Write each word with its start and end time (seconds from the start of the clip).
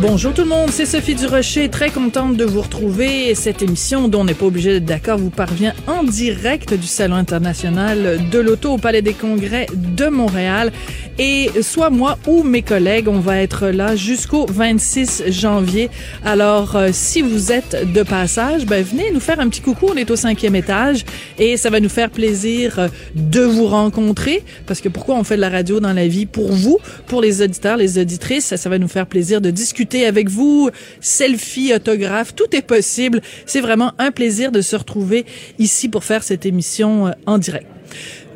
Bonjour 0.00 0.34
tout 0.34 0.42
le 0.42 0.48
monde, 0.48 0.70
c'est 0.70 0.86
Sophie 0.86 1.14
Durocher, 1.14 1.68
très 1.68 1.88
contente 1.88 2.36
de 2.36 2.44
vous 2.44 2.62
retrouver. 2.62 3.32
Cette 3.36 3.62
émission, 3.62 4.08
dont 4.08 4.22
on 4.22 4.24
n'est 4.24 4.34
pas 4.34 4.46
obligé 4.46 4.72
d'être 4.72 4.84
d'accord, 4.84 5.18
vous 5.18 5.30
parvient 5.30 5.72
en 5.86 6.02
direct 6.02 6.74
du 6.74 6.88
Salon 6.88 7.14
international 7.14 8.28
de 8.28 8.38
l'auto 8.40 8.72
au 8.72 8.78
Palais 8.78 9.02
des 9.02 9.14
Congrès 9.14 9.66
de 9.72 10.06
Montréal. 10.08 10.72
Et 11.18 11.50
soit 11.62 11.90
moi 11.90 12.18
ou 12.26 12.42
mes 12.42 12.62
collègues, 12.62 13.06
on 13.06 13.20
va 13.20 13.40
être 13.40 13.68
là 13.68 13.94
jusqu'au 13.94 14.46
26 14.46 15.24
janvier. 15.28 15.88
Alors, 16.24 16.74
euh, 16.74 16.88
si 16.92 17.22
vous 17.22 17.52
êtes 17.52 17.92
de 17.92 18.02
passage, 18.02 18.66
ben, 18.66 18.84
venez 18.84 19.12
nous 19.12 19.20
faire 19.20 19.38
un 19.38 19.48
petit 19.48 19.60
coucou. 19.60 19.86
On 19.92 19.96
est 19.96 20.10
au 20.10 20.16
cinquième 20.16 20.56
étage 20.56 21.04
et 21.38 21.56
ça 21.56 21.70
va 21.70 21.78
nous 21.78 21.88
faire 21.88 22.10
plaisir 22.10 22.78
euh, 22.80 22.88
de 23.14 23.42
vous 23.42 23.66
rencontrer. 23.66 24.42
Parce 24.66 24.80
que 24.80 24.88
pourquoi 24.88 25.14
on 25.14 25.22
fait 25.22 25.36
de 25.36 25.40
la 25.40 25.50
radio 25.50 25.78
dans 25.78 25.92
la 25.92 26.08
vie? 26.08 26.26
Pour 26.26 26.50
vous, 26.50 26.78
pour 27.06 27.20
les 27.20 27.42
auditeurs, 27.42 27.76
les 27.76 27.98
auditrices, 27.98 28.46
ça, 28.46 28.56
ça 28.56 28.68
va 28.68 28.78
nous 28.78 28.88
faire 28.88 29.06
plaisir 29.06 29.40
de 29.40 29.50
discuter 29.50 30.06
avec 30.06 30.28
vous. 30.28 30.70
Selfie, 31.00 31.72
autographe, 31.72 32.34
tout 32.34 32.56
est 32.56 32.66
possible. 32.66 33.20
C'est 33.46 33.60
vraiment 33.60 33.92
un 33.98 34.10
plaisir 34.10 34.50
de 34.50 34.60
se 34.60 34.74
retrouver 34.74 35.26
ici 35.60 35.88
pour 35.88 36.02
faire 36.02 36.24
cette 36.24 36.44
émission 36.44 37.06
euh, 37.06 37.10
en 37.26 37.38
direct. 37.38 37.73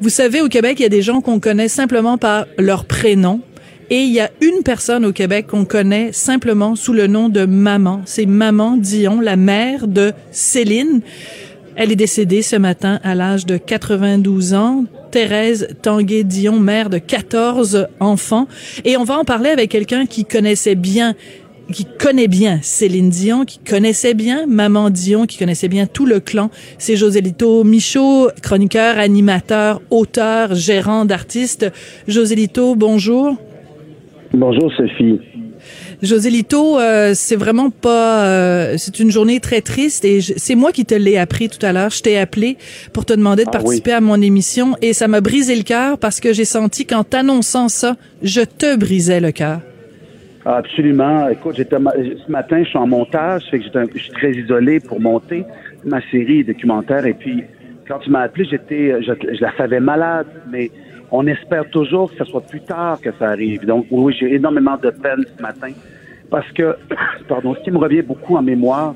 Vous 0.00 0.10
savez, 0.10 0.40
au 0.40 0.48
Québec, 0.48 0.78
il 0.78 0.84
y 0.84 0.86
a 0.86 0.90
des 0.90 1.02
gens 1.02 1.20
qu'on 1.20 1.40
connaît 1.40 1.66
simplement 1.66 2.18
par 2.18 2.46
leur 2.56 2.84
prénom. 2.84 3.40
Et 3.90 4.02
il 4.02 4.12
y 4.12 4.20
a 4.20 4.30
une 4.40 4.62
personne 4.62 5.04
au 5.04 5.12
Québec 5.12 5.46
qu'on 5.48 5.64
connaît 5.64 6.12
simplement 6.12 6.76
sous 6.76 6.92
le 6.92 7.08
nom 7.08 7.28
de 7.28 7.46
Maman. 7.46 8.02
C'est 8.04 8.26
Maman 8.26 8.76
Dion, 8.76 9.20
la 9.20 9.34
mère 9.34 9.88
de 9.88 10.12
Céline. 10.30 11.00
Elle 11.74 11.90
est 11.90 11.96
décédée 11.96 12.42
ce 12.42 12.54
matin 12.54 13.00
à 13.02 13.16
l'âge 13.16 13.44
de 13.44 13.56
92 13.56 14.54
ans. 14.54 14.84
Thérèse 15.10 15.68
Tanguay-Dion, 15.82 16.60
mère 16.60 16.90
de 16.90 16.98
14 16.98 17.88
enfants. 17.98 18.46
Et 18.84 18.96
on 18.96 19.04
va 19.04 19.18
en 19.18 19.24
parler 19.24 19.50
avec 19.50 19.70
quelqu'un 19.70 20.06
qui 20.06 20.24
connaissait 20.24 20.74
bien 20.76 21.16
qui 21.72 21.84
connaît 21.84 22.28
bien 22.28 22.60
Céline 22.62 23.10
Dion, 23.10 23.44
qui 23.44 23.58
connaissait 23.58 24.14
bien 24.14 24.46
Maman 24.46 24.90
Dion, 24.90 25.26
qui 25.26 25.38
connaissait 25.38 25.68
bien 25.68 25.86
tout 25.86 26.06
le 26.06 26.20
clan. 26.20 26.50
C'est 26.78 26.96
Joselito 26.96 27.64
Michaud, 27.64 28.30
chroniqueur, 28.42 28.98
animateur, 28.98 29.80
auteur, 29.90 30.54
gérant 30.54 31.04
d'artistes. 31.04 31.70
Joselito, 32.06 32.74
bonjour. 32.74 33.36
Bonjour 34.32 34.72
Sophie. 34.76 35.20
Joselito, 36.00 36.78
euh, 36.78 37.12
c'est 37.14 37.36
vraiment 37.36 37.70
pas, 37.70 38.24
euh, 38.24 38.74
c'est 38.78 39.00
une 39.00 39.10
journée 39.10 39.40
très 39.40 39.60
triste 39.60 40.04
et 40.04 40.20
c'est 40.20 40.54
moi 40.54 40.70
qui 40.70 40.84
te 40.84 40.94
l'ai 40.94 41.16
appris 41.16 41.48
tout 41.48 41.64
à 41.66 41.72
l'heure. 41.72 41.90
Je 41.90 42.02
t'ai 42.02 42.16
appelé 42.18 42.56
pour 42.92 43.04
te 43.04 43.12
demander 43.12 43.44
de 43.44 43.48
Ah 43.48 43.58
participer 43.58 43.92
à 43.92 44.00
mon 44.00 44.20
émission 44.22 44.76
et 44.80 44.92
ça 44.92 45.08
m'a 45.08 45.20
brisé 45.20 45.56
le 45.56 45.64
cœur 45.64 45.98
parce 45.98 46.20
que 46.20 46.32
j'ai 46.32 46.44
senti 46.44 46.86
qu'en 46.86 47.02
t'annonçant 47.02 47.68
ça, 47.68 47.96
je 48.22 48.42
te 48.42 48.76
brisais 48.76 49.20
le 49.20 49.32
cœur. 49.32 49.60
Absolument. 50.50 51.28
Écoute, 51.28 51.56
j'étais 51.56 51.76
ce 51.76 52.30
matin, 52.30 52.62
je 52.62 52.70
suis 52.70 52.78
en 52.78 52.86
montage, 52.86 53.42
fait 53.50 53.58
que 53.58 53.66
je 53.94 53.98
suis 53.98 54.12
très 54.12 54.32
isolé 54.32 54.80
pour 54.80 54.98
monter 54.98 55.44
ma 55.84 56.00
série 56.10 56.42
documentaire. 56.42 57.04
Et 57.04 57.12
puis, 57.12 57.44
quand 57.86 57.98
tu 57.98 58.08
m'as 58.08 58.22
appelé, 58.22 58.46
j'étais, 58.46 59.02
je, 59.02 59.12
je 59.34 59.40
la 59.42 59.54
savais 59.58 59.78
malade, 59.78 60.26
mais 60.50 60.70
on 61.10 61.26
espère 61.26 61.68
toujours 61.68 62.10
que 62.10 62.16
ce 62.16 62.24
soit 62.24 62.40
plus 62.40 62.62
tard 62.62 62.98
que 62.98 63.10
ça 63.18 63.28
arrive. 63.28 63.66
Donc, 63.66 63.86
oui, 63.90 64.16
j'ai 64.18 64.36
énormément 64.36 64.78
de 64.78 64.88
peine 64.88 65.22
ce 65.36 65.42
matin 65.42 65.72
parce 66.30 66.50
que, 66.52 66.76
pardon, 67.28 67.54
ce 67.54 67.60
qui 67.60 67.70
me 67.70 67.78
revient 67.78 68.00
beaucoup 68.00 68.36
en 68.36 68.42
mémoire, 68.42 68.94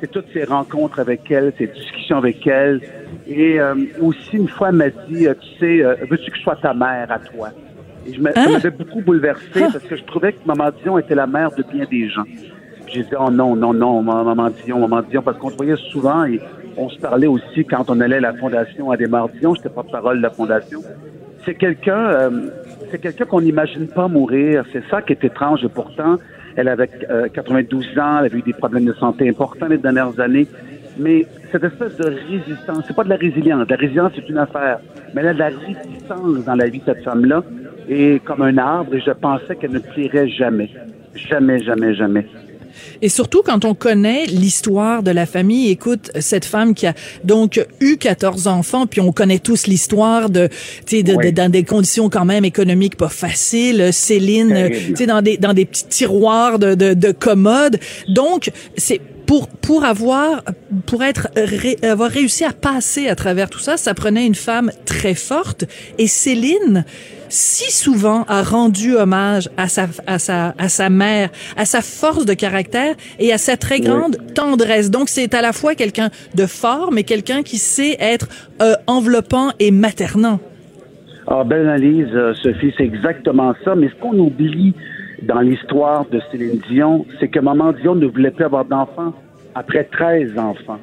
c'est 0.00 0.10
toutes 0.12 0.28
ces 0.32 0.44
rencontres 0.44 1.00
avec 1.00 1.28
elle, 1.28 1.52
ces 1.58 1.66
discussions 1.66 2.18
avec 2.18 2.46
elle. 2.46 2.80
Et 3.26 3.58
euh, 3.58 3.74
aussi, 4.00 4.36
une 4.36 4.48
fois, 4.48 4.68
elle 4.68 4.76
m'a 4.76 4.90
dit, 4.90 5.26
euh, 5.26 5.34
tu 5.40 5.58
sais, 5.58 5.84
euh, 5.84 5.96
veux-tu 6.08 6.30
que 6.30 6.36
je 6.36 6.42
sois 6.42 6.56
ta 6.56 6.72
mère 6.72 7.10
à 7.10 7.18
toi? 7.18 7.48
Et 8.06 8.14
je 8.14 8.20
me- 8.20 8.32
ça 8.32 8.42
Hein? 8.44 8.52
m'avait 8.52 8.70
beaucoup 8.70 9.00
bouleversé 9.00 9.60
parce 9.60 9.78
que 9.84 9.96
je 9.96 10.04
trouvais 10.04 10.32
que 10.32 10.38
Maman 10.46 10.70
Dion 10.82 10.98
était 10.98 11.14
la 11.14 11.26
mère 11.26 11.50
de 11.52 11.62
bien 11.72 11.84
des 11.90 12.08
gens. 12.08 12.24
J'ai 12.92 13.02
dit, 13.02 13.08
oh 13.18 13.30
non, 13.30 13.56
non, 13.56 13.72
non, 13.74 14.02
Maman 14.02 14.50
Dion, 14.64 14.78
Maman 14.86 15.02
Dion, 15.10 15.22
parce 15.22 15.38
qu'on 15.38 15.50
se 15.50 15.56
voyait 15.56 15.76
souvent 15.90 16.24
et 16.24 16.40
on 16.76 16.88
se 16.88 16.98
parlait 16.98 17.26
aussi 17.26 17.64
quand 17.64 17.88
on 17.88 18.00
allait 18.00 18.16
à 18.16 18.20
la 18.20 18.34
fondation 18.34 18.90
à 18.90 18.96
des 18.96 19.06
Dion, 19.40 19.54
j'étais 19.54 19.68
pas 19.68 19.82
parole 19.82 20.18
de 20.18 20.22
la 20.22 20.30
fondation. 20.30 20.80
C'est 21.44 21.54
quelqu'un, 21.54 21.98
euh, 21.98 22.30
c'est 22.90 23.00
quelqu'un 23.00 23.24
qu'on 23.24 23.40
n'imagine 23.40 23.86
pas 23.88 24.08
mourir. 24.08 24.64
C'est 24.72 24.82
ça 24.90 25.02
qui 25.02 25.12
est 25.12 25.24
étrange 25.24 25.64
et 25.64 25.68
pourtant, 25.68 26.16
elle 26.56 26.68
avait 26.68 26.88
euh, 27.10 27.28
92 27.32 27.86
ans, 27.98 28.18
elle 28.20 28.26
avait 28.26 28.38
eu 28.38 28.42
des 28.42 28.52
problèmes 28.52 28.84
de 28.84 28.92
santé 28.94 29.28
importants 29.28 29.66
les 29.66 29.78
dernières 29.78 30.18
années. 30.20 30.46
Mais 30.98 31.26
cette 31.54 31.64
espèce 31.72 31.96
de 31.98 32.10
résistance, 32.30 32.84
c'est 32.86 32.96
pas 32.96 33.04
de 33.04 33.10
la 33.10 33.16
résilience. 33.16 33.66
La 33.70 33.76
résilience, 33.76 34.10
c'est 34.16 34.28
une 34.28 34.38
affaire. 34.38 34.78
Mais 35.14 35.20
elle 35.22 35.28
a 35.28 35.34
de 35.34 35.38
la 35.38 35.50
résistance 35.50 36.44
dans 36.44 36.54
la 36.56 36.66
vie 36.68 36.80
de 36.80 36.84
cette 36.84 37.04
femme-là. 37.04 37.44
Et 37.88 38.20
comme 38.24 38.42
un 38.42 38.58
arbre, 38.58 38.94
et 38.96 39.00
je 39.00 39.12
pensais 39.12 39.54
qu'elle 39.54 39.70
ne 39.72 39.78
plierait 39.78 40.28
jamais. 40.28 40.68
Jamais, 41.14 41.62
jamais, 41.62 41.94
jamais. 41.94 42.26
Et 43.00 43.08
surtout 43.08 43.42
quand 43.44 43.64
on 43.64 43.74
connaît 43.74 44.24
l'histoire 44.26 45.04
de 45.04 45.12
la 45.12 45.26
famille, 45.26 45.70
écoute, 45.70 46.10
cette 46.18 46.44
femme 46.44 46.74
qui 46.74 46.88
a 46.88 46.94
donc 47.22 47.64
eu 47.80 47.98
14 47.98 48.48
enfants, 48.48 48.86
puis 48.88 49.00
on 49.00 49.12
connaît 49.12 49.38
tous 49.38 49.68
l'histoire 49.68 50.28
de, 50.28 50.48
tu 50.84 50.96
sais, 50.96 51.02
de, 51.04 51.12
Oui. 51.14 51.26
de- 51.30 51.36
dans 51.36 51.48
des 51.50 51.62
conditions 51.62 52.08
quand 52.10 52.24
même 52.24 52.44
économiques 52.44 52.96
pas 52.96 53.08
faciles, 53.08 53.92
Céline, 53.92 54.70
tu 54.88 54.96
sais, 54.96 55.06
dans 55.06 55.22
des, 55.22 55.36
dans 55.36 55.54
des 55.54 55.66
petits 55.66 55.86
tiroirs 55.86 56.58
de, 56.58 56.74
de, 56.74 56.94
de 56.94 57.12
commodes. 57.12 57.78
Donc, 58.08 58.50
c'est 58.76 59.00
pour, 59.26 59.48
pour 59.48 59.84
avoir, 59.84 60.42
pour 60.86 61.02
être, 61.02 61.28
ré- 61.36 61.78
avoir 61.82 62.10
réussi 62.10 62.44
à 62.44 62.52
passer 62.52 63.08
à 63.08 63.14
travers 63.14 63.48
tout 63.50 63.58
ça, 63.58 63.76
ça 63.76 63.94
prenait 63.94 64.26
une 64.26 64.34
femme 64.34 64.70
très 64.84 65.14
forte. 65.14 65.64
Et 65.98 66.06
Céline, 66.06 66.84
si 67.28 67.72
souvent 67.72 68.24
a 68.28 68.42
rendu 68.42 68.94
hommage 68.94 69.48
à 69.56 69.68
sa, 69.68 69.88
à 70.06 70.18
sa, 70.18 70.54
à 70.58 70.68
sa 70.68 70.90
mère, 70.90 71.30
à 71.56 71.64
sa 71.64 71.80
force 71.80 72.26
de 72.26 72.34
caractère 72.34 72.94
et 73.18 73.32
à 73.32 73.38
sa 73.38 73.56
très 73.56 73.80
grande 73.80 74.18
tendresse. 74.34 74.90
Donc, 74.90 75.08
c'est 75.08 75.34
à 75.34 75.42
la 75.42 75.52
fois 75.52 75.74
quelqu'un 75.74 76.10
de 76.34 76.46
fort, 76.46 76.92
mais 76.92 77.02
quelqu'un 77.02 77.42
qui 77.42 77.58
sait 77.58 77.96
être 77.98 78.28
euh, 78.62 78.74
enveloppant 78.86 79.50
et 79.58 79.70
maternant. 79.70 80.38
Ah, 81.26 81.42
belle 81.42 81.62
analyse, 81.62 82.08
euh, 82.12 82.34
Sophie, 82.34 82.72
c'est 82.76 82.84
exactement 82.84 83.54
ça. 83.64 83.74
Mais 83.74 83.88
ce 83.88 83.94
qu'on 83.94 84.18
oublie 84.18 84.74
dans 85.24 85.40
l'histoire 85.40 86.04
de 86.06 86.20
Céline 86.30 86.60
Dion, 86.68 87.06
c'est 87.18 87.28
que 87.28 87.40
Maman 87.40 87.72
Dion 87.72 87.94
ne 87.94 88.06
voulait 88.06 88.30
plus 88.30 88.44
avoir 88.44 88.64
d'enfants 88.64 89.12
après 89.54 89.84
13 89.84 90.38
enfants. 90.38 90.78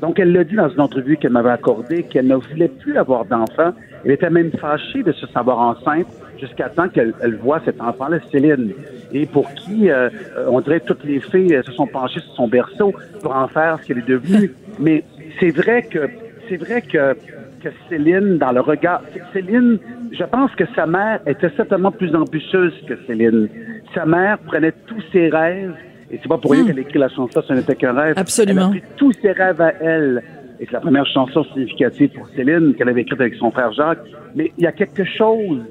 Donc, 0.00 0.18
elle 0.18 0.32
l'a 0.32 0.44
dit 0.44 0.54
dans 0.54 0.68
une 0.68 0.80
entrevue 0.80 1.16
qu'elle 1.16 1.32
m'avait 1.32 1.50
accordée 1.50 2.04
qu'elle 2.04 2.26
ne 2.26 2.36
voulait 2.36 2.68
plus 2.68 2.96
avoir 2.96 3.24
d'enfants. 3.24 3.72
Elle 4.04 4.12
était 4.12 4.30
même 4.30 4.50
fâchée 4.52 5.02
de 5.02 5.12
se 5.12 5.26
savoir 5.26 5.58
enceinte 5.58 6.06
jusqu'à 6.38 6.70
temps 6.70 6.88
qu'elle 6.88 7.12
elle 7.20 7.36
voit 7.36 7.60
cet 7.64 7.80
enfant-là, 7.80 8.18
Céline. 8.30 8.72
Et 9.12 9.26
pour 9.26 9.52
qui, 9.54 9.90
euh, 9.90 10.08
on 10.48 10.60
dirait, 10.60 10.80
toutes 10.80 11.04
les 11.04 11.20
filles 11.20 11.54
euh, 11.54 11.62
se 11.62 11.72
sont 11.72 11.86
penchées 11.86 12.20
sur 12.20 12.34
son 12.34 12.48
berceau 12.48 12.94
pour 13.22 13.36
en 13.36 13.46
faire 13.48 13.78
ce 13.82 13.86
qu'elle 13.86 13.98
est 13.98 14.08
devenue. 14.08 14.52
Mais 14.78 15.04
c'est 15.38 15.50
vrai 15.50 15.82
que, 15.82 16.08
c'est 16.48 16.56
vrai 16.56 16.80
que 16.80 17.14
que 17.62 17.68
Céline, 17.88 18.38
dans 18.38 18.52
le 18.52 18.60
regard, 18.60 19.02
Céline, 19.32 19.78
je 20.12 20.24
pense 20.24 20.50
que 20.56 20.64
sa 20.74 20.86
mère 20.86 21.20
était 21.26 21.50
certainement 21.56 21.92
plus 21.92 22.14
ambitieuse 22.14 22.74
que 22.86 22.94
Céline. 23.06 23.48
Sa 23.94 24.04
mère 24.06 24.38
prenait 24.38 24.72
tous 24.86 25.02
ses 25.12 25.28
rêves, 25.28 25.74
et 26.10 26.18
c'est 26.20 26.28
pas 26.28 26.38
pour 26.38 26.52
rien 26.52 26.66
qu'elle 26.66 26.78
a 26.78 26.82
écrit 26.82 26.98
la 26.98 27.08
chanson 27.08 27.40
Ce 27.40 27.52
n'était 27.52 27.76
qu'un 27.76 27.92
rêve. 27.92 28.14
Absolument. 28.16 28.70
Elle 28.72 28.78
a 28.78 28.80
pris 28.80 28.82
tous 28.96 29.12
ses 29.20 29.32
rêves 29.32 29.60
à 29.60 29.72
elle. 29.80 30.22
Et 30.58 30.66
c'est 30.66 30.72
la 30.72 30.80
première 30.80 31.06
chanson 31.06 31.44
significative 31.44 32.10
pour 32.10 32.28
Céline 32.36 32.74
qu'elle 32.74 32.88
avait 32.88 33.02
écrite 33.02 33.20
avec 33.20 33.34
son 33.36 33.50
frère 33.50 33.72
Jacques. 33.72 34.00
Mais 34.34 34.52
il 34.58 34.64
y 34.64 34.66
a 34.66 34.72
quelque 34.72 35.04
chose 35.04 35.62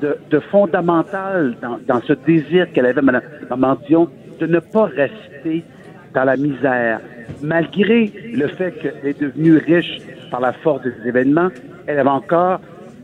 de, 0.00 0.16
de 0.30 0.38
fondamental 0.38 1.56
dans, 1.60 1.78
dans 1.88 2.00
ce 2.02 2.12
désir 2.12 2.70
qu'elle 2.72 2.86
avait, 2.86 3.02
Madame 3.02 3.76
Dion, 3.88 4.08
de 4.38 4.46
ne 4.46 4.60
pas 4.60 4.84
rester 4.84 5.64
dans 6.16 6.24
la 6.24 6.36
misère. 6.36 7.00
Malgré 7.42 8.10
le 8.32 8.48
fait 8.48 8.72
qu'elle 8.80 9.00
est 9.10 9.20
devenue 9.20 9.58
riche 9.58 9.98
par 10.30 10.40
la 10.40 10.52
force 10.54 10.82
des 10.82 11.08
événements, 11.10 11.48
elle 11.86 11.98
avait 11.98 12.08
encore 12.08 12.58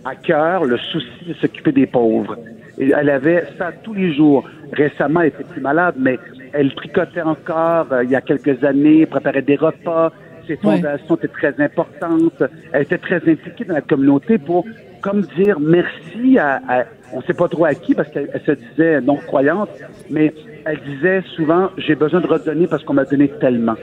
à 0.05 0.15
cœur 0.17 0.65
le 0.65 0.79
souci 0.79 1.25
de 1.29 1.35
s'occuper 1.35 1.73
des 1.73 1.87
pauvres. 1.87 2.37
Et 2.79 2.91
elle 2.99 3.11
avait 3.11 3.45
ça 3.59 3.71
tous 3.85 3.93
les 3.93 4.15
jours. 4.15 4.49
Récemment, 4.73 5.21
elle 5.21 5.29
était 5.29 5.45
plus 5.45 5.61
malade, 5.61 5.95
mais 5.99 6.19
elle 6.55 6.75
tricotait 6.75 7.21
encore 7.21 7.87
euh, 7.93 8.03
il 8.05 8.11
y 8.11 8.17
a 8.17 8.23
quelques 8.23 8.65
années, 8.65 9.05
préparait 9.05 9.43
des 9.43 9.57
repas. 9.57 10.11
Ses 10.47 10.55
Ouais. 10.55 10.59
fondations 10.63 11.15
étaient 11.17 11.29
très 11.29 11.55
importantes. 11.61 12.43
Elle 12.73 12.83
était 12.83 12.99
très 12.99 13.17
impliquée 13.17 13.65
dans 13.65 13.75
la 13.75 13.83
communauté 13.83 14.39
pour, 14.39 14.65
comme 15.03 15.21
dire 15.37 15.61
merci 15.61 16.39
à, 16.39 16.61
à- 16.67 16.85
on 17.13 17.19
ne 17.19 17.23
sait 17.23 17.35
pas 17.35 17.49
trop 17.49 17.65
à 17.65 17.75
qui 17.75 17.95
parce 17.95 18.09
qu'elle 18.11 18.31
elle 18.33 18.43
se 18.45 18.53
disait 18.53 19.01
non 19.01 19.17
croyante, 19.17 19.71
mais 20.11 20.35
elle 20.65 20.81
disait 20.87 21.23
souvent 21.37 21.71
j'ai 21.77 21.95
besoin 21.95 22.21
de 22.21 22.27
redonner 22.27 22.67
parce 22.67 22.83
qu'on 22.85 22.95
m'a 22.95 23.05
donné 23.05 23.29
tellement. 23.41 23.77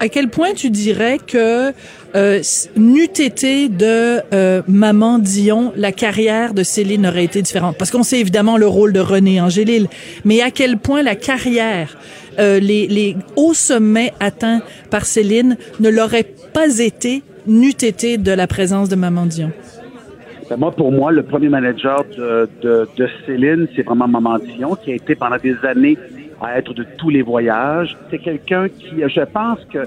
à 0.00 0.08
quel 0.08 0.28
point 0.28 0.52
tu 0.52 0.68
dirais 0.68 1.18
que 1.24 1.72
euh, 2.16 2.40
n'eût 2.76 3.04
été 3.04 3.68
de 3.68 4.18
euh, 4.34 4.62
Maman 4.66 5.20
Dion, 5.20 5.72
la 5.76 5.92
carrière 5.92 6.54
de 6.54 6.64
Céline 6.64 7.06
aurait 7.06 7.24
été 7.24 7.40
différente? 7.40 7.76
Parce 7.78 7.92
qu'on 7.92 8.02
sait 8.02 8.18
évidemment 8.18 8.56
le 8.56 8.66
rôle 8.66 8.92
de 8.92 8.98
René 8.98 9.40
Angélil, 9.40 9.86
mais 10.24 10.42
à 10.42 10.50
quel 10.50 10.78
point 10.78 11.02
la 11.02 11.14
carrière, 11.14 11.96
euh, 12.40 12.58
les, 12.58 12.88
les 12.88 13.16
hauts 13.36 13.54
sommets 13.54 14.12
atteints 14.18 14.62
par 14.90 15.04
Céline 15.04 15.56
ne 15.78 15.88
l'auraient 15.88 16.34
pas 16.52 16.78
été 16.80 17.22
n'eût 17.46 17.70
été 17.70 18.18
de 18.18 18.32
la 18.32 18.46
présence 18.48 18.88
de 18.88 18.96
Maman 18.96 19.26
Dion? 19.26 19.52
Ben, 20.52 20.58
moi, 20.58 20.70
pour 20.70 20.92
moi, 20.92 21.10
le 21.12 21.22
premier 21.22 21.48
manager 21.48 22.04
de, 22.14 22.46
de, 22.60 22.86
de 22.98 23.08
Céline, 23.24 23.68
c'est 23.74 23.80
vraiment 23.80 24.06
Maman 24.06 24.38
Dion, 24.38 24.74
qui 24.74 24.92
a 24.92 24.96
été 24.96 25.14
pendant 25.14 25.38
des 25.38 25.56
années 25.64 25.96
à 26.42 26.58
être 26.58 26.74
de 26.74 26.84
tous 26.98 27.08
les 27.08 27.22
voyages. 27.22 27.96
C'est 28.10 28.18
quelqu'un 28.18 28.68
qui, 28.68 28.96
je 29.00 29.20
pense 29.22 29.64
que, 29.72 29.78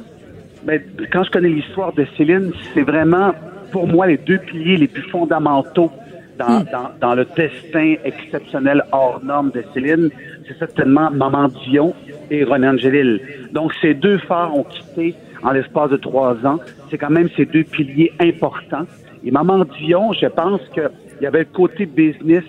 ben, 0.63 0.81
quand 1.13 1.23
je 1.23 1.29
connais 1.29 1.49
l'histoire 1.49 1.93
de 1.93 2.07
Céline, 2.17 2.51
c'est 2.73 2.81
vraiment, 2.81 3.31
pour 3.71 3.87
moi, 3.87 4.07
les 4.07 4.17
deux 4.17 4.39
piliers 4.39 4.77
les 4.77 4.87
plus 4.87 5.03
fondamentaux 5.03 5.91
dans, 6.39 6.61
Hmm. 6.61 6.65
dans, 6.71 6.89
dans 6.99 7.13
le 7.13 7.27
destin 7.37 7.93
exceptionnel 8.03 8.83
hors 8.91 9.23
norme 9.23 9.51
de 9.51 9.63
Céline, 9.71 10.09
c'est 10.47 10.57
certainement 10.57 11.11
Maman 11.11 11.47
Dion 11.69 11.93
et 12.31 12.43
René 12.43 12.69
Angélil. 12.69 13.21
Donc, 13.51 13.71
ces 13.83 13.93
deux 13.93 14.17
phares 14.17 14.57
ont 14.57 14.63
quitté 14.63 15.13
en 15.43 15.51
l'espace 15.51 15.91
de 15.91 15.97
trois 15.97 16.35
ans. 16.43 16.59
C'est 16.89 16.97
quand 16.97 17.11
même 17.11 17.29
ces 17.37 17.45
deux 17.45 17.63
piliers 17.63 18.11
importants. 18.19 18.87
Et 19.25 19.31
Maman 19.31 19.65
Dion, 19.79 20.13
je 20.13 20.27
pense 20.27 20.61
qu'il 20.73 20.89
y 21.21 21.25
avait 21.25 21.39
le 21.39 21.45
côté 21.45 21.87
business 21.87 22.43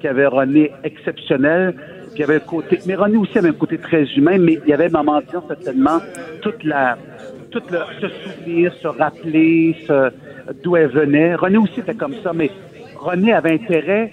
qui 0.00 0.08
avait 0.08 0.26
René 0.26 0.72
exceptionnel, 0.82 1.74
puis 1.74 2.16
il 2.16 2.20
y 2.20 2.24
avait 2.24 2.40
côté, 2.40 2.80
mais 2.84 2.96
René 2.96 3.16
aussi 3.16 3.38
avait 3.38 3.50
un 3.50 3.52
côté 3.52 3.78
très 3.78 4.04
humain, 4.16 4.36
mais 4.38 4.58
il 4.64 4.68
y 4.68 4.72
avait 4.72 4.88
Maman 4.88 5.20
Dion 5.20 5.44
certainement 5.46 6.00
toute 6.42 6.64
la, 6.64 6.98
tout 7.52 7.62
le, 7.70 7.78
se 8.00 8.08
souvenir, 8.08 8.74
se 8.74 8.88
rappeler, 8.88 9.76
d'où 10.64 10.76
elle 10.76 10.88
venait. 10.88 11.36
René 11.36 11.58
aussi 11.58 11.78
était 11.78 11.94
comme 11.94 12.14
ça, 12.24 12.32
mais 12.32 12.50
René 12.96 13.32
avait 13.32 13.52
intérêt 13.52 14.12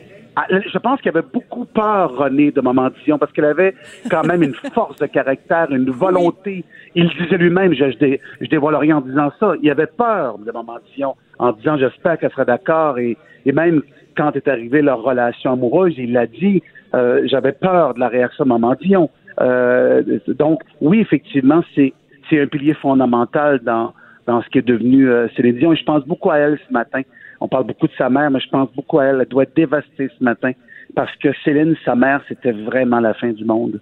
je 0.50 0.78
pense 0.80 1.00
qu'il 1.02 1.10
avait 1.10 1.26
beaucoup 1.34 1.66
peur, 1.66 2.16
René, 2.16 2.52
de 2.52 2.62
Maman 2.62 2.90
Dion, 3.06 3.18
parce 3.18 3.32
qu'elle 3.32 3.46
avait 3.46 3.76
quand 4.10 4.24
même 4.26 4.44
une 4.44 4.54
force 4.74 4.98
de 4.98 5.06
caractère, 5.06 5.68
une 5.72 5.90
volonté. 5.90 6.64
Il 6.96 7.10
disait 7.10 7.38
lui-même, 7.38 7.74
je, 7.74 7.92
je, 7.92 7.98
dé- 7.98 8.22
je 8.42 8.48
dévoile 8.48 8.76
rien 8.76 8.98
en 8.98 9.02
disant 9.02 9.32
ça. 9.40 9.54
Il 9.62 9.70
avait 9.70 9.88
peur 9.88 10.38
de 10.40 10.52
Maman 10.52 10.78
Dion, 10.96 11.16
en 11.40 11.52
disant 11.52 11.78
j'espère 11.78 12.18
qu'elle 12.18 12.32
sera 12.32 12.46
d'accord. 12.46 12.98
Et, 13.00 13.18
et 13.46 13.52
même 13.52 13.82
quand 14.18 14.36
est 14.36 14.48
arrivée 14.48 14.82
leur 14.82 15.02
relation 15.02 15.54
amoureuse, 15.54 15.96
il 15.98 16.14
l'a 16.14 16.28
dit, 16.28 16.62
euh, 16.94 17.22
j'avais 17.26 17.52
peur 17.54 17.94
de 17.96 18.00
la 18.00 18.08
réaction 18.08 18.44
de 18.46 18.50
Maman 18.50 18.76
Dion. 18.82 19.10
Euh, 19.42 20.04
donc, 20.28 20.62
oui, 20.82 21.00
effectivement, 21.00 21.64
c'est 21.76 21.94
c'est 22.30 22.40
un 22.40 22.48
pilier 22.48 22.74
fondamental 22.76 23.60
dans, 23.60 23.94
dans 24.28 24.42
ce 24.42 24.50
qui 24.50 24.58
est 24.60 24.68
devenu 24.68 25.10
euh, 25.10 25.28
Céline 25.36 25.58
Dion. 25.58 25.74
Et 25.74 25.76
je 25.76 25.84
pense 25.84 26.06
beaucoup 26.06 26.32
à 26.32 26.38
elle 26.38 26.58
ce 26.68 26.74
matin. 26.74 27.02
On 27.44 27.50
parle 27.50 27.66
beaucoup 27.66 27.88
de 27.88 27.94
sa 27.98 28.10
mère, 28.10 28.32
mais 28.32 28.40
je 28.40 28.48
pense 28.48 28.72
beaucoup 28.74 29.00
à 29.00 29.04
elle. 29.04 29.20
Elle 29.20 29.28
doit 29.28 29.44
être 29.44 29.54
dévastée 29.54 30.10
ce 30.18 30.24
matin 30.24 30.54
parce 30.96 31.14
que 31.18 31.28
Céline, 31.44 31.76
sa 31.84 31.94
mère, 31.94 32.24
c'était 32.30 32.54
vraiment 32.54 33.02
la 33.02 33.14
fin 33.14 33.32
du 33.34 33.44
monde. 33.44 33.82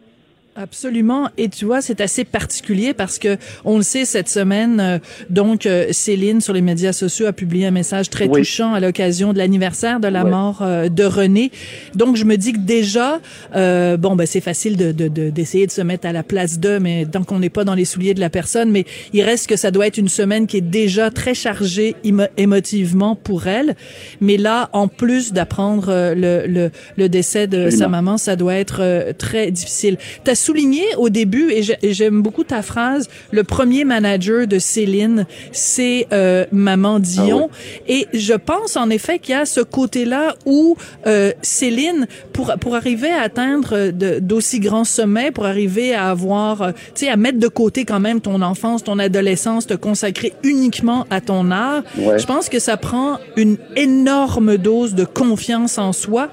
Absolument. 0.56 1.30
Et 1.38 1.48
tu 1.48 1.63
vois, 1.65 1.81
c'est 1.81 2.01
assez 2.01 2.25
particulier 2.25 2.94
parce 2.94 3.19
que 3.19 3.38
on 3.63 3.77
le 3.77 3.83
sait 3.83 4.03
cette 4.06 4.27
semaine. 4.27 4.80
euh, 4.81 5.00
donc, 5.30 5.65
euh, 5.65 5.88
Céline 5.92 6.42
sur 6.42 6.53
les 6.53 6.62
médias 6.62 6.92
sociaux 6.92 7.25
a 7.27 7.31
publié 7.33 7.65
un 7.68 7.71
message 7.71 8.09
très 8.09 8.27
Oui. 8.27 8.42
touchant 8.42 8.74
à 8.74 8.80
l'occasion 8.81 9.31
de 9.31 9.38
l'anniversaire 9.38 10.00
de 10.01 10.09
la 10.09 10.24
mort 10.25 10.59
euh, 10.62 10.89
de 10.89 11.03
René. 11.06 11.51
Donc, 11.95 12.18
je 12.18 12.25
me 12.25 12.36
dis 12.36 12.51
que 12.51 12.59
déjà, 12.59 13.21
euh, 13.56 13.95
bon, 13.95 14.15
ben 14.18 14.27
c'est 14.27 14.42
facile 14.42 14.75
de 14.75 14.92
de- 14.92 15.07
de- 15.07 15.30
d'essayer 15.30 15.68
de, 15.68 15.71
se 15.71 15.81
mettre 15.81 16.06
à 16.06 16.12
la 16.12 16.21
place 16.24 16.59
d'eux, 16.59 16.80
mais 16.80 17.06
tant 17.06 17.24
qu'on 17.24 17.39
n'est 17.39 17.50
pas 17.50 17.63
dans 17.63 17.75
les 17.75 17.86
souliers 17.86 18.13
de 18.13 18.19
la 18.19 18.30
personne, 18.30 18.71
mais 18.71 18.83
il 19.13 19.21
reste 19.24 19.47
que 19.47 19.56
ça 19.56 19.71
doit 19.71 19.88
être 19.88 19.97
une 19.97 20.09
semaine 20.09 20.47
qui 20.47 20.57
est 20.57 20.62
déjà 20.62 21.12
très 21.12 21.33
chargée 21.33 21.95
émo- 22.04 22.27
émotivement 22.36 23.15
pour 23.15 23.47
elle. 23.47 23.75
Mais 24.19 24.36
là, 24.36 24.69
en 24.74 24.89
plus 24.89 25.31
d'apprendre 25.31 25.86
euh, 25.89 26.13
le, 26.13 26.45
le 26.47 26.71
le 26.97 27.07
décès 27.09 27.47
de 27.47 27.69
sa 27.69 27.88
maman, 27.88 28.18
ça 28.18 28.36
doit 28.36 28.56
être 28.56 28.80
euh, 28.81 29.13
très 29.18 29.50
difficile. 29.50 29.97
Souligné 30.45 30.83
au 30.97 31.09
début, 31.09 31.51
et 31.51 31.61
j'ai- 31.61 31.77
et 31.83 31.93
j'aime 31.93 32.21
beaucoup 32.23 32.43
ta 32.43 32.61
phrase, 32.63 33.07
le 33.31 33.43
premier 33.43 33.83
manager 33.85 34.47
de 34.47 34.57
Céline, 34.57 35.27
c'est 35.51 36.07
euh, 36.11 36.45
Maman 36.51 36.99
Dion. 36.99 37.49
Et 37.88 38.07
je 38.13 38.33
pense 38.33 38.75
en 38.75 38.89
effet 38.89 39.19
qu'il 39.19 39.35
y 39.35 39.38
a 39.38 39.45
ce 39.45 39.61
côté-là 39.61 40.35
où 40.47 40.75
euh, 41.05 41.31
Céline, 41.43 42.07
pour, 42.33 42.51
pour 42.59 42.75
arriver 42.75 43.09
à 43.11 43.21
atteindre 43.21 43.69
euh, 43.73 43.91
d'aussi 44.19 44.59
grands 44.59 44.83
sommets, 44.83 45.29
pour 45.31 45.45
arriver 45.45 45.93
à 45.93 46.09
avoir, 46.09 46.61
euh, 46.63 46.71
tu 46.95 47.05
sais, 47.05 47.09
à 47.09 47.17
mettre 47.17 47.37
de 47.37 47.47
côté 47.47 47.85
quand 47.85 47.99
même 47.99 48.19
ton 48.19 48.41
enfance, 48.41 48.83
ton 48.83 48.97
adolescence, 48.97 49.67
te 49.67 49.75
consacrer 49.75 50.33
uniquement 50.44 51.05
à 51.11 51.21
ton 51.21 51.51
art, 51.51 51.83
Ouais. 51.99 52.17
je 52.17 52.25
pense 52.25 52.49
que 52.49 52.57
ça 52.59 52.77
prend 52.77 53.19
une 53.37 53.57
énorme 53.75 54.57
dose 54.57 54.95
de 54.95 55.05
confiance 55.05 55.77
en 55.77 55.94
soi. 55.94 56.29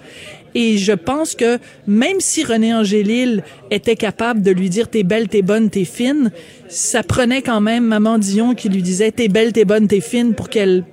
Et 0.55 0.79
je 0.79 0.93
pense 0.93 1.35
que 1.35 1.59
même 1.87 2.21
si 2.21 2.45
René 2.45 2.75
Angélil 2.75 3.43
était 3.71 3.97
capable 3.97 4.43
de 4.43 4.51
lui 4.51 4.69
dire 4.69 4.89
t'es 4.89 5.03
belle, 5.03 5.29
t'es 5.29 5.43
bonne, 5.43 5.71
t'es 5.71 5.85
fine, 5.85 6.31
ça 6.69 7.03
prenait 7.03 7.43
quand 7.43 7.61
même 7.61 7.85
Maman 7.85 8.19
Dion 8.19 8.55
qui 8.55 8.69
lui 8.69 8.83
disait 8.83 9.11
t'es 9.11 9.29
belle, 9.29 9.53
t'es 9.53 9.65
bonne, 9.65 9.89
t'es 9.89 10.01
fine 10.01 10.35
pour 10.35 10.49
qu'elle 10.49 10.85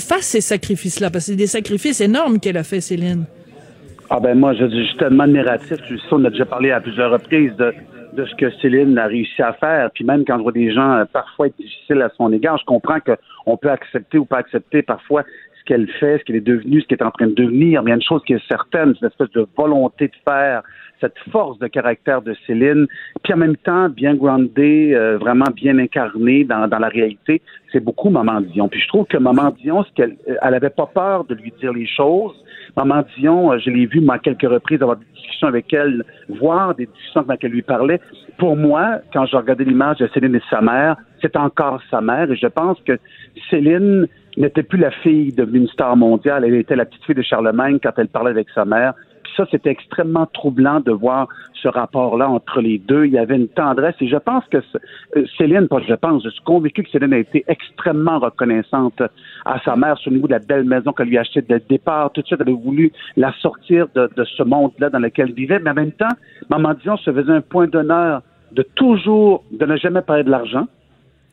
fasse 0.00 0.22
ces 0.22 0.40
sacrifices-là, 0.40 1.10
parce 1.10 1.26
que 1.26 1.32
c'est 1.32 1.36
des 1.36 1.46
sacrifices 1.46 2.00
énormes 2.00 2.38
qu'elle 2.38 2.56
a 2.56 2.64
fait, 2.64 2.80
Céline. 2.80 3.24
Ah 4.10 4.20
ben 4.20 4.38
moi, 4.38 4.52
je, 4.52 4.66
suis 4.68 4.96
tellement 4.98 5.24
admiratif. 5.24 5.78
Tu 5.88 5.96
sais, 5.96 6.04
on 6.10 6.22
a 6.26 6.30
déjà 6.30 6.44
parlé 6.44 6.70
à 6.70 6.82
plusieurs 6.82 7.10
reprises 7.10 7.56
de, 7.56 7.72
de 8.12 8.26
ce 8.26 8.34
que 8.34 8.50
Céline 8.60 8.98
a 8.98 9.06
réussi 9.06 9.40
à 9.40 9.54
faire. 9.54 9.90
Puis 9.94 10.04
même 10.04 10.24
quand 10.26 10.36
je 10.36 10.42
vois 10.42 10.52
des 10.52 10.72
gens 10.72 10.92
euh, 10.92 11.04
parfois 11.10 11.46
être 11.46 11.56
difficiles 11.56 12.02
à 12.02 12.10
son 12.16 12.30
égard, 12.32 12.58
je 12.58 12.64
comprends 12.66 12.98
qu'on 13.00 13.56
peut 13.56 13.70
accepter 13.70 14.18
ou 14.18 14.26
pas 14.26 14.38
accepter 14.38 14.82
parfois 14.82 15.24
ce 15.62 15.66
qu'elle 15.66 15.88
fait, 15.88 16.18
ce 16.18 16.24
qu'elle 16.24 16.36
est 16.36 16.40
devenue, 16.40 16.80
ce 16.80 16.86
qu'elle 16.86 16.98
est 16.98 17.04
en 17.04 17.10
train 17.10 17.28
de 17.28 17.34
devenir. 17.34 17.82
Mais 17.82 17.90
il 17.90 17.92
y 17.92 17.94
a 17.94 17.96
une 17.96 18.02
chose 18.02 18.22
qui 18.26 18.32
est 18.32 18.48
certaine, 18.48 18.94
c'est 18.94 19.02
une 19.02 19.08
espèce 19.08 19.30
de 19.30 19.46
volonté 19.56 20.08
de 20.08 20.14
faire, 20.24 20.62
cette 21.00 21.18
force 21.30 21.58
de 21.58 21.66
caractère 21.66 22.22
de 22.22 22.34
Céline, 22.46 22.86
puis 23.22 23.34
en 23.34 23.36
même 23.36 23.56
temps 23.56 23.88
bien 23.88 24.14
groundée, 24.14 24.92
euh, 24.94 25.18
vraiment 25.18 25.50
bien 25.54 25.78
incarnée 25.78 26.44
dans, 26.44 26.68
dans 26.68 26.78
la 26.78 26.88
réalité. 26.88 27.42
C'est 27.72 27.80
beaucoup 27.80 28.10
Maman 28.10 28.40
Dion. 28.40 28.68
Puis 28.68 28.80
je 28.80 28.88
trouve 28.88 29.06
que 29.06 29.18
Maman 29.18 29.50
Dion, 29.60 29.82
ce 29.82 29.92
qu'elle, 29.94 30.16
elle 30.26 30.54
avait 30.54 30.70
pas 30.70 30.86
peur 30.86 31.24
de 31.24 31.34
lui 31.34 31.52
dire 31.60 31.72
les 31.72 31.86
choses. 31.86 32.34
Maman 32.76 33.02
Dion, 33.18 33.52
euh, 33.52 33.58
je 33.58 33.70
l'ai 33.70 33.86
vu 33.86 34.00
moi 34.00 34.14
à 34.14 34.18
quelques 34.18 34.48
reprises 34.48 34.80
avoir 34.80 34.96
des 34.96 35.06
discussions 35.14 35.48
avec 35.48 35.72
elle, 35.72 36.04
voir 36.28 36.74
des 36.74 36.86
discussions 36.86 37.24
quand 37.24 37.36
elle 37.42 37.50
lui 37.50 37.62
parlait. 37.62 38.00
Pour 38.38 38.56
moi, 38.56 38.98
quand 39.12 39.26
je 39.26 39.36
regardais 39.36 39.64
l'image 39.64 39.98
de 39.98 40.08
Céline 40.14 40.36
et 40.36 40.42
sa 40.48 40.60
mère, 40.60 40.96
c'est 41.20 41.36
encore 41.36 41.80
sa 41.90 42.00
mère. 42.00 42.30
Et 42.30 42.36
je 42.36 42.46
pense 42.46 42.78
que 42.86 42.98
Céline 43.50 44.06
n'était 44.36 44.62
plus 44.62 44.78
la 44.78 44.90
fille 44.90 45.32
devenue 45.32 45.60
une 45.60 45.68
star 45.68 45.96
mondiale. 45.96 46.44
Elle 46.44 46.54
était 46.54 46.76
la 46.76 46.84
petite 46.84 47.04
fille 47.04 47.14
de 47.14 47.22
Charlemagne 47.22 47.78
quand 47.82 47.92
elle 47.96 48.08
parlait 48.08 48.30
avec 48.30 48.48
sa 48.50 48.64
mère. 48.64 48.94
Puis 49.22 49.32
ça, 49.36 49.46
c'était 49.50 49.70
extrêmement 49.70 50.26
troublant 50.26 50.80
de 50.80 50.90
voir 50.90 51.28
ce 51.54 51.68
rapport-là 51.68 52.28
entre 52.28 52.60
les 52.60 52.78
deux. 52.78 53.04
Il 53.04 53.12
y 53.12 53.18
avait 53.18 53.36
une 53.36 53.48
tendresse 53.48 53.94
et 54.00 54.08
je 54.08 54.16
pense 54.16 54.44
que 54.50 54.58
euh, 55.16 55.24
Céline, 55.38 55.68
pas 55.68 55.80
je 55.86 55.94
pense, 55.94 56.24
je 56.24 56.30
suis 56.30 56.42
convaincu 56.42 56.82
que 56.82 56.90
Céline 56.90 57.12
a 57.12 57.18
été 57.18 57.44
extrêmement 57.46 58.18
reconnaissante 58.18 59.00
à 59.44 59.60
sa 59.64 59.76
mère 59.76 59.96
sur 59.98 60.10
le 60.10 60.16
niveau 60.16 60.26
de 60.26 60.32
la 60.32 60.40
belle 60.40 60.64
maison 60.64 60.92
qu'elle 60.92 61.08
lui 61.08 61.18
a 61.18 61.20
achetée 61.20 61.42
dès 61.42 61.54
le 61.54 61.62
départ. 61.68 62.10
Tout 62.12 62.22
de 62.22 62.26
suite, 62.26 62.40
elle 62.44 62.52
a 62.52 62.56
voulu 62.56 62.90
la 63.16 63.32
sortir 63.34 63.86
de, 63.94 64.10
de 64.16 64.24
ce 64.24 64.42
monde-là 64.42 64.90
dans 64.90 64.98
lequel 64.98 65.28
elle 65.28 65.34
vivait. 65.34 65.60
Mais 65.60 65.70
en 65.70 65.74
même 65.74 65.92
temps, 65.92 66.14
Maman 66.48 66.74
Dion 66.74 66.96
se 66.96 67.12
faisait 67.12 67.32
un 67.32 67.42
point 67.42 67.68
d'honneur 67.68 68.22
de 68.52 68.62
toujours, 68.74 69.44
de 69.52 69.64
ne 69.64 69.76
jamais 69.76 70.02
parler 70.02 70.24
de 70.24 70.30
l'argent. 70.30 70.66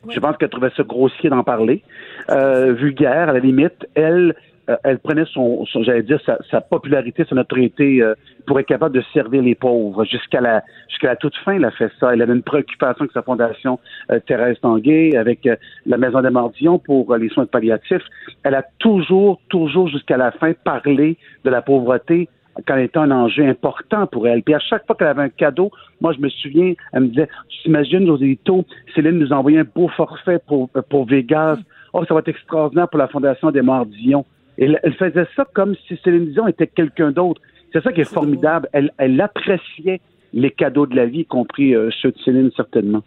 Je 0.08 0.20
pense 0.20 0.38
qu'elle 0.38 0.50
trouvait 0.50 0.72
ça 0.78 0.84
grossier 0.84 1.30
d'en 1.30 1.44
parler, 1.44 1.84
euh, 2.30 2.74
vulgaire 2.74 3.30
à 3.30 3.34
la 3.34 3.40
limite. 3.40 3.86
Elle, 3.96 4.34
euh, 4.70 4.78
elle 4.84 5.00
prenait 5.00 5.26
son, 5.26 5.66
son- 5.66 5.84
j'allais 5.84 6.04
dire, 6.04 6.22
sa, 6.26 6.38
sa 6.50 6.62
popularité, 6.62 7.26
sa 7.28 7.36
notoriété 7.36 8.02
euh, 8.02 8.14
pour 8.48 8.60
être 8.60 8.66
capable 8.68 8.96
de 8.96 9.04
servir 9.14 9.42
les 9.42 9.56
pauvres. 9.56 10.06
Jusqu'à 10.06 10.40
la, 10.40 10.64
jusqu'à 10.88 11.08
la 11.10 11.16
toute 11.18 11.36
fin, 11.38 11.54
elle 11.54 11.66
a 11.66 11.72
fait 11.72 11.92
ça. 12.00 12.14
Elle 12.14 12.22
avait 12.22 12.34
une 12.34 12.44
préoccupation 12.44 13.02
avec 13.02 13.12
sa 13.12 13.24
fondation 13.24 13.78
euh, 14.12 14.20
Thérèse 14.26 14.60
Tanguay, 14.62 15.18
avec 15.18 15.46
euh, 15.46 15.58
la 15.86 15.98
Maison 15.98 16.22
des 16.22 16.30
Mordions 16.30 16.80
pour 16.80 17.14
les 17.18 17.30
soins 17.30 17.46
palliatifs. 17.46 18.06
Elle 18.44 18.56
a 18.56 18.64
toujours, 18.80 19.42
toujours 19.50 19.90
jusqu'à 19.90 20.16
la 20.18 20.32
fin 20.32 20.54
parlé 20.64 21.18
de 21.44 21.50
la 21.50 21.62
pauvreté 21.62 22.30
quand 22.66 22.76
elle 22.76 22.86
était 22.86 22.98
un 22.98 23.12
enjeu 23.12 23.48
important 23.48 24.08
pour 24.08 24.28
elle. 24.28 24.44
Puis 24.44 24.54
à 24.54 24.60
chaque 24.60 24.86
fois 24.86 24.96
qu'elle 24.96 25.08
avait 25.08 25.24
un 25.24 25.30
cadeau, 25.30 25.72
moi 26.02 26.14
je 26.14 26.20
me 26.20 26.30
souviens, 26.30 26.74
elle 26.94 27.02
me 27.02 27.08
disait, 27.08 27.28
tu 27.50 27.64
t'imagines, 27.64 28.06
Joséito, 28.06 28.66
Céline 28.96 29.20
nous 29.20 29.34
a 29.34 29.38
envoyé 29.38 29.60
un 29.60 29.66
beau 29.76 29.88
forfait 29.90 30.40
pour, 30.48 30.70
pour 30.90 31.06
Vegas. 31.06 31.58
Oh, 31.94 32.04
ça 32.06 32.14
va 32.14 32.20
être 32.20 32.30
extraordinaire 32.30 32.90
pour 32.90 33.00
la 33.00 33.08
Fondation 33.08 33.52
des 33.52 33.62
Morts 33.62 33.86
Dion. 33.86 34.26
Et 34.58 34.66
elle, 34.66 34.80
elle 34.84 34.94
faisait 34.94 35.28
ça 35.36 35.46
comme 35.54 35.76
si 35.88 35.98
Céline 36.04 36.32
Dion 36.32 36.48
était 36.48 36.68
quelqu'un 36.68 37.12
d'autre. 37.12 37.42
C'est 37.72 37.84
ça 37.84 37.92
qui 37.92 38.02
est 38.02 38.12
formidable. 38.12 38.68
Elle, 38.74 38.92
elle 38.98 39.20
appréciait 39.22 40.02
les 40.34 40.52
cadeaux 40.52 40.86
de 40.86 40.96
la 40.96 41.06
vie, 41.06 41.22
y 41.22 41.26
compris 41.26 41.76
euh, 41.76 41.90
ceux 42.02 42.12
de 42.12 42.18
Céline, 42.20 42.52
certainement. 42.56 43.04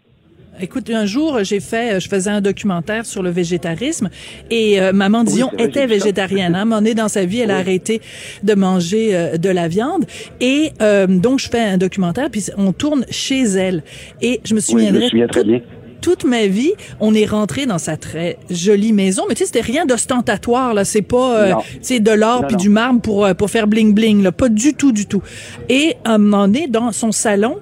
Écoute, 0.61 0.89
un 0.91 1.05
jour, 1.05 1.39
j'ai 1.43 1.59
fait, 1.59 1.99
je 1.99 2.07
faisais 2.07 2.29
un 2.29 2.39
documentaire 2.39 3.05
sur 3.05 3.23
le 3.23 3.31
végétarisme 3.31 4.09
et 4.51 4.79
euh, 4.79 4.93
Maman 4.93 5.23
Dion 5.23 5.49
c'est 5.57 5.65
était 5.65 5.87
végétarienne. 5.87 6.55
Hein, 6.55 6.65
moment 6.65 6.77
donné 6.77 6.93
dans 6.93 7.07
sa 7.07 7.25
vie, 7.25 7.39
elle 7.39 7.51
a 7.51 7.57
arrêté 7.57 8.01
de 8.43 8.53
manger 8.53 9.15
euh, 9.15 9.37
de 9.37 9.49
la 9.49 9.67
viande 9.67 10.05
et 10.39 10.71
euh, 10.81 11.07
donc 11.07 11.39
je 11.39 11.49
fais 11.49 11.59
un 11.59 11.77
documentaire 11.77 12.29
puis 12.29 12.45
on 12.55 12.71
tourne 12.71 13.03
chez 13.09 13.41
elle 13.41 13.83
et 14.21 14.41
je 14.45 14.53
me 14.53 14.59
Oui, 14.59 14.65
je 14.65 14.71
souviendrai 14.71 15.03
me 15.05 15.09
souviens 15.09 15.27
très 15.27 15.43
bien. 15.43 15.59
toute 16.01 16.23
ma 16.23 16.45
vie, 16.45 16.73
on 16.99 17.15
est 17.15 17.25
rentré 17.25 17.65
dans 17.65 17.79
sa 17.79 17.97
très 17.97 18.37
jolie 18.51 18.93
maison, 18.93 19.23
mais 19.27 19.35
tu 19.35 19.39
sais, 19.39 19.45
c'était 19.45 19.61
rien 19.61 19.85
d'ostentatoire, 19.85 20.73
là. 20.73 20.85
C'est 20.85 21.01
pas, 21.01 21.37
euh, 21.37 21.53
tu 21.71 21.77
sais, 21.81 21.99
de 21.99 22.11
l'or 22.11 22.45
puis 22.47 22.57
du 22.57 22.69
marbre 22.69 23.01
pour, 23.01 23.25
euh, 23.25 23.33
pour 23.33 23.49
faire 23.49 23.67
bling-bling, 23.67 24.21
là. 24.21 24.31
Pas 24.31 24.49
du 24.49 24.75
tout, 24.75 24.91
du 24.91 25.07
tout. 25.07 25.23
Et 25.69 25.95
moment 26.05 26.47
donné, 26.47 26.67
dans 26.67 26.91
son 26.91 27.11
salon, 27.11 27.57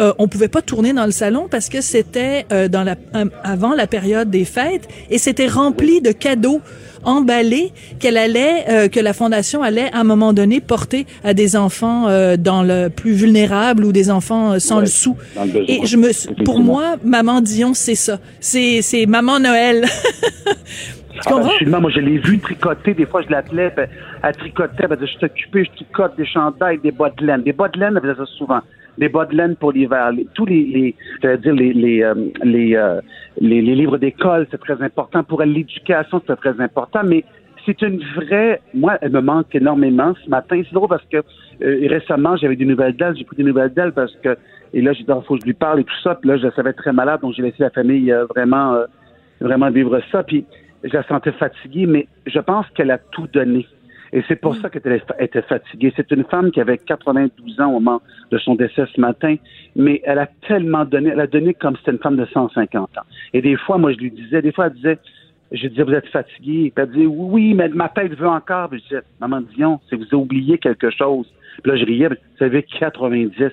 euh, 0.00 0.12
on 0.18 0.28
pouvait 0.28 0.48
pas 0.48 0.62
tourner 0.62 0.92
dans 0.92 1.04
le 1.04 1.10
salon 1.10 1.48
parce 1.50 1.68
que 1.68 1.80
c'était 1.80 2.46
euh, 2.52 2.68
dans 2.68 2.82
la 2.82 2.96
avant 3.44 3.74
la 3.74 3.86
période 3.86 4.30
des 4.30 4.44
fêtes 4.44 4.88
et 5.10 5.18
c'était 5.18 5.46
rempli 5.46 6.00
de 6.00 6.12
cadeaux 6.12 6.60
emballés 7.04 7.72
qu'elle 8.00 8.16
allait 8.16 8.64
euh, 8.68 8.88
que 8.88 9.00
la 9.00 9.12
fondation 9.12 9.62
allait 9.62 9.90
à 9.92 10.00
un 10.00 10.04
moment 10.04 10.32
donné 10.32 10.60
porter 10.60 11.06
à 11.24 11.34
des 11.34 11.56
enfants 11.56 12.08
euh, 12.08 12.36
dans 12.36 12.62
le 12.62 12.88
plus 12.88 13.12
vulnérable 13.12 13.84
ou 13.84 13.92
des 13.92 14.10
enfants 14.10 14.58
sans 14.58 14.80
le 14.80 14.86
sou. 14.86 15.16
et 15.68 15.86
je 15.86 15.96
me 15.96 16.44
pour 16.44 16.60
moi 16.60 16.96
maman 17.04 17.40
Dion 17.40 17.74
c'est 17.74 17.94
ça. 17.94 18.18
C'est 18.40 18.82
c'est 18.82 19.06
maman 19.06 19.38
Noël. 19.38 19.84
Tu 21.16 21.32
ah, 21.32 21.40
ben, 21.64 21.80
moi 21.80 21.90
je 21.90 22.00
l'ai 22.00 22.18
vu 22.18 22.38
tricoter, 22.38 22.92
des 22.92 23.06
fois 23.06 23.22
je 23.22 23.30
l'appelais, 23.30 23.74
elle 24.22 24.36
tricotait, 24.36 24.84
elle 24.90 24.98
je 25.00 25.06
suis 25.06 25.24
occupé, 25.24 25.64
je 25.64 25.70
tricote 25.76 26.14
des 26.14 26.26
chandails, 26.26 26.78
des 26.78 26.90
bottes 26.90 27.16
de 27.16 27.26
laine. 27.26 27.42
Des 27.42 27.54
bottes 27.54 27.72
de 27.72 27.80
laine, 27.80 27.94
elle 27.96 28.02
faisait 28.02 28.18
ça 28.18 28.26
souvent 28.36 28.60
des 28.98 29.08
bas 29.08 29.26
de 29.26 29.36
laine 29.36 29.56
pour 29.56 29.72
l'hiver, 29.72 30.10
tous 30.34 30.46
les, 30.46 30.94
les 31.22 31.36
dire 31.38 31.54
les 31.54 31.72
les 31.72 32.02
euh, 32.02 32.14
euh, 32.44 33.00
les, 33.40 33.62
les, 33.62 33.74
livres 33.74 33.98
d'école, 33.98 34.46
c'est 34.50 34.60
très 34.60 34.80
important 34.82 35.22
pour 35.22 35.42
elle. 35.42 35.52
L'éducation, 35.52 36.22
c'est 36.26 36.36
très 36.36 36.58
important, 36.60 37.00
mais 37.04 37.24
c'est 37.64 37.80
une 37.82 38.02
vraie. 38.14 38.60
Moi, 38.74 38.98
elle 39.02 39.12
me 39.12 39.20
manque 39.20 39.54
énormément 39.54 40.14
ce 40.24 40.30
matin. 40.30 40.62
C'est 40.64 40.74
drôle 40.74 40.88
parce 40.88 41.04
que 41.04 41.18
euh, 41.18 41.88
récemment, 41.88 42.36
j'avais 42.36 42.56
des 42.56 42.64
nouvelles 42.64 42.96
d'elle. 42.96 43.16
J'ai 43.16 43.24
pris 43.24 43.36
des 43.36 43.44
nouvelles 43.44 43.74
d'elle 43.74 43.92
parce 43.92 44.14
que 44.22 44.36
et 44.72 44.82
là, 44.82 44.92
j'ai 44.92 45.04
dit, 45.04 45.12
faut 45.26 45.34
que 45.34 45.40
je 45.40 45.46
lui 45.46 45.54
parle 45.54 45.80
et 45.80 45.84
tout 45.84 46.00
ça. 46.02 46.14
Puis 46.14 46.28
là, 46.28 46.36
je 46.36 46.50
savais 46.50 46.72
très 46.72 46.92
malade, 46.92 47.20
donc 47.20 47.34
j'ai 47.34 47.42
laissé 47.42 47.58
la 47.60 47.70
famille 47.70 48.14
vraiment 48.34 48.78
vraiment 49.40 49.70
vivre 49.70 50.00
ça. 50.10 50.22
Puis 50.22 50.44
je 50.84 50.92
la 50.92 51.02
sentais 51.04 51.32
fatiguée, 51.32 51.86
mais 51.86 52.06
je 52.26 52.38
pense 52.40 52.66
qu'elle 52.74 52.90
a 52.90 52.98
tout 52.98 53.26
donné. 53.32 53.66
Et 54.12 54.22
c'est 54.28 54.36
pour 54.36 54.54
mm. 54.54 54.60
ça 54.62 54.70
qu'elle 54.70 55.02
était 55.18 55.42
fatiguée. 55.42 55.92
C'est 55.96 56.10
une 56.10 56.24
femme 56.24 56.50
qui 56.50 56.60
avait 56.60 56.78
92 56.78 57.60
ans 57.60 57.68
au 57.68 57.80
moment 57.80 58.02
de 58.30 58.38
son 58.38 58.54
décès 58.54 58.84
ce 58.94 59.00
matin, 59.00 59.36
mais 59.74 60.00
elle 60.04 60.18
a 60.18 60.26
tellement 60.46 60.84
donné, 60.84 61.10
elle 61.10 61.20
a 61.20 61.26
donné 61.26 61.54
comme 61.54 61.74
si 61.76 61.80
c'était 61.80 61.92
une 61.92 62.02
femme 62.02 62.16
de 62.16 62.26
150 62.26 62.98
ans. 62.98 63.02
Et 63.32 63.42
des 63.42 63.56
fois, 63.56 63.78
moi, 63.78 63.92
je 63.92 63.98
lui 63.98 64.10
disais, 64.10 64.42
des 64.42 64.52
fois, 64.52 64.66
elle 64.66 64.74
disait, 64.74 64.98
je 65.52 65.68
disais, 65.68 65.82
vous 65.82 65.92
êtes 65.92 66.08
fatiguée. 66.08 66.72
Puis 66.74 66.84
elle 66.84 66.90
disait, 66.90 67.06
oui, 67.06 67.54
mais 67.54 67.68
ma 67.68 67.88
tête 67.88 68.14
veut 68.14 68.28
encore. 68.28 68.70
Puis 68.70 68.80
je 68.80 68.84
disais, 68.84 69.02
maman 69.20 69.42
Dion, 69.56 69.80
que 69.90 69.96
vous 69.96 70.04
avez 70.04 70.16
oublié 70.16 70.58
quelque 70.58 70.90
chose. 70.90 71.26
Puis 71.62 71.72
là, 71.72 71.78
je 71.78 71.84
riais, 71.84 72.08
vous 72.08 72.44
avez 72.44 72.62
90. 72.62 73.52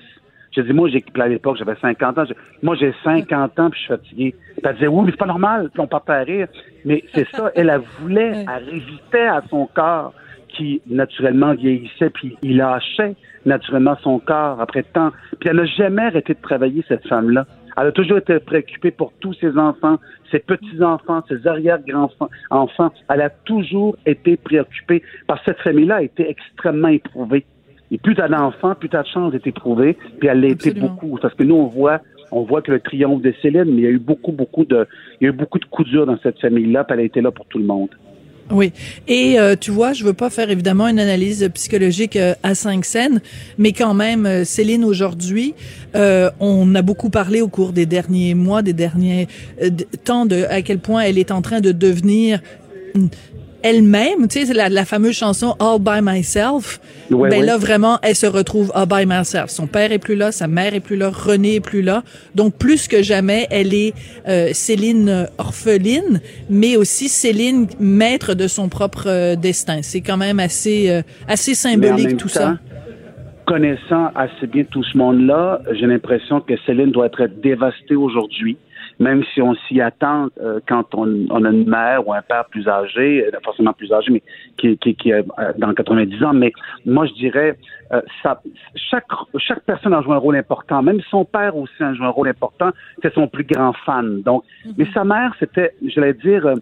Je 0.56 0.60
dis, 0.60 0.72
moi, 0.72 0.88
j'ai, 0.88 1.04
à 1.18 1.28
l'époque, 1.28 1.56
j'avais 1.56 1.74
50 1.74 2.18
ans. 2.18 2.24
moi, 2.62 2.76
j'ai 2.76 2.94
50 3.02 3.58
ans, 3.58 3.70
puis 3.70 3.80
je 3.80 3.84
suis 3.84 3.94
fatigué. 3.94 4.34
Puis 4.52 4.62
elle 4.64 4.74
disait, 4.74 4.86
oui, 4.86 5.02
mais 5.04 5.10
c'est 5.10 5.18
pas 5.18 5.26
normal. 5.26 5.70
Puis 5.72 5.80
on 5.80 5.86
partait 5.88 6.12
à 6.12 6.22
rire. 6.22 6.48
Mais 6.84 7.02
c'est 7.12 7.28
ça, 7.30 7.50
elle, 7.54 7.70
elle 7.70 7.82
voulait, 8.00 8.44
elle 8.56 8.64
révitait 8.64 9.26
à 9.26 9.42
son 9.48 9.66
corps 9.66 10.14
qui 10.56 10.80
naturellement 10.86 11.54
vieillissait, 11.54 12.10
puis 12.10 12.36
il 12.42 12.56
lâchait 12.56 13.14
naturellement 13.46 13.96
son 14.02 14.18
corps 14.18 14.60
après 14.60 14.82
tant. 14.82 15.10
Puis 15.40 15.48
elle 15.48 15.56
n'a 15.56 15.66
jamais 15.66 16.02
arrêté 16.02 16.34
de 16.34 16.40
travailler, 16.40 16.84
cette 16.88 17.06
femme-là. 17.06 17.46
Elle 17.76 17.88
a 17.88 17.92
toujours 17.92 18.18
été 18.18 18.38
préoccupée 18.38 18.92
pour 18.92 19.12
tous 19.20 19.34
ses 19.34 19.58
enfants, 19.58 19.98
ses 20.30 20.38
petits-enfants, 20.38 21.22
ses 21.28 21.46
arrière-grands-enfants. 21.46 22.30
Enfants. 22.50 22.92
Elle 23.10 23.20
a 23.20 23.30
toujours 23.30 23.96
été 24.06 24.36
préoccupée 24.36 25.02
parce 25.26 25.40
que 25.40 25.46
cette 25.46 25.60
famille-là 25.60 25.96
a 25.96 26.02
été 26.02 26.28
extrêmement 26.28 26.88
éprouvée. 26.88 27.44
Et 27.90 27.98
plus 27.98 28.14
t'as 28.14 28.28
d'enfants, 28.28 28.74
plus 28.74 28.88
t'as 28.88 29.02
de 29.02 29.08
chances 29.08 29.32
d'être 29.32 29.46
éprouvée, 29.46 29.96
puis 30.18 30.28
elle 30.28 30.40
l'a 30.40 30.48
été 30.48 30.72
beaucoup. 30.72 31.18
Parce 31.20 31.34
que 31.34 31.42
nous, 31.42 31.56
on 31.56 31.66
voit 31.66 32.00
on 32.32 32.42
voit 32.42 32.62
que 32.62 32.72
le 32.72 32.80
triomphe 32.80 33.22
de 33.22 33.32
Céline, 33.42 33.66
mais 33.66 33.82
il 33.82 33.84
y 33.84 33.86
a 33.86 33.90
eu 33.90 33.98
beaucoup, 33.98 34.32
beaucoup 34.32 34.64
de, 34.64 34.88
il 35.20 35.24
y 35.24 35.26
a 35.28 35.30
eu 35.30 35.36
beaucoup 35.36 35.60
de 35.60 35.64
coups 35.66 35.88
durs 35.88 36.06
dans 36.06 36.18
cette 36.18 36.40
famille-là, 36.40 36.82
puis 36.82 36.94
elle 36.94 37.00
a 37.00 37.04
été 37.04 37.20
là 37.20 37.30
pour 37.30 37.46
tout 37.46 37.58
le 37.58 37.64
monde. 37.64 37.90
Oui. 38.50 38.72
Et 39.08 39.38
euh, 39.38 39.56
tu 39.58 39.70
vois, 39.70 39.92
je 39.92 40.04
veux 40.04 40.12
pas 40.12 40.28
faire 40.28 40.50
évidemment 40.50 40.86
une 40.86 40.98
analyse 40.98 41.48
psychologique 41.54 42.16
euh, 42.16 42.34
à 42.42 42.54
cinq 42.54 42.84
scènes, 42.84 43.20
mais 43.56 43.72
quand 43.72 43.94
même, 43.94 44.26
euh, 44.26 44.44
Céline 44.44 44.84
aujourd'hui, 44.84 45.54
on 46.40 46.74
a 46.74 46.82
beaucoup 46.82 47.08
parlé 47.08 47.40
au 47.40 47.48
cours 47.48 47.72
des 47.72 47.86
derniers 47.86 48.34
mois, 48.34 48.62
des 48.62 48.72
derniers 48.72 49.28
temps 50.02 50.26
de 50.26 50.44
à 50.50 50.60
quel 50.60 50.80
point 50.80 51.02
elle 51.02 51.18
est 51.18 51.30
en 51.30 51.40
train 51.40 51.60
de 51.60 51.70
devenir 51.70 52.40
elle-même, 53.64 54.28
tu 54.28 54.44
sais, 54.44 54.52
la, 54.52 54.68
la 54.68 54.84
fameuse 54.84 55.16
chanson 55.16 55.56
All 55.58 55.78
by 55.80 56.00
Myself. 56.02 56.78
ben 57.10 57.42
là, 57.42 57.56
vraiment, 57.56 57.98
elle 58.02 58.14
se 58.14 58.26
retrouve 58.26 58.70
All 58.74 58.86
by 58.86 59.06
Myself. 59.06 59.48
Son 59.48 59.66
père 59.66 59.90
est 59.90 59.98
plus 59.98 60.16
là, 60.16 60.32
sa 60.32 60.46
mère 60.46 60.74
est 60.74 60.80
plus 60.80 60.96
là, 60.96 61.10
René 61.10 61.56
est 61.56 61.60
plus 61.60 61.80
là. 61.80 62.02
Donc, 62.34 62.58
plus 62.58 62.86
que 62.88 63.02
jamais, 63.02 63.46
elle 63.50 63.72
est 63.72 63.94
euh, 64.28 64.50
Céline 64.52 65.28
orpheline, 65.38 66.20
mais 66.50 66.76
aussi 66.76 67.08
Céline 67.08 67.66
maître 67.80 68.34
de 68.34 68.46
son 68.48 68.68
propre 68.68 69.04
euh, 69.06 69.34
destin. 69.34 69.80
C'est 69.80 70.02
quand 70.02 70.18
même 70.18 70.40
assez, 70.40 70.90
euh, 70.90 71.00
assez 71.26 71.54
symbolique 71.54 72.18
tout 72.18 72.28
ça 72.28 72.58
connaissant 73.46 74.10
assez 74.14 74.46
bien 74.46 74.64
tout 74.64 74.82
ce 74.82 74.96
monde-là, 74.96 75.60
j'ai 75.72 75.86
l'impression 75.86 76.40
que 76.40 76.54
Céline 76.64 76.90
doit 76.90 77.06
être 77.06 77.26
dévastée 77.42 77.94
aujourd'hui 77.94 78.56
même 78.98 79.22
si 79.32 79.42
on 79.42 79.54
s'y 79.54 79.80
attend 79.80 80.28
euh, 80.40 80.60
quand 80.68 80.94
on, 80.94 81.26
on, 81.30 81.44
a 81.44 81.50
une 81.50 81.68
mère 81.68 82.06
ou 82.06 82.12
un 82.12 82.22
père 82.22 82.44
plus 82.46 82.68
âgé, 82.68 83.26
euh, 83.26 83.38
forcément 83.44 83.72
plus 83.72 83.92
âgé, 83.92 84.10
mais 84.12 84.22
qui, 84.56 84.76
qui, 84.78 84.94
qui 84.94 85.10
est 85.10 85.24
euh, 85.38 85.52
dans 85.58 85.72
90 85.74 86.22
ans. 86.24 86.32
Mais 86.32 86.52
moi, 86.86 87.06
je 87.06 87.12
dirais, 87.14 87.58
ça, 88.22 88.40
chaque, 88.74 89.06
chaque 89.38 89.62
personne 89.64 89.94
a 89.94 90.02
joué 90.02 90.14
un 90.14 90.18
rôle 90.18 90.36
important. 90.36 90.82
Même 90.82 91.00
son 91.10 91.24
père 91.24 91.56
aussi 91.56 91.82
a 91.82 91.94
joué 91.94 92.06
un 92.06 92.10
rôle 92.10 92.28
important. 92.28 92.70
C'est 93.02 93.12
son 93.14 93.28
plus 93.28 93.44
grand 93.44 93.72
fan. 93.84 94.22
Donc, 94.22 94.44
mm-hmm. 94.44 94.74
mais 94.78 94.86
sa 94.92 95.04
mère, 95.04 95.34
c'était, 95.38 95.72
j'allais 95.86 96.14
dire, 96.14 96.54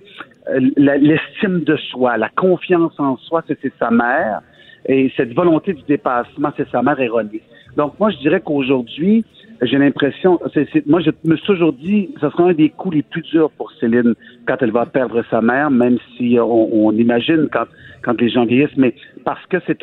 l'estime 0.76 1.60
de 1.60 1.76
soi, 1.76 2.16
la 2.16 2.28
confiance 2.28 2.98
en 2.98 3.16
soi, 3.16 3.42
c'était 3.46 3.72
sa 3.78 3.90
mère. 3.90 4.40
Et 4.86 5.12
cette 5.16 5.32
volonté 5.32 5.74
du 5.74 5.82
dépassement, 5.82 6.50
c'est 6.56 6.68
sa 6.70 6.82
mère 6.82 6.98
erronée. 7.00 7.42
Donc, 7.76 7.98
moi, 7.98 8.10
je 8.10 8.18
dirais 8.18 8.40
qu'aujourd'hui, 8.40 9.24
j'ai 9.62 9.78
l'impression, 9.78 10.40
moi 10.86 11.00
je 11.00 11.10
me 11.24 11.36
suis 11.36 11.46
toujours 11.46 11.72
dit, 11.72 12.10
ce 12.20 12.28
sera 12.30 12.48
un 12.48 12.52
des 12.52 12.70
coups 12.70 12.96
les 12.96 13.02
plus 13.02 13.22
durs 13.22 13.50
pour 13.52 13.70
Céline 13.78 14.14
quand 14.46 14.56
elle 14.60 14.72
va 14.72 14.86
perdre 14.86 15.22
sa 15.30 15.40
mère, 15.40 15.70
même 15.70 15.98
si 16.16 16.36
on, 16.40 16.90
imagine 16.92 17.48
quand, 17.52 17.66
quand 18.02 18.20
les 18.20 18.28
gens 18.28 18.44
vieillissent, 18.44 18.76
mais 18.76 18.94
parce 19.24 19.44
que 19.46 19.58
c'est 19.66 19.78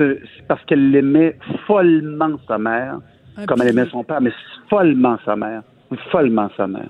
parce 0.47 0.63
qu'elle 0.65 0.93
aimait 0.93 1.37
follement 1.65 2.37
sa 2.47 2.57
mère, 2.57 2.99
comme 3.47 3.61
elle 3.61 3.69
aimait 3.69 3.89
son 3.89 4.03
père, 4.03 4.21
mais 4.21 4.33
follement 4.69 5.17
sa 5.23 5.35
mère, 5.35 5.63
follement 6.11 6.49
sa 6.57 6.67
mère. 6.67 6.89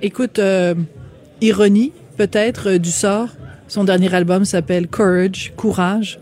Écoute, 0.00 0.38
euh, 0.38 0.74
ironie 1.40 1.92
peut-être 2.16 2.70
euh, 2.70 2.78
du 2.78 2.90
sort. 2.90 3.28
Son 3.66 3.84
dernier 3.84 4.14
album 4.14 4.44
s'appelle 4.44 4.86
Courage, 4.86 5.52
Courage. 5.56 6.18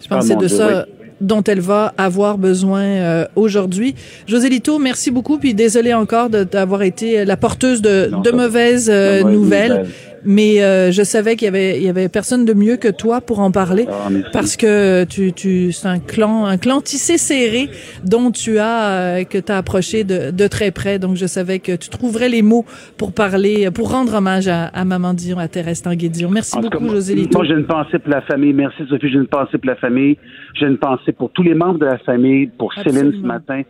Je 0.00 0.08
pense 0.08 0.24
ah, 0.24 0.26
c'est 0.28 0.36
de 0.36 0.48
ça 0.48 0.86
dont 1.20 1.42
elle 1.42 1.60
va 1.60 1.94
avoir 1.96 2.38
besoin 2.38 2.82
euh, 2.82 3.24
aujourd'hui. 3.36 3.94
José 4.26 4.48
Lito, 4.48 4.78
merci 4.78 5.10
beaucoup, 5.10 5.38
puis 5.38 5.54
désolé 5.54 5.94
encore 5.94 6.30
d'avoir 6.30 6.82
été 6.82 7.24
la 7.24 7.36
porteuse 7.36 7.82
de, 7.82 8.10
de 8.22 8.30
mauvaises 8.30 8.90
euh, 8.92 9.22
nouvelles 9.22 9.86
mais 10.24 10.62
euh, 10.62 10.90
je 10.90 11.02
savais 11.02 11.36
qu'il 11.36 11.46
y 11.46 11.48
avait 11.48 11.78
il 11.78 11.82
y 11.82 11.88
avait 11.88 12.08
personne 12.08 12.44
de 12.44 12.52
mieux 12.52 12.76
que 12.76 12.88
toi 12.88 13.20
pour 13.20 13.40
en 13.40 13.50
parler 13.50 13.86
ah, 13.88 14.08
parce 14.32 14.56
que 14.56 15.04
tu 15.04 15.32
tu 15.32 15.72
c'est 15.72 15.88
un 15.88 15.98
clan 15.98 16.46
un 16.46 16.58
clan 16.58 16.80
tissé 16.80 17.18
serré 17.18 17.68
dont 18.04 18.30
tu 18.30 18.58
as 18.58 18.88
euh, 18.88 19.24
que 19.24 19.38
tu 19.38 19.52
as 19.52 19.58
approché 19.58 20.04
de, 20.04 20.30
de 20.30 20.46
très 20.46 20.70
près. 20.70 20.98
Donc 20.98 21.16
je 21.16 21.26
savais 21.26 21.58
que 21.58 21.76
tu 21.76 21.88
trouverais 21.88 22.28
les 22.28 22.42
mots 22.42 22.64
pour 22.96 23.12
parler 23.12 23.70
pour 23.70 23.90
rendre 23.90 24.14
hommage 24.14 24.48
à, 24.48 24.66
à 24.66 24.84
maman 24.84 25.14
Dion 25.14 25.38
à 25.38 25.48
Thérèse 25.48 25.82
Tanguay-Dion. 25.82 26.30
Merci 26.30 26.58
beaucoup 26.60 26.88
José 26.88 27.14
Lito. 27.14 27.38
Moi 27.38 27.46
j'ai 27.46 27.54
une 27.54 27.66
pensée 27.66 27.98
pour 27.98 28.10
la 28.10 28.22
famille, 28.22 28.52
merci 28.52 28.82
Sophie, 28.88 29.08
j'ai 29.10 29.18
une 29.18 29.26
pensée 29.26 29.58
pour 29.58 29.66
la 29.66 29.76
famille, 29.76 30.16
j'ai 30.54 30.66
une 30.66 30.78
pensée 30.78 31.12
pour 31.12 31.30
tous 31.30 31.42
les 31.42 31.54
membres 31.54 31.78
de 31.78 31.86
la 31.86 31.98
famille, 31.98 32.46
pour 32.46 32.72
Céline 32.74 33.12
ce 33.12 33.26
matin 33.26 33.62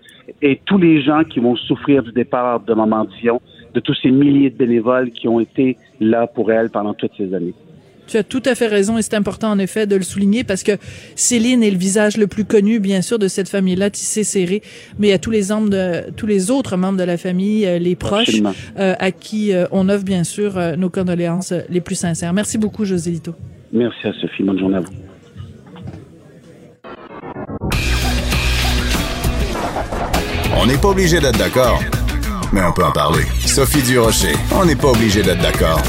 et 0.43 0.61
tous 0.67 0.79
les 0.79 1.03
gens 1.03 1.23
qui 1.25 1.41
vont 1.41 1.57
souffrir 1.57 2.03
du 2.03 2.12
départ 2.12 2.61
de 2.61 2.75
maman 2.75 3.07
Dion 3.21 3.41
de 3.76 3.80
tous 3.80 3.95
ces 4.02 4.11
milliers 4.11 4.49
de 4.49 4.56
bénévoles 4.56 5.11
qui 5.11 5.28
ont 5.28 5.38
été 5.38 5.76
là 6.00 6.26
pour 6.26 6.50
elle 6.50 6.71
pendant 6.71 6.95
toutes 6.95 7.12
ces 7.16 7.35
années. 7.35 7.52
Tu 8.06 8.16
as 8.16 8.23
tout 8.23 8.42
à 8.47 8.54
fait 8.54 8.68
raison 8.68 8.97
et 8.97 9.02
c'est 9.02 9.14
important 9.14 9.50
en 9.50 9.59
effet 9.59 9.87
de 9.87 9.97
le 9.97 10.02
souligner 10.02 10.45
parce 10.45 10.62
que 10.62 10.73
Céline 11.14 11.62
est 11.62 11.71
le 11.71 11.76
visage 11.76 12.16
le 12.16 12.26
plus 12.26 12.45
connu 12.45 12.78
bien 12.78 13.02
sûr 13.02 13.18
de 13.18 13.28
cette 13.28 13.49
famille-là 13.49 13.90
tissée 13.90 14.25
serrée, 14.25 14.62
mais 14.99 15.09
il 15.09 15.11
y 15.11 15.12
a 15.12 15.18
tous 15.18 15.33
les 15.33 15.49
membres 15.49 15.68
de 15.68 16.11
tous 16.16 16.26
les 16.26 16.50
autres 16.50 16.76
membres 16.76 16.99
de 16.99 17.04
la 17.04 17.18
famille, 17.18 17.66
euh, 17.66 17.78
les 17.78 17.97
proches 17.97 18.40
euh, 18.78 18.95
à 18.99 19.11
qui 19.11 19.52
euh, 19.52 19.66
on 19.73 19.88
offre 19.88 20.04
bien 20.04 20.25
sûr 20.25 20.59
nos 20.78 20.88
condoléances 20.88 21.52
les 21.68 21.80
plus 21.83 21.97
sincères. 21.97 22.33
Merci 22.33 22.56
beaucoup 22.56 22.85
José 22.87 23.11
Lito. 23.11 23.35
Merci 23.73 24.06
à 24.06 24.12
Sophie, 24.14 24.42
bonne 24.42 24.59
journée 24.59 24.76
à 24.76 24.80
vous. 24.80 24.92
On 30.59 30.66
n'est 30.66 30.78
pas 30.78 30.88
obligé 30.88 31.21
d'être 31.21 31.38
d'accord 31.38 31.83
mais 32.53 32.62
on 32.62 32.73
peut 32.73 32.85
en 32.85 32.93
parler. 32.93 33.25
Sophie 33.45 33.83
Durocher, 33.83 34.35
on 34.53 34.65
n'est 34.65 34.76
pas 34.76 34.88
obligé 34.88 35.23
d'être 35.23 35.43
d'accord. 35.43 35.81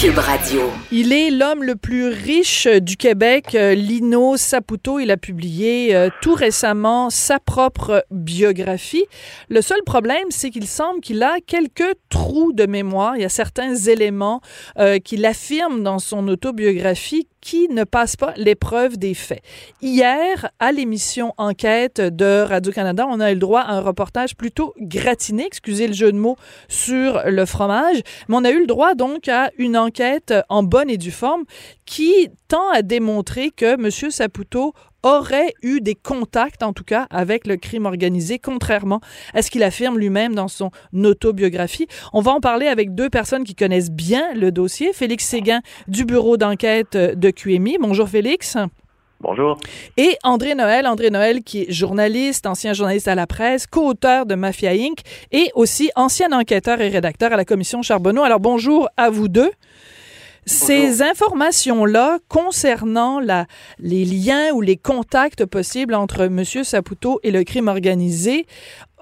Cube 0.00 0.16
Radio. 0.16 0.62
Il 0.90 1.12
est 1.12 1.30
l'homme 1.30 1.62
le 1.62 1.76
plus 1.76 2.06
riche 2.08 2.66
du 2.66 2.96
Québec, 2.96 3.54
euh, 3.54 3.74
Lino 3.74 4.38
Saputo. 4.38 4.98
Il 4.98 5.10
a 5.10 5.18
publié 5.18 5.94
euh, 5.94 6.08
tout 6.22 6.32
récemment 6.32 7.10
sa 7.10 7.38
propre 7.38 8.02
biographie. 8.10 9.04
Le 9.50 9.60
seul 9.60 9.82
problème, 9.84 10.24
c'est 10.30 10.48
qu'il 10.48 10.66
semble 10.66 11.02
qu'il 11.02 11.22
a 11.22 11.36
quelques 11.46 11.96
trous 12.08 12.52
de 12.54 12.64
mémoire. 12.64 13.16
Il 13.16 13.22
y 13.22 13.26
a 13.26 13.28
certains 13.28 13.74
éléments 13.74 14.40
euh, 14.78 14.98
qu'il 15.00 15.26
affirme 15.26 15.82
dans 15.82 15.98
son 15.98 16.26
autobiographie 16.28 17.28
qui 17.40 17.68
ne 17.68 17.84
passe 17.84 18.16
pas 18.16 18.34
l'épreuve 18.36 18.98
des 18.98 19.14
faits. 19.14 19.42
Hier, 19.82 20.50
à 20.58 20.72
l'émission 20.72 21.34
Enquête 21.38 22.00
de 22.00 22.42
Radio-Canada, 22.42 23.06
on 23.08 23.20
a 23.20 23.30
eu 23.30 23.34
le 23.34 23.40
droit 23.40 23.60
à 23.60 23.72
un 23.72 23.80
reportage 23.80 24.36
plutôt 24.36 24.74
gratiné, 24.78 25.46
excusez 25.46 25.86
le 25.86 25.94
jeu 25.94 26.12
de 26.12 26.18
mots, 26.18 26.36
sur 26.68 27.22
le 27.26 27.46
fromage, 27.46 28.02
mais 28.28 28.36
on 28.36 28.44
a 28.44 28.50
eu 28.50 28.60
le 28.60 28.66
droit 28.66 28.94
donc 28.94 29.28
à 29.28 29.50
une 29.58 29.76
enquête 29.76 30.34
en 30.48 30.62
bonne 30.62 30.90
et 30.90 30.98
due 30.98 31.10
forme 31.10 31.44
qui 31.86 32.28
tend 32.48 32.68
à 32.70 32.82
démontrer 32.82 33.50
que 33.50 33.74
M. 33.74 33.90
Saputo 34.10 34.74
aurait 35.02 35.54
eu 35.62 35.80
des 35.80 35.94
contacts, 35.94 36.62
en 36.62 36.72
tout 36.72 36.84
cas, 36.84 37.06
avec 37.10 37.46
le 37.46 37.56
crime 37.56 37.86
organisé, 37.86 38.38
contrairement 38.38 39.00
à 39.34 39.42
ce 39.42 39.50
qu'il 39.50 39.62
affirme 39.62 39.98
lui-même 39.98 40.34
dans 40.34 40.48
son 40.48 40.70
autobiographie. 40.94 41.86
On 42.12 42.20
va 42.20 42.32
en 42.32 42.40
parler 42.40 42.66
avec 42.66 42.94
deux 42.94 43.10
personnes 43.10 43.44
qui 43.44 43.54
connaissent 43.54 43.90
bien 43.90 44.34
le 44.34 44.52
dossier. 44.52 44.92
Félix 44.92 45.26
Séguin 45.26 45.60
du 45.88 46.04
bureau 46.04 46.36
d'enquête 46.36 46.96
de 46.96 47.30
QMI. 47.30 47.78
Bonjour 47.80 48.08
Félix. 48.08 48.56
Bonjour. 49.22 49.58
Et 49.98 50.16
André 50.24 50.54
Noël, 50.54 50.86
André 50.86 51.10
Noël 51.10 51.42
qui 51.42 51.62
est 51.62 51.70
journaliste, 51.70 52.46
ancien 52.46 52.72
journaliste 52.72 53.06
à 53.06 53.14
la 53.14 53.26
presse, 53.26 53.66
co-auteur 53.66 54.24
de 54.24 54.34
Mafia 54.34 54.70
Inc. 54.70 55.00
et 55.30 55.50
aussi 55.54 55.90
ancien 55.94 56.32
enquêteur 56.32 56.80
et 56.80 56.88
rédacteur 56.88 57.30
à 57.30 57.36
la 57.36 57.44
commission 57.44 57.82
Charbonneau. 57.82 58.22
Alors 58.22 58.40
bonjour 58.40 58.88
à 58.96 59.10
vous 59.10 59.28
deux. 59.28 59.50
Ces 60.50 61.00
informations-là 61.02 62.18
concernant 62.28 63.20
la, 63.20 63.46
les 63.78 64.04
liens 64.04 64.50
ou 64.52 64.60
les 64.60 64.76
contacts 64.76 65.46
possibles 65.46 65.94
entre 65.94 66.22
M. 66.22 66.42
Saputo 66.44 67.20
et 67.22 67.30
le 67.30 67.44
crime 67.44 67.68
organisé, 67.68 68.46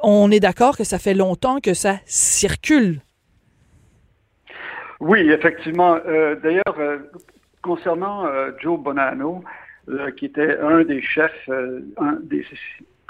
on 0.03 0.31
est 0.31 0.41
d'accord 0.41 0.77
que 0.77 0.85
ça 0.85 0.99
fait 0.99 1.15
longtemps 1.15 1.61
que 1.61 1.73
ça 1.73 1.97
circule. 2.05 3.01
Oui, 5.01 5.21
effectivement. 5.31 5.99
Euh, 6.07 6.37
d'ailleurs, 6.37 6.79
euh, 6.79 6.99
concernant 7.63 8.27
euh, 8.27 8.51
Joe 8.61 8.79
Bonanno, 8.79 9.43
qui 10.19 10.27
était 10.27 10.59
un 10.59 10.85
des 10.85 11.01
chefs, 11.01 11.49
un 11.49 12.19
des, 12.25 12.45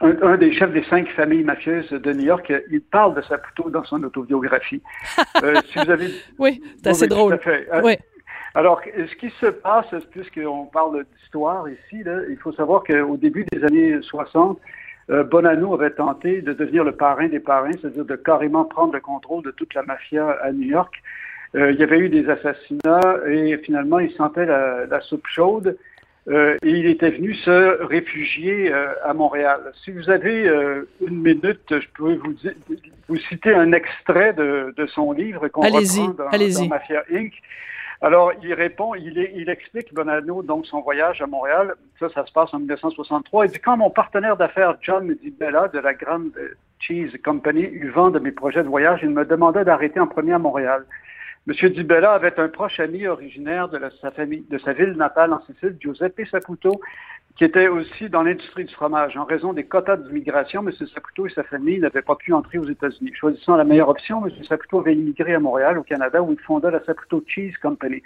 un, 0.00 0.36
des 0.36 0.52
chefs 0.52 0.72
des 0.72 0.84
cinq 0.84 1.08
familles 1.08 1.42
mafieuses 1.42 1.90
de 1.90 2.12
New 2.12 2.26
York, 2.26 2.52
il 2.70 2.82
parle 2.82 3.16
de 3.16 3.22
Saputo 3.22 3.68
dans 3.68 3.82
son 3.82 4.00
autobiographie. 4.04 4.80
si 5.66 5.78
vous 5.84 5.90
avez... 5.90 6.06
Oui, 6.38 6.62
c'est 6.76 6.90
assez 6.90 7.08
drôle. 7.08 7.40
Oui. 7.82 7.96
Alors, 8.58 8.80
ce 8.84 9.14
qui 9.14 9.30
se 9.40 9.46
passe, 9.46 9.86
puisqu'on 10.10 10.64
parle 10.64 11.04
d'histoire 11.16 11.68
ici, 11.68 12.02
il 12.28 12.36
faut 12.42 12.50
savoir 12.50 12.82
qu'au 12.82 13.16
début 13.16 13.44
des 13.44 13.62
années 13.62 14.02
60, 14.02 14.58
euh, 15.10 15.22
Bonanno 15.22 15.74
avait 15.74 15.90
tenté 15.90 16.42
de 16.42 16.52
devenir 16.52 16.82
le 16.82 16.90
parrain 16.90 17.28
des 17.28 17.38
parrains, 17.38 17.70
c'est-à-dire 17.80 18.04
de 18.04 18.16
carrément 18.16 18.64
prendre 18.64 18.94
le 18.94 18.98
contrôle 18.98 19.44
de 19.44 19.52
toute 19.52 19.74
la 19.74 19.84
mafia 19.84 20.30
à 20.42 20.50
New 20.50 20.66
York. 20.66 20.92
Euh, 21.54 21.70
il 21.70 21.78
y 21.78 21.84
avait 21.84 22.00
eu 22.00 22.08
des 22.08 22.28
assassinats 22.28 23.20
et 23.28 23.56
finalement, 23.58 24.00
il 24.00 24.10
sentait 24.14 24.46
la, 24.46 25.00
soupe 25.02 25.28
chaude. 25.28 25.78
Euh, 26.26 26.56
et 26.60 26.70
il 26.70 26.86
était 26.86 27.10
venu 27.10 27.34
se 27.34 27.80
réfugier 27.84 28.72
à 29.04 29.14
Montréal. 29.14 29.72
Si 29.84 29.92
vous 29.92 30.10
avez 30.10 30.50
une 31.06 31.22
minute, 31.22 31.62
je 31.70 31.86
peux 31.96 32.14
vous, 32.14 32.34
vous 33.08 33.16
citer 33.28 33.54
un 33.54 33.70
extrait 33.70 34.32
de, 34.32 34.86
son 34.88 35.12
livre 35.12 35.46
qu'on 35.46 35.60
reprend 35.60 36.08
dans, 36.08 36.24
dans 36.24 36.68
Mafia 36.68 37.04
Inc. 37.12 37.32
Alors, 38.00 38.32
il 38.42 38.54
répond, 38.54 38.94
il, 38.94 39.48
explique, 39.50 39.92
Bonanno, 39.92 40.42
donc 40.42 40.66
son 40.66 40.80
voyage 40.80 41.20
à 41.20 41.26
Montréal, 41.26 41.74
ça, 41.98 42.08
ça 42.10 42.24
se 42.24 42.32
passe 42.32 42.54
en 42.54 42.60
1963. 42.60 43.46
Il 43.46 43.52
dit, 43.52 43.58
quand 43.58 43.76
mon 43.76 43.90
partenaire 43.90 44.36
d'affaires 44.36 44.76
John 44.80 45.16
Bella 45.38 45.66
de 45.68 45.80
la 45.80 45.94
Grand 45.94 46.30
Cheese 46.78 47.18
Company 47.24 47.62
eut 47.62 47.90
vent 47.90 48.10
de 48.10 48.20
mes 48.20 48.30
projets 48.30 48.62
de 48.62 48.68
voyage, 48.68 49.00
il 49.02 49.10
me 49.10 49.24
demandait 49.24 49.64
d'arrêter 49.64 49.98
en 49.98 50.06
premier 50.06 50.34
à 50.34 50.38
Montréal. 50.38 50.86
M. 51.48 51.70
Dibella 51.70 52.12
avait 52.12 52.38
un 52.38 52.48
proche 52.48 52.78
ami 52.78 53.06
originaire 53.06 53.68
de, 53.68 53.80
sa 54.02 54.10
famille, 54.10 54.44
de 54.50 54.58
sa 54.58 54.74
ville 54.74 54.92
natale 54.92 55.32
en 55.32 55.40
Sicile, 55.46 55.76
Giuseppe 55.80 56.26
Saputo, 56.30 56.80
qui 57.38 57.44
était 57.44 57.68
aussi 57.68 58.08
dans 58.08 58.24
l'industrie 58.24 58.64
du 58.64 58.74
fromage. 58.74 59.16
En 59.16 59.24
raison 59.24 59.52
des 59.52 59.64
quotas 59.64 59.96
d'immigration, 59.96 60.60
M. 60.66 60.72
Saputo 60.72 61.28
et 61.28 61.30
sa 61.30 61.44
famille 61.44 61.78
n'avaient 61.78 62.02
pas 62.02 62.16
pu 62.16 62.32
entrer 62.32 62.58
aux 62.58 62.68
États-Unis. 62.68 63.12
Choisissant 63.14 63.54
la 63.54 63.62
meilleure 63.62 63.88
option, 63.88 64.26
M. 64.26 64.32
Saputo 64.42 64.80
avait 64.80 64.96
immigré 64.96 65.34
à 65.34 65.38
Montréal, 65.38 65.78
au 65.78 65.84
Canada, 65.84 66.20
où 66.20 66.32
il 66.32 66.40
fonda 66.40 66.68
la 66.68 66.84
Saputo 66.84 67.22
Cheese 67.28 67.54
Company. 67.62 68.02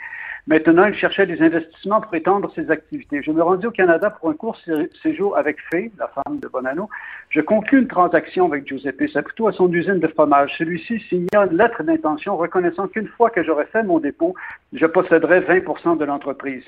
Maintenant, 0.49 0.87
il 0.87 0.95
cherchait 0.95 1.27
des 1.27 1.41
investissements 1.41 2.01
pour 2.01 2.13
étendre 2.17 2.53
ses 2.55 2.69
activités. 2.69 3.23
Je 3.23 3.31
me 3.31 3.43
rendis 3.43 3.67
au 3.67 3.71
Canada 3.71 4.11
pour 4.11 4.29
un 4.29 4.35
court 4.35 4.57
séjour 5.01 5.37
avec 5.37 5.59
Faye, 5.71 5.93
la 5.99 6.09
femme 6.09 6.41
de 6.41 6.49
Bonanno. 6.49 6.89
Je 7.29 7.41
conclus 7.41 7.79
une 7.79 7.87
transaction 7.87 8.47
avec 8.47 8.67
Giuseppe 8.67 9.09
Saputo 9.13 9.47
à 9.47 9.53
son 9.53 9.73
usine 9.73 10.01
de 10.01 10.09
fromage. 10.09 10.53
Celui-ci 10.59 10.99
signa 11.09 11.47
une 11.49 11.57
lettre 11.57 11.85
d'intention 11.85 12.37
reconnaissant 12.37 12.89
qu'une 12.89 13.07
fois 13.07 13.31
que 13.31 13.45
j'aurais 13.45 13.67
fait 13.67 13.85
mon 13.85 14.01
dépôt, 14.01 14.35
je 14.73 14.87
posséderais 14.87 15.43
20% 15.43 15.97
de 15.99 16.05
l'entreprise. 16.05 16.65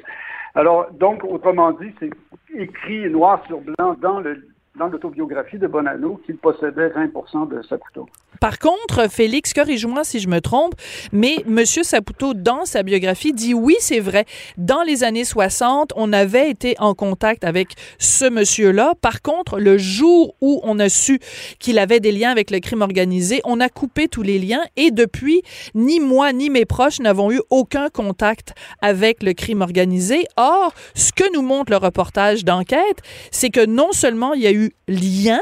Alors, 0.55 0.89
donc, 0.93 1.25
autrement 1.25 1.73
dit, 1.73 1.93
c'est 1.99 2.11
écrit 2.57 3.11
noir 3.11 3.45
sur 3.49 3.61
blanc 3.61 3.97
dans 4.01 4.21
le 4.21 4.54
dans 4.77 4.89
l'autobiographie 4.89 5.59
de 5.59 5.69
Bonanno 5.69 6.21
qu'il 6.27 6.37
possédait 6.37 6.89
20 6.89 7.07
de 7.49 7.63
Saputo. 7.63 8.07
Par 8.41 8.59
contre, 8.59 9.09
Félix, 9.09 9.53
corrige-moi 9.53 10.03
si 10.03 10.19
je 10.19 10.29
me 10.29 10.41
trompe, 10.41 10.75
mais 11.13 11.37
M. 11.47 11.65
Saputo, 11.65 12.35
dans 12.35 12.65
sa 12.65 12.83
biographie, 12.83 13.33
dit 13.33 13.55
oui, 13.55 13.77
c'est 13.79 14.01
vrai, 14.01 14.25
dans 14.57 14.83
les 14.83 15.05
années 15.05 15.25
60, 15.25 15.93
on 15.95 16.13
avait 16.13 16.51
été 16.51 16.75
en 16.81 16.95
contact 16.95 17.45
avec 17.45 17.69
ce 17.99 18.29
monsieur-là. 18.29 18.95
Par 19.01 19.23
contre, 19.23 19.61
le 19.61 19.79
jour 19.79 20.35
où 20.41 20.61
on 20.65 20.81
a 20.81 20.89
su 20.89 21.21
qu'il 21.61 21.79
avait 21.79 22.01
des 22.01 22.11
liens 22.11 22.33
avec 22.33 22.51
le 22.51 22.59
crime 22.59 22.83
organisé, 22.83 23.41
on 23.45 23.61
a 23.61 23.69
coupé 23.69 24.09
tous 24.09 24.23
les 24.23 24.41
liens 24.41 24.63
et 24.77 24.91
depuis, 24.91 25.43
ni 25.75 26.01
moi 26.01 26.33
ni 26.33 26.51
mes 26.51 26.65
proches 26.65 26.99
n'avons 26.99 27.31
eu 27.31 27.41
aucun 27.51 27.89
contact 27.91 28.55
avec 28.83 29.23
le 29.23 29.35
crime 29.35 29.63
organisé. 29.63 30.25
Or, 30.37 30.75
ce 30.95 31.13
que 31.13 31.33
nous 31.33 31.43
montre 31.43 31.71
le 31.71 31.77
reportage 31.77 32.45
d'enquête, 32.45 33.03
c'est 33.31 33.51
que 33.51 33.65
non 33.65 33.93
seulement 33.93 34.35
il 34.35 34.43
y 34.43 34.49
a 34.49 34.53
eu 34.53 34.64
lien 34.89 35.41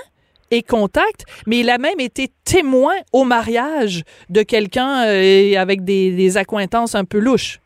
et 0.53 0.63
contact, 0.63 1.25
mais 1.47 1.61
il 1.61 1.71
a 1.71 1.79
même 1.79 1.99
été 1.99 2.29
témoin 2.45 2.95
au 3.13 3.25
mariage 3.25 4.03
de 4.29 4.43
quelqu'un 4.43 5.07
euh, 5.07 5.57
avec 5.57 5.83
des, 5.85 6.37
accointances 6.37 6.95
un 6.95 7.05
peu 7.05 7.19
louches. 7.19 7.59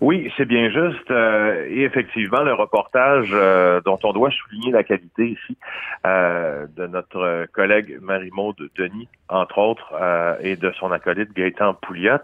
Oui, 0.00 0.30
c'est 0.36 0.46
bien 0.46 0.68
juste. 0.68 1.10
Euh, 1.10 1.66
et 1.70 1.82
effectivement, 1.82 2.42
le 2.42 2.54
reportage 2.54 3.28
euh, 3.32 3.80
dont 3.84 3.98
on 4.02 4.12
doit 4.12 4.30
souligner 4.30 4.72
la 4.72 4.82
qualité 4.82 5.28
ici 5.28 5.56
de 6.04 6.86
notre 6.88 7.46
collègue 7.52 7.98
Marie-Maude 8.02 8.68
Denis, 8.76 9.08
entre 9.28 9.58
autres, 9.58 9.94
et 10.40 10.56
de 10.56 10.72
son 10.72 10.90
acolyte 10.90 11.32
Gaëtan 11.32 11.74
Pouliot. 11.74 12.18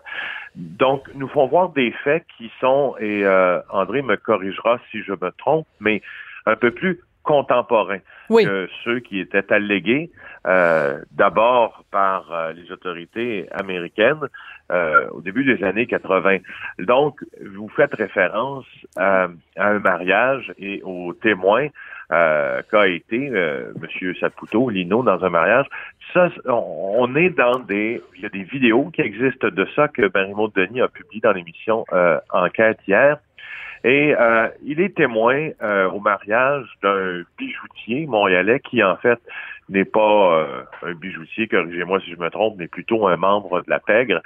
Donc, 0.56 1.04
nous 1.14 1.28
font 1.28 1.46
voir 1.46 1.68
des 1.68 1.92
faits 2.02 2.24
qui 2.36 2.50
sont, 2.60 2.96
et 2.98 3.24
André 3.70 4.02
me 4.02 4.16
corrigera 4.16 4.80
si 4.90 5.00
je 5.04 5.12
me 5.12 5.30
trompe, 5.38 5.68
mais 5.78 6.02
un 6.44 6.56
peu 6.56 6.72
plus 6.72 6.98
contemporains 7.28 8.00
que 8.30 8.68
ceux 8.84 9.00
qui 9.00 9.20
étaient 9.20 9.52
allégués 9.52 10.10
euh, 10.46 10.98
d'abord 11.10 11.84
par 11.90 12.32
euh, 12.32 12.52
les 12.54 12.72
autorités 12.72 13.46
américaines 13.52 14.28
euh, 14.72 15.06
au 15.10 15.20
début 15.20 15.44
des 15.44 15.62
années 15.62 15.86
80. 15.86 16.38
Donc, 16.78 17.22
vous 17.44 17.68
faites 17.68 17.94
référence 17.94 18.64
à 18.96 19.28
un 19.58 19.78
mariage 19.78 20.54
et 20.58 20.80
aux 20.84 21.12
témoins 21.12 21.68
qu'a 22.08 22.88
été 22.88 23.26
M. 23.26 24.14
Saputo, 24.18 24.70
Lino, 24.70 25.02
dans 25.02 25.22
un 25.22 25.28
mariage. 25.28 25.66
Ça, 26.14 26.30
on, 26.46 27.14
est 27.16 27.28
dans 27.28 27.58
des... 27.58 28.00
Il 28.16 28.22
y 28.22 28.26
a 28.26 28.30
des 28.30 28.44
vidéos 28.44 28.86
qui 28.86 29.02
existent 29.02 29.48
de 29.48 29.68
ça 29.76 29.88
que 29.88 30.10
Marie-Maud 30.14 30.52
Denis 30.54 30.80
a 30.80 30.88
publié 30.88 31.20
dans 31.20 31.32
l'émission 31.32 31.84
Enquête 32.30 32.78
hier. 32.88 33.18
Et 33.84 34.14
euh, 34.18 34.48
il 34.62 34.80
est 34.80 34.96
témoin 34.96 35.50
euh, 35.62 35.88
au 35.90 36.00
mariage 36.00 36.66
d'un 36.82 37.22
bijoutier 37.36 38.06
montréalais 38.06 38.60
qui, 38.60 38.82
en 38.82 38.96
fait, 38.96 39.20
n'est 39.68 39.84
pas 39.84 40.00
euh, 40.00 40.62
un 40.82 40.94
bijoutier, 40.94 41.46
corrigez-moi 41.46 42.00
si 42.00 42.12
je 42.12 42.16
me 42.16 42.30
trompe, 42.30 42.56
mais 42.58 42.68
plutôt 42.68 43.06
un 43.06 43.16
membre 43.16 43.60
de 43.60 43.70
la 43.70 43.78
pègre 43.80 44.20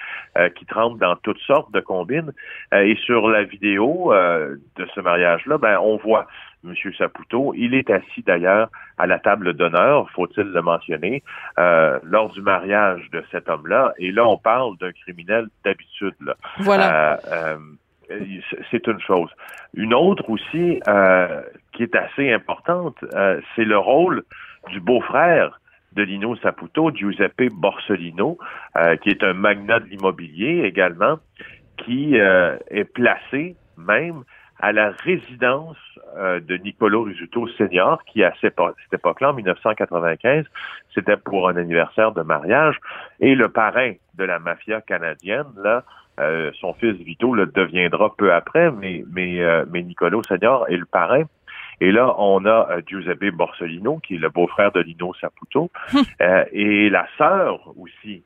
qui 0.54 0.64
trempe 0.66 0.98
dans 0.98 1.16
toutes 1.16 1.40
sortes 1.40 1.72
de 1.72 1.80
combines. 1.80 2.32
et 2.72 2.94
sur 3.04 3.28
la 3.28 3.42
vidéo 3.42 4.12
de 4.12 4.86
ce 4.94 5.00
mariage-là, 5.00 5.58
ben, 5.58 5.78
on 5.78 5.96
voit 5.96 6.28
M. 6.64 6.74
Saputo. 6.96 7.54
Il 7.56 7.74
est 7.74 7.90
assis 7.90 8.22
d'ailleurs 8.24 8.68
à 8.98 9.08
la 9.08 9.18
table 9.18 9.54
d'honneur, 9.54 10.08
faut-il 10.10 10.44
le 10.44 10.62
mentionner, 10.62 11.24
lors 11.56 12.30
du 12.30 12.40
mariage 12.40 13.10
de 13.10 13.24
cet 13.32 13.48
homme-là. 13.48 13.94
Et 13.98 14.12
là, 14.12 14.26
on 14.28 14.38
parle 14.38 14.76
d'un 14.78 14.92
criminel 14.92 15.48
d'habitude. 15.64 16.14
Voilà. 16.60 17.18
Euh, 17.32 17.56
c'est 18.70 18.86
une 18.86 19.00
chose. 19.00 19.30
Une 19.74 19.94
autre 19.94 20.28
aussi 20.30 20.80
euh, 20.88 21.42
qui 21.72 21.82
est 21.82 21.94
assez 21.94 22.32
importante, 22.32 22.96
euh, 23.14 23.40
c'est 23.54 23.64
le 23.64 23.78
rôle 23.78 24.24
du 24.68 24.80
beau-frère 24.80 25.60
de 25.92 26.02
Lino 26.02 26.36
Saputo, 26.36 26.90
Giuseppe 26.90 27.50
Borsellino, 27.52 28.38
qui 29.02 29.10
est 29.10 29.22
un 29.22 29.34
magnat 29.34 29.78
de 29.80 29.86
l'immobilier 29.86 30.62
également, 30.64 31.18
qui 31.76 32.14
est 32.14 32.84
placé 32.94 33.56
même 33.76 34.24
à 34.62 34.72
la 34.72 34.90
résidence 34.90 35.76
de 36.16 36.56
Nicolo 36.56 37.02
Risuto 37.02 37.48
Senior, 37.58 38.02
qui 38.04 38.22
à 38.22 38.32
cette 38.40 38.58
époque-là, 38.92 39.30
en 39.30 39.34
1995, 39.34 40.44
c'était 40.94 41.16
pour 41.16 41.48
un 41.48 41.56
anniversaire 41.56 42.12
de 42.12 42.22
mariage, 42.22 42.76
et 43.20 43.34
le 43.34 43.48
parrain 43.48 43.92
de 44.14 44.24
la 44.24 44.38
mafia 44.38 44.80
canadienne, 44.80 45.46
là, 45.56 45.84
son 46.60 46.74
fils 46.74 46.96
Vito 46.98 47.34
le 47.34 47.46
deviendra 47.46 48.14
peu 48.16 48.32
après, 48.32 48.70
mais, 48.70 49.04
mais, 49.12 49.40
mais 49.70 49.82
Nicolo 49.82 50.22
Senior 50.22 50.66
est 50.68 50.76
le 50.76 50.86
parrain. 50.86 51.24
Et 51.82 51.90
là, 51.90 52.14
on 52.16 52.44
a 52.44 52.68
euh, 52.70 52.82
Giuseppe 52.86 53.32
Borsellino, 53.32 53.98
qui 53.98 54.14
est 54.14 54.18
le 54.18 54.28
beau-frère 54.28 54.70
de 54.70 54.78
Lino 54.78 55.12
Saputo, 55.20 55.68
euh, 56.20 56.44
et 56.52 56.88
la 56.90 57.08
sœur 57.18 57.58
aussi 57.76 58.22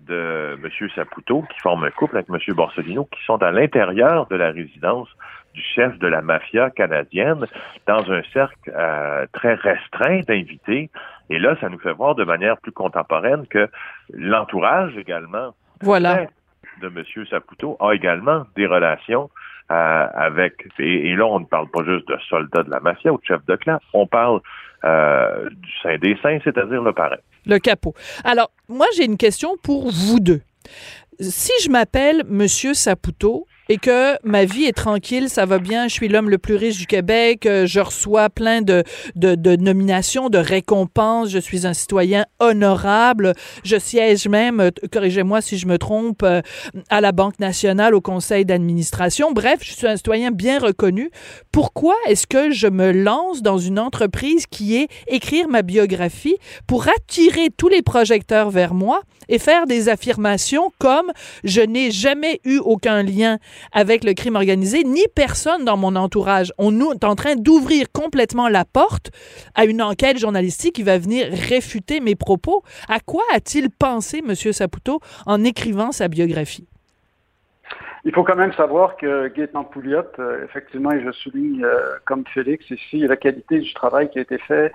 de 0.00 0.58
M. 0.62 0.88
Saputo, 0.94 1.42
qui 1.50 1.58
forme 1.60 1.84
un 1.84 1.90
couple 1.90 2.18
avec 2.18 2.28
M. 2.28 2.54
Borsellino, 2.54 3.06
qui 3.06 3.24
sont 3.24 3.42
à 3.42 3.50
l'intérieur 3.50 4.26
de 4.26 4.36
la 4.36 4.50
résidence 4.50 5.08
du 5.54 5.62
chef 5.62 5.98
de 5.98 6.06
la 6.06 6.22
mafia 6.22 6.70
canadienne, 6.70 7.46
dans 7.86 8.10
un 8.10 8.22
cercle 8.32 8.72
euh, 8.74 9.26
très 9.32 9.54
restreint 9.54 10.20
d'invités. 10.20 10.90
Et 11.30 11.38
là, 11.38 11.56
ça 11.60 11.68
nous 11.68 11.78
fait 11.78 11.92
voir 11.92 12.14
de 12.14 12.24
manière 12.24 12.58
plus 12.58 12.72
contemporaine 12.72 13.46
que 13.48 13.68
l'entourage 14.12 14.96
également 14.96 15.54
voilà. 15.80 16.26
de 16.80 16.86
M. 16.88 17.26
Saputo 17.28 17.76
a 17.80 17.92
également 17.92 18.44
des 18.56 18.66
relations 18.66 19.30
euh, 19.70 20.06
avec 20.14 20.66
et, 20.78 21.14
là 21.14 21.26
on 21.26 21.40
ne 21.40 21.44
parle 21.44 21.68
pas 21.68 21.84
juste 21.84 22.08
de 22.08 22.16
soldats 22.26 22.62
de 22.62 22.70
la 22.70 22.80
mafia 22.80 23.12
ou 23.12 23.18
de 23.18 23.24
chefs 23.24 23.44
de 23.44 23.54
clan, 23.54 23.78
on 23.92 24.06
parle 24.06 24.40
euh, 24.84 25.50
du 25.50 25.68
Saint 25.82 25.98
des 25.98 26.16
Saints, 26.22 26.38
c'est-à-dire 26.42 26.82
le 26.82 26.92
parrain. 26.94 27.18
Le 27.44 27.58
capot. 27.58 27.92
Alors 28.24 28.50
moi 28.68 28.86
j'ai 28.96 29.04
une 29.04 29.18
question 29.18 29.56
pour 29.62 29.90
vous 29.90 30.20
deux. 30.20 30.40
Si 31.20 31.52
je 31.62 31.68
m'appelle 31.68 32.22
Monsieur 32.28 32.72
Saputo 32.72 33.46
et 33.68 33.76
que 33.76 34.16
ma 34.26 34.44
vie 34.44 34.64
est 34.64 34.72
tranquille, 34.72 35.28
ça 35.28 35.44
va 35.44 35.58
bien, 35.58 35.88
je 35.88 35.94
suis 35.94 36.08
l'homme 36.08 36.30
le 36.30 36.38
plus 36.38 36.56
riche 36.56 36.78
du 36.78 36.86
Québec, 36.86 37.44
euh, 37.44 37.66
je 37.66 37.80
reçois 37.80 38.30
plein 38.30 38.62
de, 38.62 38.82
de, 39.14 39.34
de, 39.34 39.56
nominations, 39.56 40.30
de 40.30 40.38
récompenses, 40.38 41.28
je 41.28 41.38
suis 41.38 41.66
un 41.66 41.74
citoyen 41.74 42.24
honorable, 42.38 43.34
je 43.64 43.78
siège 43.78 44.26
même, 44.26 44.60
euh, 44.60 44.70
corrigez-moi 44.90 45.42
si 45.42 45.58
je 45.58 45.66
me 45.66 45.76
trompe, 45.76 46.22
euh, 46.22 46.40
à 46.88 47.00
la 47.00 47.12
Banque 47.12 47.38
nationale, 47.40 47.94
au 47.94 48.00
conseil 48.00 48.46
d'administration. 48.46 49.32
Bref, 49.32 49.58
je 49.62 49.72
suis 49.74 49.86
un 49.86 49.96
citoyen 49.96 50.30
bien 50.30 50.58
reconnu. 50.58 51.10
Pourquoi 51.52 51.94
est-ce 52.06 52.26
que 52.26 52.50
je 52.50 52.68
me 52.68 52.92
lance 52.92 53.42
dans 53.42 53.58
une 53.58 53.78
entreprise 53.78 54.46
qui 54.46 54.76
est 54.76 54.88
écrire 55.08 55.48
ma 55.48 55.62
biographie 55.62 56.36
pour 56.66 56.86
attirer 56.88 57.50
tous 57.56 57.68
les 57.68 57.82
projecteurs 57.82 58.50
vers 58.50 58.72
moi 58.72 59.02
et 59.28 59.38
faire 59.38 59.66
des 59.66 59.88
affirmations 59.88 60.72
comme 60.78 61.12
je 61.44 61.60
n'ai 61.60 61.90
jamais 61.90 62.40
eu 62.44 62.58
aucun 62.58 63.02
lien 63.02 63.38
avec 63.72 64.04
le 64.04 64.14
crime 64.14 64.36
organisé, 64.36 64.84
ni 64.84 65.02
personne 65.14 65.64
dans 65.64 65.76
mon 65.76 65.96
entourage. 65.96 66.52
On 66.58 66.80
est 66.80 67.04
en 67.04 67.14
train 67.14 67.36
d'ouvrir 67.36 67.86
complètement 67.92 68.48
la 68.48 68.64
porte 68.64 69.10
à 69.54 69.64
une 69.64 69.82
enquête 69.82 70.18
journalistique 70.18 70.74
qui 70.74 70.82
va 70.82 70.98
venir 70.98 71.28
réfuter 71.30 72.00
mes 72.00 72.14
propos. 72.14 72.62
À 72.88 73.00
quoi 73.00 73.22
a-t-il 73.34 73.70
pensé, 73.70 74.18
M. 74.18 74.34
Saputo, 74.34 75.00
en 75.26 75.44
écrivant 75.44 75.92
sa 75.92 76.08
biographie? 76.08 76.66
Il 78.04 78.14
faut 78.14 78.24
quand 78.24 78.36
même 78.36 78.54
savoir 78.54 78.96
que 78.96 79.28
Gaétan 79.28 79.64
Pouliot, 79.64 80.02
euh, 80.18 80.44
effectivement, 80.44 80.92
et 80.92 81.02
je 81.04 81.10
souligne 81.12 81.64
euh, 81.64 81.96
comme 82.04 82.24
Félix 82.32 82.70
ici 82.70 83.00
la 83.00 83.16
qualité 83.16 83.58
du 83.58 83.74
travail 83.74 84.08
qui 84.08 84.18
a 84.18 84.22
été 84.22 84.38
fait 84.38 84.72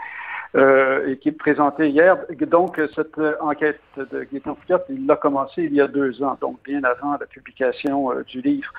euh, 0.56 1.08
et 1.08 1.18
qui 1.18 1.30
est 1.30 1.32
présenté 1.32 1.89
hier. 1.89 2.16
Donc, 2.42 2.80
cette 2.94 3.20
enquête 3.39 3.80
de 3.98 4.24
Gaétan 4.32 4.54
Pouliot, 4.54 4.84
il 4.89 5.08
l'a 5.08 5.16
commencé 5.16 5.63
il 5.63 5.74
y 5.74 5.82
a 5.82 5.88
deux 5.88 6.22
ans, 6.22 6.38
donc 6.39 6.60
bien 6.63 6.84
avant 6.84 7.13
la 7.20 7.26
publication 7.26 8.12
euh, 8.12 8.24
du 8.24 8.42
livre. 8.42 8.72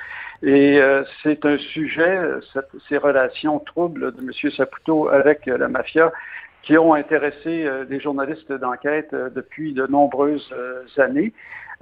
Et 0.42 0.80
euh, 0.80 1.02
c'est 1.22 1.44
un 1.44 1.58
sujet, 1.58 2.16
cette, 2.52 2.70
ces 2.88 2.96
relations 2.96 3.58
troubles 3.58 4.12
de 4.12 4.20
M. 4.20 4.50
Saputo 4.52 5.08
avec 5.08 5.46
la 5.46 5.66
mafia, 5.66 6.12
qui 6.62 6.78
ont 6.78 6.94
intéressé 6.94 7.68
les 7.90 8.00
journalistes 8.00 8.52
d'enquête 8.52 9.12
depuis 9.12 9.74
de 9.74 9.86
nombreuses 9.86 10.48
années. 10.96 11.34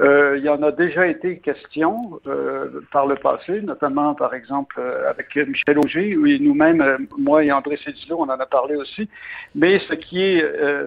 Euh, 0.03 0.37
il 0.37 0.45
y 0.45 0.49
en 0.49 0.63
a 0.63 0.73
déjà 0.73 1.07
été 1.07 1.39
question 1.39 2.21
euh, 2.27 2.81
par 2.91 3.07
le 3.07 3.15
passé, 3.15 3.63
notamment 3.63 4.15
par 4.15 4.35
exemple 4.35 4.77
euh, 4.81 5.09
avec 5.09 5.37
Michel 5.37 5.79
Auger, 5.79 6.11
et 6.11 6.39
nous-mêmes, 6.41 7.07
moi 7.19 7.45
et 7.45 7.53
André 7.53 7.79
Cédillo, 7.85 8.17
on 8.19 8.25
en 8.25 8.31
a 8.31 8.47
parlé 8.47 8.75
aussi. 8.75 9.09
Mais 9.55 9.79
ce 9.89 9.95
qui 9.95 10.21
est 10.23 10.43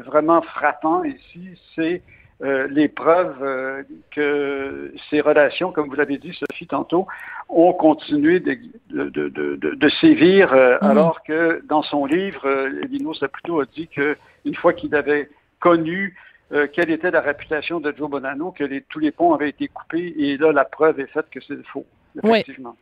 vraiment 0.05 0.41
frappant 0.41 1.03
ici, 1.03 1.49
c'est 1.75 2.01
les 2.41 2.89
preuves 2.89 3.85
que 4.11 4.91
ces 5.09 5.21
relations, 5.21 5.71
comme 5.71 5.87
vous 5.87 5.95
l'avez 5.95 6.17
dit, 6.17 6.33
Sophie, 6.33 6.67
tantôt, 6.67 7.07
ont 7.47 7.71
continué 7.71 8.41
de, 8.41 8.57
de, 8.89 9.29
de, 9.29 9.55
de 9.55 9.89
sévir, 10.01 10.53
mm-hmm. 10.53 10.77
alors 10.81 11.23
que 11.23 11.63
dans 11.65 11.81
son 11.81 12.05
livre, 12.05 12.67
Lino 12.89 13.13
Saputo 13.13 13.61
a 13.61 13.65
dit 13.65 13.87
qu'une 13.87 14.55
fois 14.55 14.73
qu'il 14.73 14.93
avait 14.95 15.29
connu 15.61 16.15
euh, 16.51 16.67
quelle 16.71 16.91
était 16.91 17.09
la 17.09 17.21
réputation 17.21 17.79
de 17.79 17.91
Joe 17.97 18.09
Bonanno, 18.09 18.51
que 18.51 18.79
tous 18.89 18.99
les 18.99 19.11
ponts 19.11 19.33
avaient 19.33 19.49
été 19.49 19.67
coupés, 19.67 20.13
et 20.17 20.37
là, 20.37 20.51
la 20.51 20.63
preuve 20.63 20.99
est 20.99 21.11
faite 21.11 21.25
que 21.31 21.39
c'est 21.41 21.65
faux. 21.67 21.85
Effectivement. 22.23 22.77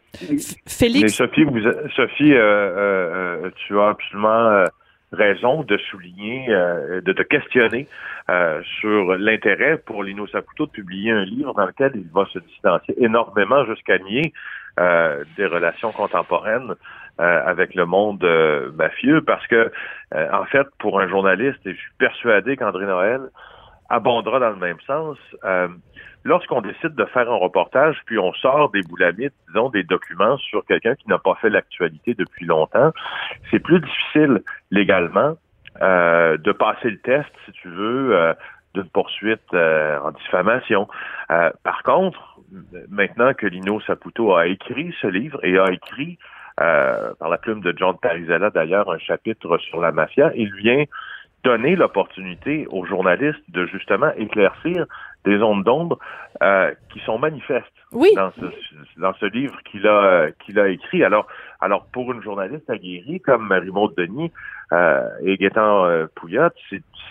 Félix? 0.68 1.02
Mais 1.02 1.08
Sophie, 1.08 1.44
vous, 1.44 1.60
Sophie 1.96 2.34
euh, 2.34 3.46
euh, 3.46 3.50
tu 3.56 3.80
as 3.80 3.88
absolument 3.88 4.66
raison 5.12 5.64
de 5.64 5.78
souligner, 5.78 6.48
de 6.48 7.14
te 7.14 7.22
questionner 7.22 7.88
sur 8.80 9.16
l'intérêt 9.16 9.78
pour 9.78 10.04
Lino 10.04 10.28
Saputo 10.28 10.66
de 10.66 10.72
publier 10.72 11.12
un 11.12 11.24
livre 11.24 11.54
dans 11.54 11.66
lequel 11.66 11.94
il 11.96 12.10
va 12.14 12.26
se 12.34 12.40
distancier 12.40 12.96
énormément 12.98 13.66
jusqu'à 13.66 13.98
nier 14.00 14.34
des 14.78 15.46
relations 15.46 15.92
contemporaines 15.92 16.74
avec 17.18 17.76
le 17.76 17.86
monde 17.86 18.24
mafieux, 18.76 19.22
parce 19.22 19.46
que, 19.48 19.72
en 20.16 20.46
fait, 20.46 20.68
pour 20.80 21.00
un 21.00 21.08
journaliste, 21.08 21.60
et 21.66 21.74
je 21.74 21.80
suis 21.80 21.94
persuadé 22.00 22.58
qu'André 22.58 22.86
Noël 22.86 23.22
abondera 23.94 24.40
dans 24.40 24.50
le 24.50 24.56
même 24.56 24.80
sens. 24.88 25.18
Euh, 25.44 25.68
lorsqu'on 26.24 26.62
décide 26.62 26.96
de 26.96 27.06
faire 27.06 27.30
un 27.30 27.36
reportage, 27.36 27.98
puis 28.06 28.18
on 28.18 28.34
sort 28.34 28.72
des 28.72 28.82
boulamites, 28.82 29.34
disons, 29.48 29.70
des 29.70 29.84
documents 29.84 30.38
sur 30.38 30.66
quelqu'un 30.66 30.96
qui 30.96 31.08
n'a 31.08 31.20
pas 31.20 31.36
fait 31.36 31.50
l'actualité 31.50 32.16
depuis 32.16 32.46
longtemps, 32.46 32.92
c'est 33.52 33.60
plus 33.60 33.80
difficile 33.80 34.42
légalement 34.72 35.36
euh, 35.82 36.38
de 36.38 36.52
passer 36.52 36.90
le 36.90 37.00
test, 37.00 37.30
si 37.46 37.52
tu 37.52 37.70
veux, 37.70 38.16
euh, 38.16 38.34
d'une 38.74 38.90
poursuite 38.90 39.54
en 39.54 40.10
diffamation. 40.12 40.88
par 41.62 41.84
contre, 41.84 42.40
maintenant 42.90 43.36
que 43.36 43.46
Lino 43.46 43.80
Saputo 43.82 44.36
a 44.36 44.48
écrit 44.48 44.96
ce 45.00 45.06
livre 45.06 45.40
et 45.44 45.60
a 45.60 45.72
écrit 45.72 46.18
par 46.58 47.30
la 47.30 47.38
plume 47.38 47.62
de 47.62 47.72
John 47.78 47.96
Tarizella 48.02 48.50
d'ailleurs 48.50 48.92
un 48.92 48.98
chapitre 48.98 49.60
sur 49.60 49.80
la 49.80 49.92
mafia, 49.92 50.32
il 50.34 50.52
vient 50.56 50.86
donner 51.44 51.76
l'opportunité 51.76 52.68
aux 52.70 52.86
journalistes 52.86 53.44
de 53.50 53.66
justement 53.66 54.12
éclaircir 54.18 54.86
des 55.26 55.42
ondes 55.42 55.64
d'ombre 55.64 56.00
euh, 56.42 56.74
qui 56.92 57.00
sont 57.02 57.20
manifestes 57.20 57.83
dans, 57.94 58.32
ce, 58.40 59.00
dans 59.00 59.14
ce 59.20 59.26
livre 59.26 59.58
qu'il 59.70 59.88
a 59.88 60.32
qu'il 60.46 60.60
a 60.60 60.70
écrit. 60.70 61.04
Alors, 61.04 61.28
alors 61.62 61.86
pour 61.92 62.12
une 62.12 62.22
journaliste 62.22 62.70
aguerrie 62.70 63.22
comme 63.22 63.48
Marie-Maude 63.48 63.94
Denis 63.96 64.32
euh, 64.72 65.08
et 65.24 65.38
Gaétan 65.38 65.86
euh, 65.86 66.08
Pouillat, 66.16 66.52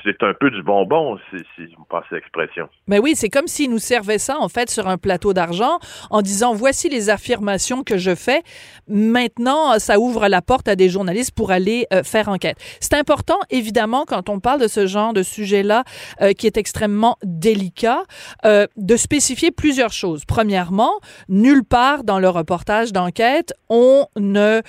c'est 0.05 0.23
un 0.23 0.35
peu 0.35 0.51
du 0.51 0.62
bonbon, 0.62 1.18
si, 1.31 1.38
si 1.55 1.75
vous 1.77 1.85
passez 1.85 2.16
l'expression. 2.16 2.68
Mais 2.88 2.99
oui, 2.99 3.12
c'est 3.14 3.29
comme 3.29 3.47
s'il 3.47 3.71
nous 3.71 3.79
servait 3.79 4.18
ça, 4.18 4.38
en 4.38 4.49
fait, 4.49 4.68
sur 4.68 4.88
un 4.88 4.99
plateau 4.99 5.33
d'argent, 5.33 5.79
en 6.11 6.23
disant, 6.23 6.55
voici 6.55 6.88
les 6.88 7.11
affirmations 7.11 7.85
que 7.85 7.99
je 7.99 8.14
fais. 8.14 8.42
Maintenant, 8.88 9.79
ça 9.79 10.01
ouvre 10.01 10.27
la 10.29 10.42
porte 10.42 10.68
à 10.68 10.77
des 10.77 10.88
journalistes 10.88 11.35
pour 11.35 11.51
aller 11.51 11.87
euh, 11.92 12.03
faire 12.03 12.29
enquête. 12.29 12.57
C'est 12.81 12.95
important, 12.95 13.38
évidemment, 13.51 14.05
quand 14.07 14.29
on 14.29 14.40
parle 14.40 14.61
de 14.61 14.68
ce 14.68 14.87
genre 14.87 15.12
de 15.12 15.23
sujet-là, 15.23 15.85
euh, 16.21 16.33
qui 16.33 16.47
est 16.47 16.57
extrêmement 16.57 17.16
délicat, 17.23 18.03
euh, 18.45 18.66
de 18.77 18.97
spécifier 18.97 19.51
plusieurs 19.51 19.92
choses. 19.92 20.25
Premièrement, 20.25 20.71
nulle 21.28 21.64
part 21.64 22.04
dans 22.04 22.18
le 22.18 22.28
reportage 22.28 22.92
d'enquête, 22.92 23.52
on 23.68 24.06
ne 24.16 24.61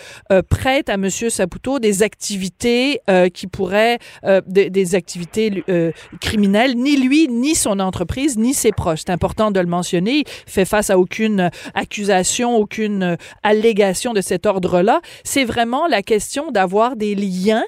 prête 0.49 0.89
à 0.89 0.93
M. 0.93 1.09
Saputo 1.09 1.79
des 1.79 2.03
activités 2.03 3.01
qui 3.33 3.47
pourraient, 3.47 3.99
des, 4.47 4.69
des 4.69 4.95
activités 4.95 5.63
euh, 5.69 5.91
criminelle, 6.21 6.75
ni 6.75 6.97
lui, 6.97 7.27
ni 7.27 7.55
son 7.55 7.79
entreprise, 7.79 8.37
ni 8.37 8.53
ses 8.53 8.71
proches. 8.71 9.01
C'est 9.05 9.11
important 9.11 9.51
de 9.51 9.59
le 9.59 9.65
mentionner. 9.65 10.19
Il 10.19 10.25
fait 10.51 10.65
face 10.65 10.89
à 10.89 10.97
aucune 10.97 11.49
accusation, 11.73 12.55
aucune 12.55 13.17
allégation 13.43 14.13
de 14.13 14.21
cet 14.21 14.45
ordre-là. 14.45 15.01
C'est 15.23 15.45
vraiment 15.45 15.87
la 15.87 16.01
question 16.01 16.51
d'avoir 16.51 16.95
des 16.95 17.15
liens 17.15 17.63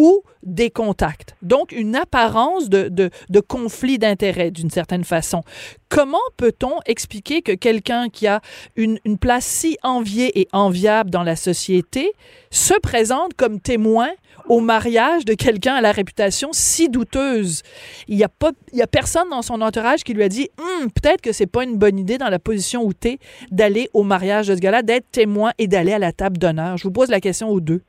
ou 0.00 0.22
des 0.42 0.70
contacts. 0.70 1.36
Donc, 1.42 1.72
une 1.72 1.94
apparence 1.94 2.70
de, 2.70 3.10
conflit 3.46 3.98
d'intérêts, 3.98 4.50
d'une 4.50 4.70
certaine 4.70 5.04
façon. 5.04 5.42
Comment 5.90 6.16
peut-on 6.38 6.80
expliquer 6.86 7.42
que 7.42 7.52
quelqu'un 7.52 8.08
qui 8.08 8.26
a 8.26 8.40
une, 8.76 8.98
place 9.20 9.44
si 9.44 9.76
enviée 9.82 10.40
et 10.40 10.48
enviable 10.54 11.10
dans 11.10 11.22
la 11.22 11.36
société 11.36 12.12
se 12.50 12.72
présente 12.80 13.34
comme 13.34 13.60
témoin 13.60 14.08
au 14.48 14.60
mariage 14.60 15.26
de 15.26 15.34
quelqu'un 15.34 15.74
à 15.74 15.82
la 15.82 15.92
réputation 15.92 16.48
si 16.54 16.88
douteuse? 16.88 17.60
Il 18.08 18.16
n'y 18.16 18.24
a, 18.24 18.30
il 18.72 18.80
a 18.80 18.86
personne 18.86 19.28
dans 19.28 19.42
son 19.42 19.60
entourage 19.60 20.02
qui 20.02 20.14
lui 20.14 20.22
a 20.22 20.30
dit 20.30 20.48
hum, 20.58 20.90
peut-être 20.90 21.20
que 21.20 21.32
c'est 21.32 21.46
pas 21.46 21.64
une 21.64 21.76
bonne 21.76 21.98
idée 21.98 22.16
dans 22.16 22.30
la 22.30 22.38
position 22.38 22.84
où 22.84 22.94
tu 22.94 23.08
es 23.08 23.18
d'aller 23.50 23.90
au 23.92 24.02
mariage 24.02 24.46
de 24.46 24.54
ce 24.54 24.60
gars-là, 24.60 24.80
d'être 24.80 25.10
témoin 25.10 25.52
et 25.58 25.66
d'aller 25.66 25.92
à 25.92 25.98
la 25.98 26.12
table 26.12 26.38
d'honneur. 26.38 26.78
Je 26.78 26.84
vous 26.84 26.90
pose 26.90 27.10
la 27.10 27.20
question 27.20 27.50
aux 27.50 27.60
deux. 27.60 27.82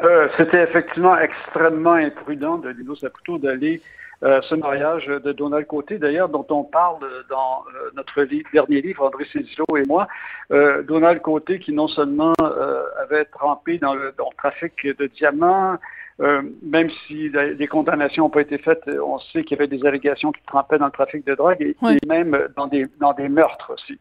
Euh, 0.00 0.28
C'était 0.36 0.62
effectivement 0.62 1.16
extrêmement 1.18 1.94
imprudent 1.94 2.58
de 2.58 2.70
Lino 2.70 2.94
Saputo 2.94 3.38
d'aller 3.38 3.80
euh, 4.24 4.40
ce 4.42 4.56
mariage 4.56 5.06
de 5.06 5.32
Donald 5.32 5.66
Côté, 5.66 5.98
d'ailleurs, 5.98 6.28
dont 6.28 6.46
on 6.50 6.64
parle 6.64 6.98
dans 7.30 7.62
euh, 7.74 7.90
notre 7.94 8.24
dernier 8.52 8.82
livre, 8.82 9.06
André 9.06 9.24
Cézillo 9.32 9.64
et 9.76 9.86
moi. 9.86 10.08
Euh, 10.50 10.82
Donald 10.82 11.22
Côté, 11.22 11.60
qui 11.60 11.72
non 11.72 11.86
seulement 11.86 12.34
euh, 12.42 12.82
avait 13.00 13.26
trempé 13.26 13.78
dans 13.78 13.94
le, 13.94 14.12
dans 14.18 14.28
le, 14.30 14.36
trafic 14.36 14.72
de 14.84 15.06
diamants, 15.06 15.76
euh, 16.20 16.42
même 16.62 16.90
si 17.06 17.30
des 17.30 17.66
condamnations 17.68 18.24
n'ont 18.24 18.30
pas 18.30 18.40
été 18.40 18.58
faites, 18.58 18.82
on 18.88 19.18
sait 19.18 19.44
qu'il 19.44 19.56
y 19.56 19.60
avait 19.60 19.68
des 19.68 19.86
allégations 19.86 20.32
qui 20.32 20.42
trempaient 20.46 20.78
dans 20.78 20.86
le 20.86 20.92
trafic 20.92 21.24
de 21.26 21.34
drogue 21.34 21.60
et, 21.60 21.76
oui. 21.82 21.96
et 22.02 22.06
même 22.06 22.48
dans 22.56 22.66
des, 22.66 22.86
dans 23.00 23.12
des 23.12 23.28
meurtres 23.28 23.72
aussi. 23.74 23.98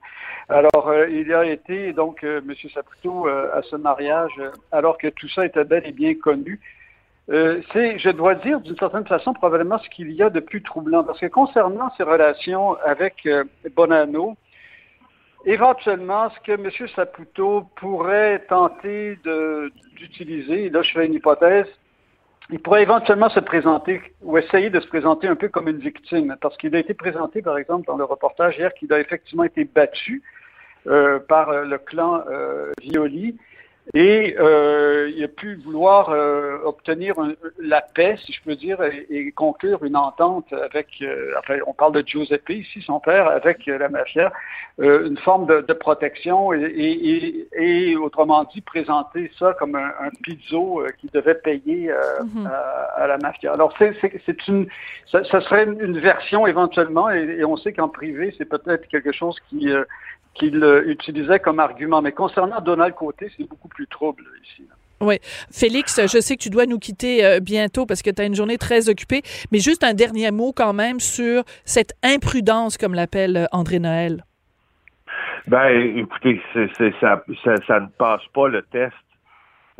Alors, 0.49 0.93
il 1.09 1.33
a 1.33 1.45
été, 1.45 1.93
donc, 1.93 2.23
M. 2.23 2.53
Saputo, 2.73 3.27
à 3.27 3.61
ce 3.63 3.75
mariage, 3.75 4.41
alors 4.71 4.97
que 4.97 5.07
tout 5.07 5.27
ça 5.29 5.45
était 5.45 5.65
bel 5.65 5.85
et 5.85 5.91
bien 5.91 6.15
connu. 6.15 6.59
Euh, 7.29 7.61
c'est, 7.73 7.99
je 7.99 8.09
dois 8.09 8.35
dire, 8.35 8.61
d'une 8.61 8.77
certaine 8.77 9.05
façon, 9.05 9.33
probablement 9.33 9.77
ce 9.79 9.89
qu'il 9.89 10.11
y 10.11 10.23
a 10.23 10.29
de 10.29 10.39
plus 10.39 10.63
troublant. 10.63 11.03
Parce 11.03 11.19
que 11.19 11.25
concernant 11.25 11.91
ses 11.97 12.03
relations 12.03 12.75
avec 12.85 13.25
euh, 13.25 13.43
Bonanno, 13.75 14.37
éventuellement, 15.45 16.29
ce 16.29 16.39
que 16.39 16.51
M. 16.53 16.87
Saputo 16.95 17.69
pourrait 17.75 18.39
tenter 18.47 19.19
de, 19.25 19.71
d'utiliser, 19.97 20.69
là 20.69 20.81
je 20.81 20.91
fais 20.93 21.05
une 21.05 21.15
hypothèse, 21.15 21.67
il 22.49 22.59
pourrait 22.59 22.83
éventuellement 22.83 23.29
se 23.29 23.39
présenter 23.39 24.01
ou 24.21 24.37
essayer 24.37 24.69
de 24.69 24.79
se 24.79 24.87
présenter 24.87 25.27
un 25.27 25.35
peu 25.35 25.49
comme 25.49 25.67
une 25.67 25.79
victime, 25.79 26.35
parce 26.39 26.55
qu'il 26.57 26.75
a 26.75 26.79
été 26.79 26.93
présenté, 26.93 27.41
par 27.41 27.57
exemple, 27.57 27.85
dans 27.87 27.97
le 27.97 28.05
reportage 28.05 28.57
hier, 28.57 28.73
qu'il 28.73 28.91
a 28.93 28.99
effectivement 28.99 29.43
été 29.43 29.65
battu 29.65 30.23
euh, 30.87 31.19
par 31.19 31.51
le 31.51 31.77
clan 31.77 32.23
euh, 32.29 32.71
Violi 32.81 33.37
et 33.93 34.35
euh, 34.37 35.09
il 35.15 35.23
a 35.23 35.27
pu 35.29 35.55
vouloir 35.55 36.09
euh, 36.09 36.57
obtenir 36.65 37.17
un, 37.19 37.33
la 37.59 37.81
paix, 37.81 38.15
si 38.25 38.33
je 38.33 38.41
peux 38.43 38.55
dire, 38.55 38.81
et, 38.83 39.07
et 39.09 39.31
conclure 39.31 39.83
une 39.83 39.95
entente 39.95 40.51
avec, 40.51 40.87
euh, 41.01 41.31
enfin, 41.39 41.55
on 41.65 41.73
parle 41.73 41.93
de 41.93 42.03
Giuseppe 42.05 42.49
ici, 42.49 42.81
son 42.81 42.99
père, 42.99 43.27
avec 43.27 43.65
la 43.65 43.87
mafia, 43.87 44.33
euh, 44.81 45.07
une 45.07 45.17
forme 45.17 45.45
de, 45.45 45.61
de 45.61 45.73
protection 45.73 46.51
et, 46.53 46.59
et, 46.63 47.47
et, 47.91 47.95
autrement 47.95 48.43
dit, 48.53 48.61
présenter 48.61 49.31
ça 49.39 49.55
comme 49.57 49.75
un, 49.75 49.91
un 50.01 50.09
pizzo 50.21 50.81
euh, 50.81 50.89
qui 50.99 51.07
devait 51.13 51.35
payer 51.35 51.89
mm 52.23 52.43
-hmm. 52.43 52.47
à, 52.47 53.03
à, 53.03 53.07
la 53.07 53.17
mafia. 53.17 53.53
Alors, 53.53 53.73
c'est 53.79 54.47
une, 54.47 54.67
ça, 55.11 55.23
ça, 55.23 55.39
serait 55.41 55.63
une 55.63 55.99
version 55.99 56.45
éventuellement, 56.45 57.09
et, 57.09 57.43
on 57.45 57.55
sait 57.55 57.71
qu'en 57.73 57.89
privé, 57.89 58.33
c'est 58.37 58.49
peut-être 58.55 58.85
quelque 58.89 59.13
chose 59.13 59.37
qui 59.49 59.69
qu'il 60.37 60.63
utilisait 60.85 61.39
comme 61.39 61.59
argument. 61.59 62.01
Mais 62.01 62.11
concernant 62.11 62.61
Donald 62.61 62.93
Côté, 62.93 63.29
c'est 63.35 63.47
beaucoup 63.51 63.67
plus 63.77 63.87
trouble 63.87 64.23
ici. 64.43 64.63
Oui. 64.99 65.19
Félix, 65.51 66.01
je 66.01 66.19
sais 66.19 66.35
que 66.35 66.41
tu 66.41 66.49
dois 66.49 66.65
nous 66.65 66.79
quitter 66.79 67.23
euh, 67.23 67.39
bientôt 67.39 67.85
parce 67.85 68.01
que 68.01 68.09
tu 68.09 68.19
as 68.19 68.25
une 68.25 68.33
journée 68.33 68.57
très 68.57 68.89
occupée, 68.89 69.21
mais 69.51 69.59
juste 69.59 69.83
un 69.83 69.93
dernier 69.93 70.31
mot 70.31 70.51
quand 70.51 70.73
même 70.73 70.99
sur 70.99 71.43
cette 71.65 71.93
imprudence, 72.03 72.77
comme 72.79 72.95
l'appelle 72.95 73.37
euh, 73.37 73.45
André 73.51 73.77
Noël. 73.77 74.23
Ben, 75.45 75.69
écoutez, 75.95 76.41
c 76.51 76.61
est, 76.61 76.77
c 76.77 76.85
est, 76.87 76.99
ça, 76.99 77.23
ça, 77.43 77.53
ça, 77.67 77.79
ne 77.79 77.87
passe 77.87 78.23
pas 78.33 78.47
le 78.47 78.63
test 78.63 78.95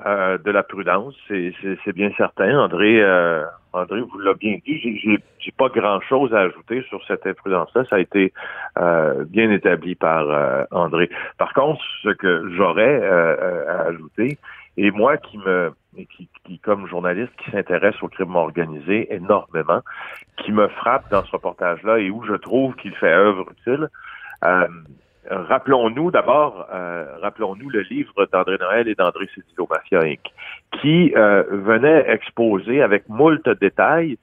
euh, 0.05 0.37
de 0.37 0.51
la 0.51 0.61
prudence, 0.61 1.15
c'est 1.27 1.93
bien 1.93 2.11
certain. 2.17 2.59
André, 2.59 3.01
euh, 3.01 3.43
André 3.73 4.01
vous 4.01 4.19
l'a 4.19 4.35
bien 4.35 4.57
dit. 4.63 4.99
J'ai 5.39 5.51
pas 5.57 5.69
grand-chose 5.69 6.33
à 6.35 6.41
ajouter 6.41 6.83
sur 6.87 7.03
cette 7.07 7.25
imprudence-là. 7.25 7.83
Ça 7.89 7.95
a 7.95 7.99
été 7.99 8.31
euh, 8.77 9.25
bien 9.25 9.49
établi 9.49 9.95
par 9.95 10.29
euh, 10.29 10.63
André. 10.71 11.09
Par 11.39 11.53
contre, 11.53 11.81
ce 12.03 12.09
que 12.09 12.47
j'aurais 12.55 13.01
euh, 13.01 13.65
à 13.67 13.87
ajouter, 13.87 14.37
et 14.77 14.91
moi 14.91 15.17
qui 15.17 15.39
me 15.39 15.71
qui, 15.95 16.29
qui 16.45 16.59
comme 16.59 16.87
journaliste 16.87 17.33
qui 17.43 17.49
s'intéresse 17.49 17.95
au 18.03 18.07
crime 18.07 18.35
organisé 18.35 19.11
énormément, 19.11 19.81
qui 20.37 20.51
me 20.51 20.67
frappe 20.67 21.09
dans 21.09 21.23
ce 21.23 21.31
reportage-là 21.31 21.97
et 21.97 22.11
où 22.11 22.23
je 22.23 22.33
trouve 22.33 22.75
qu'il 22.75 22.93
fait 22.95 23.11
œuvre 23.11 23.47
utile, 23.51 23.89
rappelons-nous 25.29 26.11
d'abord, 26.11 26.67
euh, 26.73 27.17
rappelons-nous 27.21 27.69
le 27.69 27.81
livre 27.81 28.27
d'André 28.31 28.57
Noël 28.59 28.87
et 28.87 28.95
d'André 28.95 29.27
Cédillo 29.33 29.67
Mafia 29.69 30.01
Inc., 30.01 30.19
qui 30.79 31.13
euh, 31.15 31.43
venait 31.49 32.05
exposer 32.09 32.81
avec 32.81 33.07
moult 33.09 33.47
détails, 33.59 34.17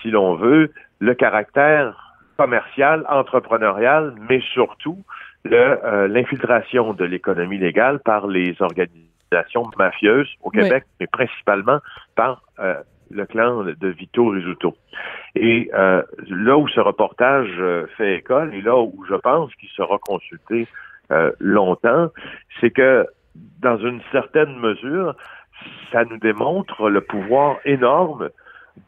si 0.00 0.10
l'on 0.10 0.34
veut, 0.34 0.72
le 0.98 1.14
caractère 1.14 2.16
commercial, 2.36 3.04
entrepreneurial, 3.08 4.14
mais 4.28 4.40
surtout 4.52 5.02
l'infiltration 5.44 6.92
de 6.92 7.04
l'économie 7.04 7.58
légale 7.58 8.00
par 8.00 8.26
les 8.26 8.56
organisations 8.60 9.70
mafieuses 9.78 10.28
au 10.42 10.50
Québec, 10.50 10.84
oui. 10.86 10.96
mais 11.00 11.06
principalement 11.06 11.78
par 12.16 12.42
euh, 12.58 12.74
le 13.10 13.26
clan 13.26 13.64
de 13.64 13.88
Vito 13.88 14.28
Rizzuto. 14.28 14.74
Et 15.34 15.70
euh, 15.74 16.02
là 16.28 16.56
où 16.56 16.68
ce 16.68 16.80
reportage 16.80 17.50
euh, 17.58 17.86
fait 17.96 18.16
école 18.16 18.54
et 18.54 18.62
là 18.62 18.76
où 18.76 19.04
je 19.08 19.14
pense 19.14 19.54
qu'il 19.56 19.68
sera 19.70 19.98
consulté 19.98 20.66
euh, 21.10 21.30
longtemps, 21.38 22.08
c'est 22.60 22.70
que 22.70 23.06
dans 23.60 23.78
une 23.78 24.00
certaine 24.12 24.58
mesure, 24.58 25.14
ça 25.92 26.04
nous 26.04 26.18
démontre 26.18 26.88
le 26.88 27.00
pouvoir 27.00 27.56
énorme 27.64 28.30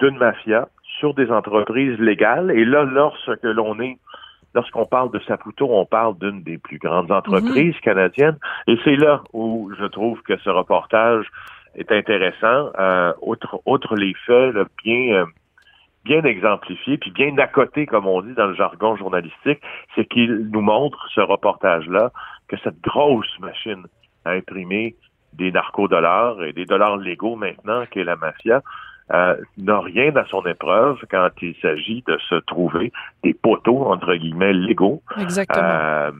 d'une 0.00 0.18
mafia 0.18 0.68
sur 0.98 1.14
des 1.14 1.30
entreprises 1.30 1.98
légales. 1.98 2.50
Et 2.50 2.64
là, 2.64 2.84
lorsque 2.84 3.42
l'on 3.42 3.78
est 3.80 3.98
lorsqu'on 4.54 4.86
parle 4.86 5.10
de 5.12 5.20
Saputo, 5.20 5.68
on 5.70 5.84
parle 5.84 6.18
d'une 6.18 6.42
des 6.42 6.58
plus 6.58 6.78
grandes 6.78 7.12
entreprises 7.12 7.76
-hmm. 7.76 7.80
canadiennes. 7.80 8.38
Et 8.66 8.76
c'est 8.84 8.96
là 8.96 9.22
où 9.32 9.70
je 9.78 9.84
trouve 9.84 10.20
que 10.22 10.36
ce 10.38 10.50
reportage 10.50 11.26
est 11.74 11.90
intéressant. 11.92 12.70
Euh, 12.78 13.12
outre, 13.22 13.60
outre 13.66 13.96
les 13.96 14.14
faits 14.26 14.54
là, 14.54 14.64
bien 14.84 15.14
euh, 15.14 15.26
bien 16.04 16.22
exemplifiés, 16.24 16.96
puis 16.96 17.10
bien 17.10 17.36
accotés, 17.38 17.86
comme 17.86 18.06
on 18.06 18.22
dit 18.22 18.32
dans 18.32 18.46
le 18.46 18.54
jargon 18.54 18.96
journalistique, 18.96 19.60
c'est 19.94 20.06
qu'il 20.06 20.48
nous 20.50 20.62
montre, 20.62 21.06
ce 21.14 21.20
reportage-là, 21.20 22.12
que 22.48 22.56
cette 22.64 22.80
grosse 22.80 23.38
machine 23.40 23.84
à 24.24 24.30
imprimer 24.30 24.96
des 25.34 25.52
narcodollars 25.52 26.42
et 26.42 26.52
des 26.52 26.64
dollars 26.64 26.96
légaux 26.96 27.36
maintenant, 27.36 27.84
qu'est 27.90 28.04
la 28.04 28.16
mafia, 28.16 28.62
euh, 29.12 29.36
n'a 29.56 29.80
rien 29.80 30.14
à 30.16 30.24
son 30.26 30.44
épreuve 30.44 30.98
quand 31.10 31.30
il 31.40 31.54
s'agit 31.62 32.02
de 32.06 32.18
se 32.28 32.34
trouver 32.34 32.92
des 33.22 33.32
poteaux, 33.32 33.86
entre 33.86 34.14
guillemets, 34.14 34.52
légaux. 34.52 35.02
Exactement. 35.18 35.62
Euh, 35.64 36.10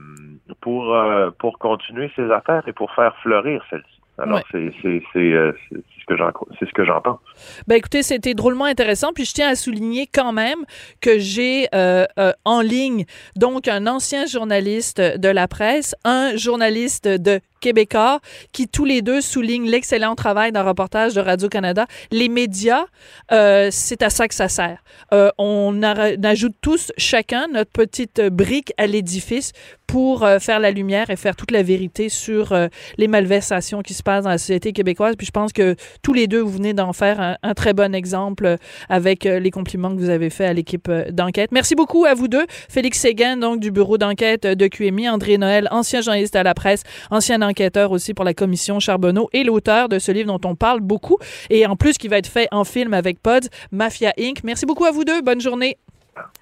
pour, 0.61 0.95
euh, 0.95 1.29
pour 1.37 1.59
continuer 1.59 2.11
ses 2.15 2.31
affaires 2.31 2.67
et 2.67 2.73
pour 2.73 2.91
faire 2.93 3.15
fleurir 3.17 3.63
celle-ci. 3.69 3.98
Alors, 4.21 4.41
ouais. 4.53 4.71
c'est 5.13 5.19
euh, 5.19 5.51
ce 5.71 6.05
que 6.07 6.17
j'en 6.17 6.31
c'est 6.57 6.65
ce 6.65 6.73
que 6.73 6.85
j'entends. 6.85 7.19
Ben 7.67 7.75
écoutez, 7.75 8.03
c'était 8.03 8.33
drôlement 8.33 8.65
intéressant. 8.65 9.13
Puis 9.13 9.25
je 9.25 9.33
tiens 9.33 9.49
à 9.49 9.55
souligner 9.55 10.07
quand 10.07 10.31
même 10.31 10.65
que 11.01 11.19
j'ai 11.19 11.67
euh, 11.73 12.05
euh, 12.17 12.31
en 12.45 12.61
ligne 12.61 13.05
donc 13.35 13.67
un 13.67 13.87
ancien 13.87 14.25
journaliste 14.25 14.99
de 14.99 15.29
la 15.29 15.47
presse, 15.47 15.95
un 16.03 16.35
journaliste 16.35 17.07
de 17.07 17.39
québécois 17.59 18.19
qui 18.51 18.67
tous 18.67 18.85
les 18.85 19.01
deux 19.01 19.21
soulignent 19.21 19.69
l'excellent 19.69 20.15
travail 20.15 20.51
d'un 20.51 20.63
reportage 20.63 21.13
de 21.13 21.21
Radio-Canada. 21.21 21.85
Les 22.11 22.29
médias, 22.29 22.85
euh, 23.31 23.69
c'est 23.71 24.01
à 24.01 24.09
ça 24.09 24.27
que 24.27 24.35
ça 24.35 24.47
sert. 24.47 24.83
Euh, 25.13 25.29
on, 25.37 25.81
ajoute 25.83 26.55
tous 26.61 26.91
chacun 26.97 27.47
notre 27.51 27.71
petite 27.71 28.21
brique 28.21 28.73
à 28.77 28.87
l'édifice 28.87 29.51
pour 29.87 30.23
euh, 30.23 30.39
faire 30.39 30.59
la 30.59 30.71
lumière 30.71 31.09
et 31.09 31.15
faire 31.15 31.35
toute 31.35 31.51
la 31.51 31.63
vérité 31.63 32.09
sur 32.09 32.55
les 32.97 33.07
malversations 33.07 33.81
qui 33.81 33.93
se 33.93 34.03
passent 34.03 34.23
dans 34.23 34.29
la 34.29 34.37
société 34.37 34.73
québécoise. 34.73 35.15
Puis 35.17 35.27
je 35.27 35.31
pense 35.31 35.53
que 35.53 35.75
tous 36.01 36.13
les 36.13 36.27
deux, 36.27 36.41
vous 36.41 36.51
venez 36.51 36.73
d'en 36.73 36.93
faire 36.93 37.19
un, 37.19 37.37
un, 37.41 37.53
très 37.53 37.73
bon 37.73 37.95
exemple 37.95 38.57
avec 38.87 39.23
les 39.23 39.51
compliments 39.51 39.89
que 39.89 39.99
vous 39.99 40.09
avez 40.09 40.29
faits 40.29 40.49
à 40.49 40.53
l'équipe 40.53 40.91
d'enquête. 41.09 41.51
Merci 41.51 41.75
beaucoup 41.75 42.05
à 42.05 42.13
vous 42.13 42.27
deux. 42.27 42.45
Félix 42.69 42.99
Séguin, 42.99 43.37
donc 43.37 43.59
du 43.59 43.71
bureau 43.71 43.97
d'enquête 43.97 44.45
de 44.45 44.67
QMI, 44.67 45.09
André 45.09 45.37
Noël, 45.37 45.67
ancien 45.71 46.01
journaliste 46.01 46.35
à 46.35 46.43
la 46.43 46.53
presse, 46.53 46.83
ancien 47.09 47.41
enquêteur 47.49 47.91
aussi 47.91 48.13
pour 48.13 48.25
la 48.25 48.33
commission 48.33 48.79
Charbonneau 48.79 49.29
et 49.33 49.43
l'auteur 49.43 49.89
de 49.89 49.99
ce 49.99 50.11
livre 50.11 50.37
dont 50.37 50.49
on 50.49 50.55
parle 50.55 50.79
beaucoup 50.79 51.17
et 51.49 51.65
en 51.65 51.75
plus 51.75 51.97
qui 51.97 52.07
va 52.07 52.17
être 52.17 52.27
fait 52.27 52.47
en 52.51 52.63
film 52.63 52.93
avec 52.93 53.21
Pods, 53.21 53.49
Mafia 53.71 54.13
Inc. 54.19 54.43
Merci 54.43 54.65
beaucoup 54.65 54.85
à 54.85 54.91
vous 54.91 55.03
deux. 55.03 55.21
Bonne 55.21 55.41
journée. 55.41 55.77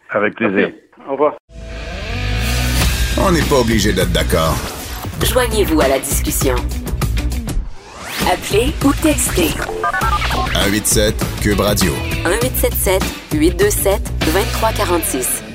Avec 0.10 0.36
plaisir. 0.36 0.72
Au 1.08 1.12
revoir. 1.14 1.36
On 3.20 3.32
n'est 3.32 3.42
pas 3.42 3.60
obligé 3.60 3.94
d'être 3.94 4.12
d'accord. 4.12 4.56
Joignez-vous 5.24 5.82
à 5.82 5.88
la 5.88 6.00
discussion. 6.00 6.56
Appelez 8.32 8.74
ou 8.86 8.94
textez. 9.02 9.50
187 10.54 11.16
Cube 11.42 11.60
Radio. 11.60 11.92
1877 12.26 13.04
827 13.34 14.02
2346. 14.34 15.47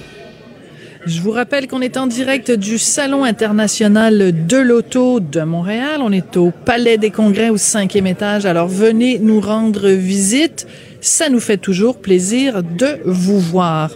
Je 1.04 1.20
vous 1.20 1.32
rappelle 1.32 1.66
qu'on 1.66 1.80
est 1.80 1.96
en 1.96 2.06
direct 2.06 2.52
du 2.52 2.78
Salon 2.78 3.24
international 3.24 4.46
de 4.46 4.56
l'auto 4.56 5.18
de 5.18 5.40
Montréal. 5.40 6.00
On 6.00 6.12
est 6.12 6.36
au 6.36 6.52
Palais 6.52 6.96
des 6.96 7.10
Congrès 7.10 7.48
au 7.48 7.56
cinquième 7.56 8.06
étage. 8.06 8.46
Alors 8.46 8.68
venez 8.68 9.18
nous 9.18 9.40
rendre 9.40 9.88
visite. 9.88 10.68
Ça 11.04 11.28
nous 11.28 11.40
fait 11.40 11.56
toujours 11.56 11.96
plaisir 11.96 12.62
de 12.62 13.00
vous 13.04 13.40
voir. 13.40 13.90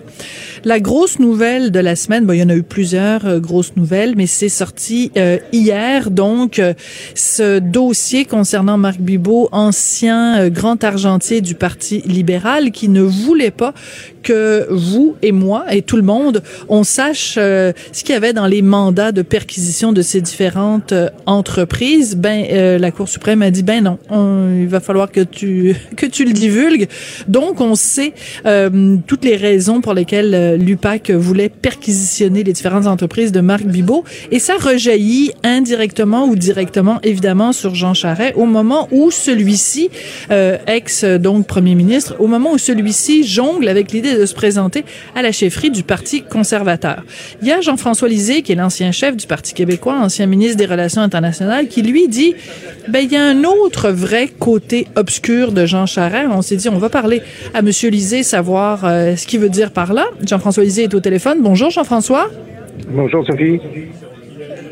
La 0.65 0.81
grosse 0.81 1.21
nouvelle 1.21 1.71
de 1.71 1.79
la 1.79 1.95
semaine, 1.95 2.27
bon, 2.27 2.33
il 2.33 2.41
y 2.41 2.43
en 2.43 2.49
a 2.49 2.57
eu 2.57 2.65
plusieurs 2.65 3.25
euh, 3.25 3.39
grosses 3.39 3.77
nouvelles, 3.77 4.15
mais 4.17 4.27
c'est 4.27 4.49
sorti 4.49 5.13
euh, 5.17 5.39
hier. 5.53 6.11
Donc, 6.11 6.59
euh, 6.59 6.75
ce 7.15 7.61
dossier 7.61 8.25
concernant 8.25 8.77
Marc 8.77 8.99
Bibot, 8.99 9.49
ancien 9.53 10.49
grand 10.49 10.83
argentier 10.83 11.41
du 11.43 11.55
Parti 11.55 12.03
libéral, 12.07 12.73
qui 12.73 12.89
ne 12.89 13.03
voulait 13.03 13.53
pas 13.53 13.75
que 14.25 14.67
vous 14.71 15.15
et 15.23 15.31
moi 15.31 15.67
et 15.71 15.83
tout 15.83 15.95
le 15.95 16.03
monde, 16.03 16.43
on 16.69 16.83
sache 16.83 17.35
ce 17.35 17.73
qu'il 17.93 18.13
y 18.13 18.17
avait 18.17 18.33
dans 18.33 18.49
les 18.49 18.61
mandats 18.61 19.13
de 19.13 19.23
perquisition 19.23 19.93
de 19.93 20.03
ces 20.03 20.21
différentes 20.21 20.93
entreprises. 21.27 22.17
Ben, 22.17 22.79
la 22.81 22.91
Cour 22.91 23.09
suprême 23.09 23.43
a 23.43 23.53
dit, 23.53 23.63
ben 23.63 23.85
non, 23.85 23.99
il 24.61 24.67
va 24.67 24.81
falloir 24.81 25.13
que 25.13 25.21
tu 25.21 25.77
que 25.97 26.07
tu 26.07 26.25
le 26.25 26.33
divulgues. 26.33 26.89
Donc, 27.29 27.61
on 27.61 27.75
sait 27.75 28.13
toutes 29.07 29.25
les 29.25 29.37
raisons 29.37 29.81
pour 29.81 29.95
lesquelles 29.95 30.57
l'UPAC 30.57 31.11
voulait 31.11 31.49
perquisitionner 31.49 32.43
les 32.43 32.53
différentes 32.53 32.87
entreprises 32.87 33.33
de 33.33 33.41
Marc 33.41 33.65
Bibot. 33.65 34.05
Et 34.31 34.39
ça 34.39 34.55
rejaillit 34.57 35.33
indirectement 35.43 36.27
ou 36.27 36.37
directement, 36.37 36.99
évidemment, 37.03 37.53
sur 37.53 37.75
Jean 37.75 37.95
Charest 37.95 38.35
au 38.37 38.47
moment 38.47 38.89
où 38.91 39.11
celui-ci, 39.11 39.91
euh, 40.31 40.59
ex 40.67 41.05
donc 41.05 41.47
premier 41.47 41.75
ministre, 41.75 42.17
au 42.19 42.27
moment 42.27 42.53
où 42.53 42.59
celui-ci 42.59 43.25
jongle 43.25 43.69
avec 43.69 43.93
l'idée 43.93 44.17
de 44.17 44.27
se 44.27 44.35
présenter 44.35 44.85
à 45.15 45.23
la 45.23 45.33
chefferie 45.33 45.71
du 45.71 45.83
Parti 45.83 46.23
conservateur. 46.23 47.05
Il 47.43 47.49
y 47.49 47.53
a 47.53 47.61
Jean-François 47.61 48.09
Lisée, 48.09 48.43
qui 48.43 48.53
est 48.53 48.57
l'ancien 48.57 48.93
chef 48.93 49.17
du 49.17 49.27
Parti 49.27 49.55
québécois, 49.55 49.99
ancien 50.01 50.27
ministre 50.27 50.57
des 50.57 50.67
Relations 50.67 51.03
internationales, 51.03 51.69
qui 51.69 51.83
lui 51.83 52.09
dit, 52.09 52.35
ben, 52.89 53.01
il 53.01 53.13
y 53.13 53.17
a 53.17 53.25
un 53.25 53.45
autre 53.45 53.91
vrai 53.91 54.29
côté 54.29 54.87
obscur 54.97 55.53
de 55.53 55.67
Jean 55.67 55.87
Charest. 55.87 56.29
On 56.31 56.43
s'est 56.43 56.57
dit, 56.57 56.69
on 56.69 56.79
va 56.79 56.86
parler 56.89 57.23
à 57.55 57.63
Monsieur 57.63 57.91
Lisée, 57.91 58.23
savoir 58.23 58.85
euh, 58.85 59.17
ce 59.17 59.27
qu'il 59.27 59.41
veut 59.41 59.49
dire 59.49 59.71
par 59.71 59.93
là. 59.93 60.05
Jean-François 60.27 60.65
Lisée 60.65 60.85
est 60.85 60.95
au 60.95 61.01
téléphone. 61.01 61.39
Bonjour, 61.41 61.71
Jean-François. 61.71 62.29
Bonjour, 62.91 63.27
Sophie. 63.27 63.61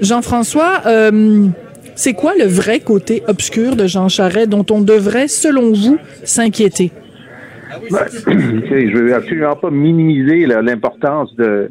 Jean-François, 0.00 0.82
euh, 0.86 1.46
c'est 1.94 2.14
quoi 2.14 2.34
le 2.38 2.44
vrai 2.44 2.80
côté 2.80 3.22
obscur 3.28 3.76
de 3.76 3.86
Jean 3.86 4.08
Charest 4.08 4.48
dont 4.48 4.66
on 4.70 4.80
devrait, 4.80 5.28
selon 5.28 5.72
vous, 5.72 5.98
s'inquiéter? 6.24 6.90
Ben, 7.90 8.06
je 8.26 8.30
ne 8.30 8.98
veux 8.98 9.14
absolument 9.14 9.56
pas 9.56 9.70
minimiser 9.70 10.46
l'importance 10.46 11.34
de, 11.36 11.68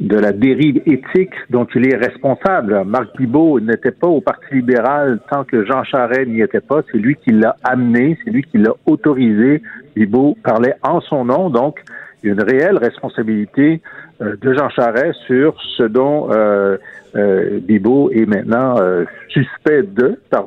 de, 0.00 0.18
la 0.18 0.32
dérive 0.32 0.82
éthique 0.86 1.34
dont 1.50 1.66
il 1.74 1.92
est 1.92 1.96
responsable. 1.96 2.84
Marc 2.84 3.16
Bibot 3.16 3.60
n'était 3.60 3.90
pas 3.90 4.08
au 4.08 4.20
Parti 4.20 4.54
libéral 4.54 5.20
tant 5.30 5.44
que 5.44 5.64
Jean 5.64 5.84
Charest 5.84 6.28
n'y 6.28 6.40
était 6.40 6.60
pas. 6.60 6.82
C'est 6.90 6.98
lui 6.98 7.16
qui 7.16 7.30
l'a 7.32 7.56
amené, 7.62 8.18
c'est 8.24 8.30
lui 8.30 8.42
qui 8.42 8.58
l'a 8.58 8.72
autorisé. 8.86 9.62
Bibot 9.94 10.36
parlait 10.42 10.74
en 10.82 11.00
son 11.00 11.24
nom, 11.24 11.50
donc 11.50 11.80
une 12.22 12.42
réelle 12.42 12.78
responsabilité 12.78 13.80
euh, 14.20 14.36
de 14.40 14.54
Jean 14.54 14.70
Charest 14.70 15.18
sur 15.26 15.54
ce 15.76 15.84
dont 15.84 16.30
euh, 16.32 16.76
euh 17.14 17.60
Bibot 17.60 18.10
est 18.10 18.26
maintenant 18.26 18.76
euh, 18.78 19.04
suspect 19.28 19.82
de, 19.82 20.18
par, 20.30 20.46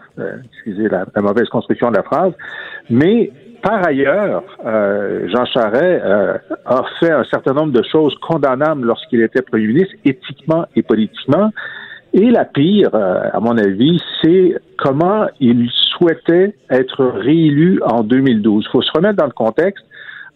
excusez 0.53 0.89
la, 0.89 1.05
mauvaise 1.21 1.47
construction 1.49 1.91
de 1.91 1.97
la 1.97 2.03
phrase, 2.03 2.33
mais 2.89 3.31
par 3.61 3.85
ailleurs, 3.85 4.43
Jean 4.63 5.45
Charest 5.45 6.03
a 6.65 6.83
fait 6.99 7.11
un 7.11 7.23
certain 7.25 7.53
nombre 7.53 7.71
de 7.73 7.83
choses 7.91 8.15
condamnables 8.21 8.85
lorsqu'il 8.85 9.21
était 9.21 9.41
Premier 9.41 9.67
ministre, 9.67 9.95
éthiquement 10.05 10.65
et 10.75 10.83
politiquement. 10.83 11.51
Et 12.13 12.31
la 12.31 12.45
pire, 12.45 12.95
à 12.95 13.39
mon 13.39 13.57
avis, 13.57 14.01
c'est 14.21 14.55
comment 14.77 15.27
il 15.39 15.69
souhaitait 15.97 16.55
être 16.69 17.05
réélu 17.05 17.81
en 17.85 18.03
2012. 18.03 18.65
Il 18.65 18.71
faut 18.71 18.81
se 18.81 18.91
remettre 18.93 19.17
dans 19.17 19.25
le 19.25 19.31
contexte. 19.31 19.85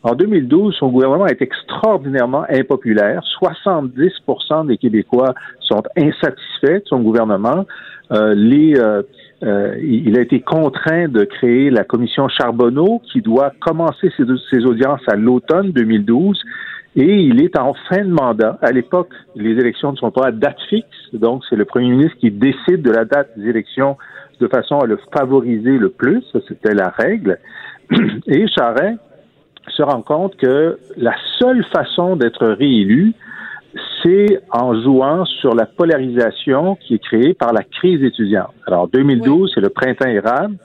En 0.03 0.15
2012, 0.15 0.75
son 0.79 0.89
gouvernement 0.89 1.27
est 1.27 1.41
extraordinairement 1.41 2.45
impopulaire. 2.49 3.21
70% 3.41 4.65
des 4.65 4.77
Québécois 4.77 5.35
sont 5.59 5.83
insatisfaits 5.95 6.79
de 6.79 6.87
son 6.87 7.01
gouvernement. 7.01 7.65
Euh, 8.11 8.33
les, 8.33 8.75
euh, 8.79 9.03
euh, 9.43 9.75
il 9.79 10.17
a 10.17 10.21
été 10.21 10.41
contraint 10.41 11.07
de 11.07 11.23
créer 11.23 11.69
la 11.69 11.83
commission 11.83 12.27
Charbonneau 12.29 13.01
qui 13.11 13.21
doit 13.21 13.51
commencer 13.59 14.11
ses, 14.17 14.65
audiences 14.65 15.01
à 15.07 15.15
l'automne 15.15 15.71
2012 15.71 16.41
et 16.95 17.15
il 17.15 17.41
est 17.43 17.57
en 17.57 17.73
fin 17.87 18.03
de 18.03 18.11
mandat. 18.11 18.57
À 18.61 18.71
l'époque, 18.71 19.11
les 19.35 19.51
élections 19.51 19.91
ne 19.91 19.97
sont 19.97 20.11
pas 20.11 20.27
à 20.27 20.31
date 20.31 20.59
fixe, 20.69 20.87
donc 21.13 21.43
c'est 21.49 21.55
le 21.55 21.65
premier 21.65 21.89
ministre 21.89 22.17
qui 22.19 22.31
décide 22.31 22.81
de 22.81 22.91
la 22.91 23.05
date 23.05 23.29
des 23.37 23.49
élections 23.49 23.97
de 24.39 24.47
façon 24.47 24.79
à 24.79 24.87
le 24.87 24.99
favoriser 25.15 25.77
le 25.77 25.89
plus. 25.89 26.23
C'était 26.47 26.73
la 26.73 26.89
règle. 26.89 27.37
Et 28.27 28.47
Charest 28.47 28.99
se 29.69 29.83
rend 29.83 30.01
compte 30.01 30.35
que 30.37 30.77
la 30.97 31.13
seule 31.39 31.63
façon 31.65 32.15
d'être 32.15 32.45
réélu, 32.47 33.13
c'est 34.03 34.41
en 34.51 34.79
jouant 34.81 35.25
sur 35.25 35.53
la 35.55 35.65
polarisation 35.65 36.75
qui 36.75 36.95
est 36.95 37.03
créée 37.03 37.33
par 37.33 37.53
la 37.53 37.63
crise 37.63 38.03
étudiante. 38.03 38.53
Alors, 38.67 38.87
2012, 38.87 39.51
c'est 39.53 39.61
le 39.61 39.69
printemps 39.69 40.09
érable. 40.09 40.55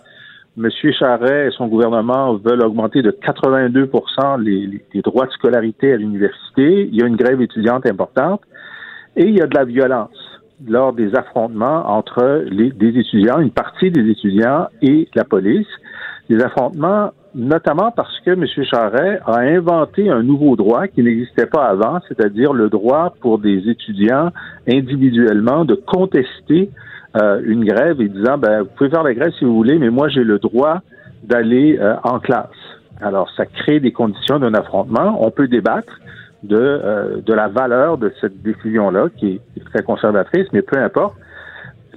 Monsieur 0.56 0.90
Charret 0.92 1.48
et 1.48 1.50
son 1.50 1.66
gouvernement 1.66 2.34
veulent 2.36 2.64
augmenter 2.64 3.02
de 3.02 3.10
82 3.10 3.90
les, 4.38 4.82
les, 4.94 5.02
droits 5.02 5.26
de 5.26 5.32
scolarité 5.32 5.92
à 5.92 5.96
l'université. 5.98 6.88
Il 6.90 6.96
y 6.96 7.02
a 7.02 7.06
une 7.06 7.16
grève 7.16 7.42
étudiante 7.42 7.84
importante 7.86 8.40
et 9.16 9.24
il 9.26 9.36
y 9.36 9.42
a 9.42 9.46
de 9.46 9.54
la 9.54 9.64
violence 9.64 10.40
lors 10.66 10.94
des 10.94 11.14
affrontements 11.14 11.90
entre 11.90 12.44
les, 12.50 12.70
des 12.70 12.98
étudiants, 12.98 13.38
une 13.40 13.50
partie 13.50 13.90
des 13.90 14.08
étudiants 14.10 14.68
et 14.80 15.08
la 15.14 15.24
police. 15.24 15.68
Des 16.30 16.42
affrontements 16.42 17.10
notamment 17.36 17.90
parce 17.90 18.18
que 18.20 18.30
M. 18.30 18.44
Charret 18.64 19.20
a 19.26 19.40
inventé 19.40 20.08
un 20.08 20.22
nouveau 20.22 20.56
droit 20.56 20.88
qui 20.88 21.02
n'existait 21.02 21.46
pas 21.46 21.66
avant, 21.66 22.00
c'est-à-dire 22.08 22.54
le 22.54 22.70
droit 22.70 23.14
pour 23.20 23.38
des 23.38 23.68
étudiants 23.68 24.32
individuellement 24.66 25.64
de 25.66 25.74
contester 25.74 26.70
euh, 27.16 27.40
une 27.44 27.64
grève 27.64 28.00
et 28.00 28.08
disant, 28.08 28.38
ben, 28.38 28.62
vous 28.62 28.70
pouvez 28.76 28.90
faire 28.90 29.02
la 29.02 29.14
grève 29.14 29.32
si 29.38 29.44
vous 29.44 29.54
voulez, 29.54 29.78
mais 29.78 29.90
moi 29.90 30.08
j'ai 30.08 30.24
le 30.24 30.38
droit 30.38 30.80
d'aller 31.24 31.78
euh, 31.78 31.94
en 32.04 32.18
classe. 32.18 32.48
Alors, 33.02 33.30
ça 33.36 33.44
crée 33.44 33.80
des 33.80 33.92
conditions 33.92 34.38
d'un 34.38 34.54
affrontement. 34.54 35.18
On 35.20 35.30
peut 35.30 35.48
débattre 35.48 36.00
de, 36.42 36.56
euh, 36.56 37.20
de 37.20 37.34
la 37.34 37.48
valeur 37.48 37.98
de 37.98 38.12
cette 38.20 38.40
décision-là, 38.42 39.08
qui 39.14 39.40
est 39.56 39.64
très 39.66 39.82
conservatrice, 39.82 40.46
mais 40.54 40.62
peu 40.62 40.78
importe. 40.78 41.14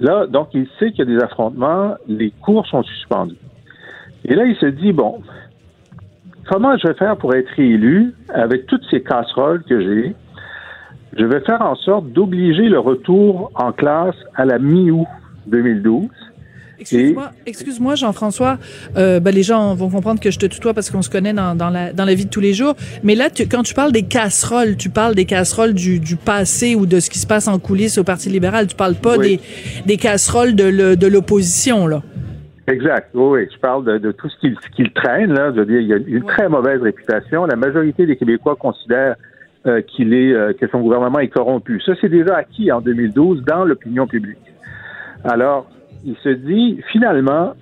Là, 0.00 0.26
donc, 0.26 0.48
il 0.52 0.66
sait 0.78 0.90
qu'il 0.90 1.08
y 1.08 1.12
a 1.14 1.16
des 1.16 1.22
affrontements, 1.22 1.94
les 2.06 2.30
cours 2.42 2.66
sont 2.66 2.82
suspendus. 2.82 3.36
Et 4.30 4.34
là, 4.36 4.44
il 4.46 4.56
se 4.56 4.66
dit, 4.66 4.92
bon, 4.92 5.20
comment 6.48 6.76
je 6.78 6.86
vais 6.86 6.94
faire 6.94 7.16
pour 7.16 7.34
être 7.34 7.50
élu 7.58 8.14
avec 8.32 8.66
toutes 8.66 8.84
ces 8.88 9.02
casseroles 9.02 9.64
que 9.64 9.80
j'ai? 9.80 10.14
Je 11.18 11.24
vais 11.24 11.40
faire 11.40 11.60
en 11.60 11.74
sorte 11.74 12.06
d'obliger 12.12 12.68
le 12.68 12.78
retour 12.78 13.50
en 13.56 13.72
classe 13.72 14.14
à 14.36 14.44
la 14.44 14.60
mi-août 14.60 15.08
2012. 15.48 16.06
Excuse-moi, 16.78 17.32
excuse-moi 17.44 17.94
Jean-François. 17.96 18.58
Euh, 18.96 19.18
ben, 19.18 19.34
les 19.34 19.42
gens 19.42 19.74
vont 19.74 19.90
comprendre 19.90 20.20
que 20.20 20.30
je 20.30 20.38
te 20.38 20.46
tutoie 20.46 20.72
parce 20.72 20.90
qu'on 20.90 21.02
se 21.02 21.10
connaît 21.10 21.34
dans, 21.34 21.56
dans, 21.56 21.68
la, 21.68 21.92
dans 21.92 22.04
la 22.04 22.14
vie 22.14 22.24
de 22.24 22.30
tous 22.30 22.40
les 22.40 22.54
jours. 22.54 22.74
Mais 23.02 23.16
là, 23.16 23.28
tu, 23.28 23.46
quand 23.48 23.64
tu 23.64 23.74
parles 23.74 23.92
des 23.92 24.04
casseroles, 24.04 24.76
tu 24.76 24.88
parles 24.88 25.16
des 25.16 25.26
casseroles 25.26 25.74
du, 25.74 25.98
du 25.98 26.14
passé 26.16 26.76
ou 26.76 26.86
de 26.86 27.00
ce 27.00 27.10
qui 27.10 27.18
se 27.18 27.26
passe 27.26 27.48
en 27.48 27.58
coulisses 27.58 27.98
au 27.98 28.04
Parti 28.04 28.30
libéral. 28.30 28.68
Tu 28.68 28.76
parles 28.76 28.94
pas 28.94 29.18
des, 29.18 29.40
des 29.84 29.96
casseroles 29.96 30.54
de 30.54 31.06
l'opposition, 31.08 31.88
là. 31.88 32.02
Exact. 32.70 33.10
Oui, 33.14 33.48
Je 33.52 33.58
parle 33.58 34.00
de, 34.00 34.12
tout 34.12 34.28
ce 34.28 34.38
qu'il 34.38 34.92
traîne. 34.92 35.32
Là. 35.32 35.50
Je 35.52 35.60
veux 35.60 35.66
dire, 35.66 35.80
il 35.80 35.88
y 35.88 35.92
a 35.92 35.96
une 35.96 36.24
très 36.24 36.48
mauvaise 36.48 36.80
réputation. 36.80 37.44
La 37.46 37.56
majorité 37.56 38.06
des 38.06 38.16
Québécois 38.16 38.56
considèrent 38.56 39.16
euh, 39.66 39.82
qu'il 39.82 40.14
est 40.14 40.32
euh, 40.32 40.52
que 40.52 40.66
son 40.68 40.80
gouvernement 40.80 41.18
est 41.18 41.28
corrompu. 41.28 41.80
Ça, 41.80 41.92
c'est 42.00 42.08
déjà 42.08 42.36
acquis 42.36 42.70
en 42.70 42.80
2012 42.80 43.42
dans 43.44 43.64
l'opinion 43.64 44.06
publique. 44.06 44.38
Alors, 45.24 45.68
il 46.04 46.16
se 46.22 46.30
dit 46.30 46.80
finalement, 46.92 47.54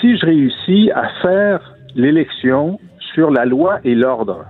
si 0.00 0.16
je 0.16 0.26
réussis 0.26 0.90
à 0.94 1.08
faire 1.22 1.74
l'élection 1.96 2.78
sur 3.14 3.30
la 3.30 3.46
loi 3.46 3.80
et 3.82 3.94
l'ordre, 3.94 4.44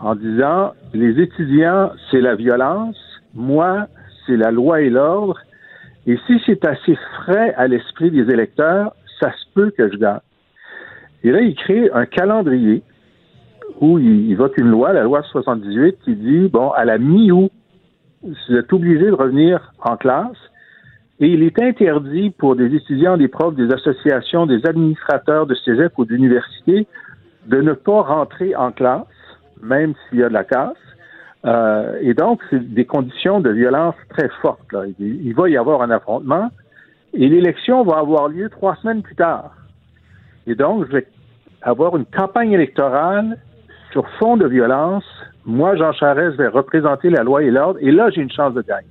en 0.00 0.14
disant 0.14 0.72
les 0.94 1.20
étudiants, 1.20 1.90
c'est 2.10 2.20
la 2.20 2.34
violence, 2.34 2.96
moi, 3.34 3.86
c'est 4.26 4.36
la 4.36 4.50
loi 4.50 4.80
et 4.80 4.90
l'ordre, 4.90 5.38
et 6.08 6.18
si 6.26 6.40
c'est 6.46 6.64
assez 6.64 6.96
frais 7.16 7.52
à 7.58 7.68
l'esprit 7.68 8.10
des 8.10 8.32
électeurs, 8.32 8.94
ça 9.20 9.30
se 9.30 9.44
peut 9.54 9.70
que 9.76 9.92
je 9.92 9.98
gagne. 9.98 10.20
Et 11.22 11.30
là, 11.30 11.42
il 11.42 11.54
crée 11.54 11.90
un 11.92 12.06
calendrier 12.06 12.82
où 13.82 13.98
il, 13.98 14.34
vote 14.34 14.54
une 14.56 14.70
loi, 14.70 14.94
la 14.94 15.02
loi 15.02 15.22
78, 15.22 15.98
qui 16.02 16.16
dit, 16.16 16.48
bon, 16.48 16.70
à 16.70 16.86
la 16.86 16.96
mi-août, 16.96 17.52
vous 18.22 18.56
êtes 18.56 18.72
obligé 18.72 19.04
de 19.04 19.12
revenir 19.12 19.74
en 19.80 19.98
classe. 19.98 20.38
Et 21.20 21.28
il 21.28 21.42
est 21.42 21.60
interdit 21.60 22.30
pour 22.30 22.56
des 22.56 22.74
étudiants, 22.74 23.18
des 23.18 23.28
profs, 23.28 23.54
des 23.54 23.70
associations, 23.70 24.46
des 24.46 24.64
administrateurs 24.64 25.46
de 25.46 25.54
cégep 25.56 25.92
ou 25.98 26.06
d'université 26.06 26.86
de 27.46 27.60
ne 27.60 27.74
pas 27.74 28.00
rentrer 28.00 28.56
en 28.56 28.72
classe, 28.72 29.04
même 29.62 29.92
s'il 30.08 30.20
y 30.20 30.22
a 30.22 30.30
de 30.30 30.34
la 30.34 30.44
casse. 30.44 30.76
Euh, 31.44 31.98
et 32.00 32.14
donc, 32.14 32.40
c'est 32.50 32.74
des 32.74 32.84
conditions 32.84 33.40
de 33.40 33.50
violence 33.50 33.94
très 34.10 34.28
fortes. 34.42 34.72
Là. 34.72 34.84
Il, 34.98 35.26
il, 35.26 35.34
va 35.34 35.48
y 35.48 35.56
avoir 35.56 35.82
un 35.82 35.90
affrontement 35.90 36.50
et 37.14 37.28
l'élection 37.28 37.84
va 37.84 37.98
avoir 37.98 38.28
lieu 38.28 38.48
trois 38.50 38.76
semaines 38.76 39.02
plus 39.02 39.14
tard. 39.14 39.54
Et 40.46 40.54
donc, 40.54 40.86
je 40.86 40.92
vais 40.92 41.06
avoir 41.62 41.96
une 41.96 42.06
campagne 42.06 42.52
électorale 42.52 43.38
sur 43.92 44.08
fond 44.18 44.36
de 44.36 44.46
violence. 44.46 45.04
Moi, 45.46 45.76
Jean 45.76 45.92
Charest, 45.92 46.36
vais 46.36 46.48
représenter 46.48 47.10
la 47.10 47.22
loi 47.22 47.42
et 47.42 47.50
l'ordre 47.50 47.78
et 47.80 47.90
là, 47.90 48.10
j'ai 48.10 48.20
une 48.20 48.32
chance 48.32 48.54
de 48.54 48.62
gagner. 48.62 48.88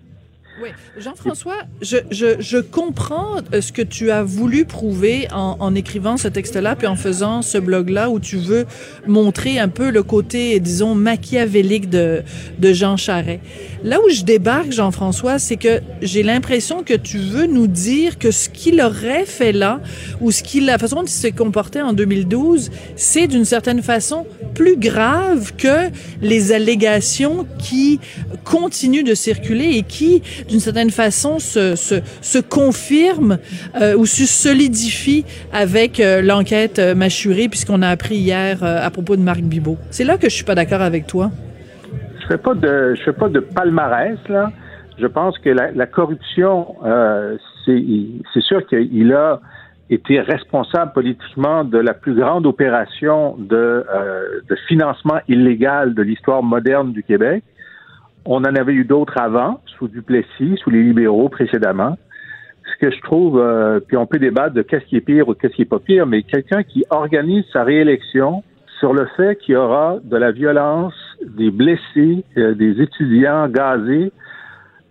Oui, 0.60 0.70
Jean-François, 0.97 1.58
je, 1.82 1.97
je, 2.10 2.38
je, 2.39 2.58
comprends 2.58 3.38
euh, 3.53 3.62
ce 3.62 3.72
que 3.72 3.84
tu 3.84 4.10
as 4.10 4.24
voulu 4.24 4.66
prouver 4.66 5.28
en, 5.32 5.55
en 5.60 5.76
écrivant 5.76 6.18
ce 6.18 6.28
texte-là, 6.28 6.76
puis 6.76 6.88
en 6.88 6.95
faisant 6.95 7.43
ce 7.43 7.60
blog-là 7.60 8.10
où 8.10 8.20
tu 8.20 8.38
veux 8.38 8.66
montrer 9.05 9.60
un 9.60 9.68
peu 9.68 9.91
le 9.91 10.01
côté, 10.01 10.60
disons, 10.60 10.95
machiavélique 10.95 11.91
de, 11.91 12.24
de 12.58 12.74
Jean 12.74 12.97
Charest. 12.97 13.39
Là 13.84 13.99
où 14.03 14.10
je 14.10 14.24
débarque, 14.24 14.72
Jean-François, 14.72 15.38
c'est 15.38 15.58
que 15.58 15.80
j'ai 16.01 16.24
l'impression 16.24 16.82
que 16.82 16.95
tu 16.95 17.20
veux 17.20 17.45
nous 17.45 17.68
dire 17.68 18.18
que 18.18 18.32
ce 18.32 18.49
qu'il 18.49 18.82
aurait 18.82 19.26
fait 19.26 19.51
là, 19.51 19.80
ou 20.22 20.32
ce 20.32 20.41
qu'il, 20.41 20.66
la 20.66 20.80
façon 20.80 20.97
dont 20.97 21.03
il 21.03 21.10
s'est 21.10 21.32
comporté 21.34 21.84
en 21.84 21.93
2012, 21.93 22.72
c'est 22.95 23.28
d'une 23.28 23.45
certaine 23.45 23.84
façon 23.84 24.26
plus 24.55 24.76
grave 24.76 25.53
que 25.55 25.91
les 26.24 26.51
allégations 26.51 27.45
qui 27.60 27.99
continuent 28.43 29.03
de 29.03 29.14
circuler 29.14 29.78
et 29.78 29.84
qui 29.84 30.24
d'une 30.48 30.60
certaine 30.60 30.89
façon, 30.89 31.39
se, 31.39 32.41
confirme 32.41 33.38
euh, 33.80 33.95
ou 33.98 34.06
se 34.06 34.26
solidifie 34.26 35.26
avec 35.52 36.00
euh, 36.00 36.22
l'enquête 36.22 36.80
euh, 36.80 36.95
mâchurée, 36.95 37.50
puisqu'on 37.50 37.82
a 37.82 37.89
appris 37.89 38.16
hier 38.16 38.64
à 38.64 38.89
propos 38.89 39.16
de 39.16 39.22
Marc 39.22 39.41
Bibot. 39.41 39.78
C'est 39.91 40.04
là 40.04 40.18
que 40.18 40.30
je 40.30 40.36
suis 40.36 40.45
pas 40.45 40.56
d'accord 40.56 40.82
avec 40.82 41.08
toi. 41.08 41.30
Je 42.22 42.28
fais 42.28 42.38
pas 42.38 42.54
de, 42.54 42.95
je 42.95 43.04
fais 43.04 43.14
pas 43.14 43.30
de 43.30 43.39
palmarès 43.39 44.18
là. 44.30 44.52
Je 45.00 45.06
pense 45.06 45.38
que 45.38 45.50
la, 45.50 45.86
corruption, 45.86 46.76
c'est 47.66 48.41
sûr 48.41 48.66
qu'il 48.66 49.14
a 49.14 49.39
été 49.91 50.20
responsable 50.20 50.91
politiquement 50.93 51.64
de 51.64 51.78
la 51.78 51.93
plus 51.93 52.16
grande 52.16 52.48
opération 52.48 53.36
de 53.38 53.86
financement 54.68 55.20
illégal 55.28 55.93
de 55.93 56.02
l'histoire 56.02 56.41
moderne 56.41 56.93
du 56.93 57.04
Québec. 57.04 57.43
On 58.30 58.39
en 58.39 58.55
avait 58.55 58.73
eu 58.73 58.84
d'autres 58.84 59.17
avant, 59.17 59.61
sous 59.78 59.88
Duplessis, 59.88 60.57
sous 60.61 60.69
les 60.69 60.84
libéraux 60.84 61.30
précédemment. 61.30 61.97
Ce 62.65 62.86
que 62.86 62.93
je 62.93 63.01
trouve, 63.01 63.39
euh, 63.39 63.80
puis 63.80 63.95
on 63.95 64.05
peut 64.05 64.19
débattre 64.19 64.53
de 64.53 64.63
qu'est-ce 64.63 64.84
qui 64.84 64.97
est 64.97 65.01
pire 65.01 65.30
ou 65.30 65.34
qu'est-ce 65.34 65.53
qui 65.53 65.61
est 65.61 65.65
pas 65.65 65.80
pire, 65.80 66.05
mais 66.05 66.23
quelqu'un 66.23 66.63
qui 66.63 66.84
organise 66.89 67.45
sa 67.53 67.63
réélection 67.63 68.43
sur 68.80 68.93
le 68.93 69.07
fait 69.15 69.38
qu'il 69.38 69.53
y 69.53 69.55
aura 69.55 69.95
de 70.03 70.17
la 70.17 70.32
violence, 70.32 70.93
des 71.25 71.51
blessés, 71.51 72.25
euh, 72.38 72.53
des 72.53 72.82
étudiants 72.82 73.47
gazés, 73.47 74.11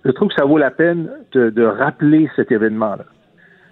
je 0.06 0.10
trouve 0.12 0.28
que 0.28 0.34
ça 0.34 0.46
vaut 0.46 0.56
la 0.56 0.70
peine 0.70 1.10
de, 1.32 1.50
de 1.50 1.62
rappeler 1.62 2.30
cet 2.36 2.50
événement-là. 2.50 3.04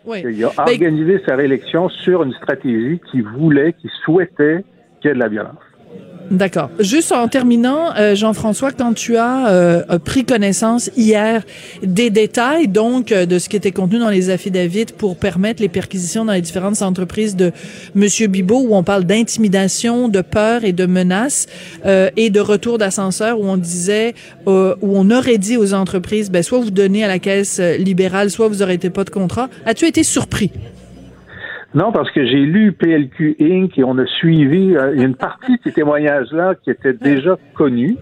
Oui. 0.05 0.23
Il 0.29 0.45
a 0.45 0.51
organisé 0.59 1.23
sa 1.27 1.37
réélection 1.37 1.89
sur 1.89 2.23
une 2.23 2.35
stratégie 2.35 3.01
qui 3.11 3.23
voulait, 3.23 3.73
qui 3.73 3.89
souhaitait 4.05 4.63
qu'il 5.01 5.09
y 5.09 5.11
ait 5.13 5.15
de 5.15 5.21
la 5.21 5.29
violence. 5.29 5.57
D'accord. 6.31 6.71
Juste 6.81 7.13
en 7.13 7.29
terminant, 7.29 7.95
euh, 7.97 8.15
Jean-François, 8.15 8.73
quand 8.73 8.95
tu 8.95 9.17
as 9.17 9.49
euh, 9.49 9.99
pris 9.99 10.25
connaissance 10.25 10.91
hier 10.97 11.43
des 11.83 12.09
détails, 12.11 12.67
donc, 12.67 13.13
euh, 13.13 13.27
de 13.27 13.39
ce 13.39 13.49
qui 13.49 13.57
était 13.57 13.73
contenu 13.73 13.99
dans 13.99 14.09
les 14.09 14.31
affidavits 14.31 14.87
pour 14.97 15.17
permettre 15.17 15.61
les 15.61 15.69
perquisitions 15.69 16.25
dans 16.25 16.33
les 16.33 16.41
différentes 16.41 16.81
entreprises 16.81 17.37
de 17.37 17.53
Monsieur 17.95 18.27
Bibot, 18.27 18.61
où 18.61 18.75
on 18.75 18.83
parle 18.83 19.05
d'intimidation, 19.05 20.09
de 20.09 20.23
peur 20.23 20.65
et 20.65 20.73
de 20.73 20.87
menaces, 20.87 21.47
euh, 21.85 22.11
et 22.17 22.31
de 22.31 22.41
retour 22.41 22.79
d'ascenseur, 22.79 23.39
où 23.39 23.45
on 23.45 23.59
disait, 23.59 24.15
où 24.47 24.75
on 24.83 25.11
aurait 25.11 25.39
dit 25.39 25.57
aux 25.57 25.75
entreprises, 25.75 26.31
ben, 26.31 26.43
soit 26.43 26.59
vous 26.59 26.71
donnez 26.71 27.05
à 27.05 27.09
la 27.09 27.19
caisse 27.19 27.61
libérale, 27.79 28.31
soit 28.31 28.49
vous 28.49 28.57
n'aurez 28.57 28.79
pas 28.79 29.05
de 29.05 29.11
contrat. 29.11 29.49
As-tu 29.67 29.87
été 29.87 30.03
surpris? 30.03 30.51
Non, 31.75 31.91
parce 31.91 32.11
que 32.13 32.25
j'ai 32.25 32.39
lu 32.39 32.71
PLQ 32.73 33.37
Inc. 33.41 33.77
et 33.77 33.83
on 33.83 33.99
a 33.99 34.07
suivi 34.07 34.77
euh, 34.77 34.95
une 34.95 35.17
partie 35.17 35.57
de 35.57 35.59
ces 35.65 35.73
témoignages-là 35.73 36.55
qui 36.63 36.71
étaient 36.71 36.93
déjà 36.93 37.37
connus. 37.55 37.97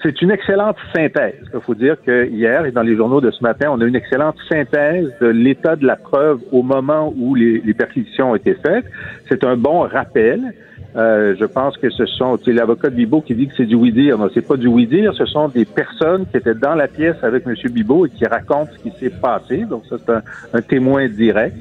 C'est 0.00 0.22
une 0.22 0.30
excellente 0.30 0.76
synthèse. 0.94 1.34
Il 1.52 1.60
faut 1.60 1.74
dire 1.74 1.96
que 2.06 2.26
hier 2.26 2.66
et 2.66 2.70
dans 2.70 2.82
les 2.82 2.94
journaux 2.94 3.20
de 3.20 3.32
ce 3.32 3.42
matin, 3.42 3.70
on 3.72 3.80
a 3.80 3.84
une 3.84 3.96
excellente 3.96 4.36
synthèse 4.48 5.12
de 5.20 5.26
l'état 5.26 5.74
de 5.74 5.84
la 5.84 5.96
preuve 5.96 6.38
au 6.52 6.62
moment 6.62 7.12
où 7.16 7.34
les, 7.34 7.60
perquisitions 7.74 8.30
ont 8.30 8.36
été 8.36 8.54
faites. 8.54 8.84
C'est 9.28 9.42
un 9.42 9.56
bon 9.56 9.80
rappel. 9.80 10.54
Euh, 10.94 11.34
je 11.38 11.44
pense 11.44 11.76
que 11.78 11.90
ce 11.90 12.06
sont, 12.06 12.38
c'est 12.44 12.52
l'avocat 12.52 12.90
de 12.90 12.94
Bibot 12.94 13.22
qui 13.22 13.34
dit 13.34 13.48
que 13.48 13.54
c'est 13.56 13.66
du 13.66 13.74
oui-dire. 13.74 14.18
Non, 14.18 14.28
c'est 14.32 14.46
pas 14.46 14.56
du 14.56 14.68
oui-dire. 14.68 15.12
Ce 15.14 15.26
sont 15.26 15.48
des 15.48 15.64
personnes 15.64 16.26
qui 16.26 16.36
étaient 16.36 16.54
dans 16.54 16.76
la 16.76 16.86
pièce 16.86 17.16
avec 17.22 17.44
M. 17.44 17.54
Bibot 17.72 18.06
et 18.06 18.10
qui 18.10 18.24
racontent 18.24 18.70
ce 18.72 18.82
qui 18.88 18.96
s'est 19.00 19.10
passé. 19.20 19.64
Donc 19.68 19.82
ça, 19.86 19.96
c'est 19.98 20.12
un, 20.12 20.22
un 20.54 20.62
témoin 20.62 21.08
direct. 21.08 21.56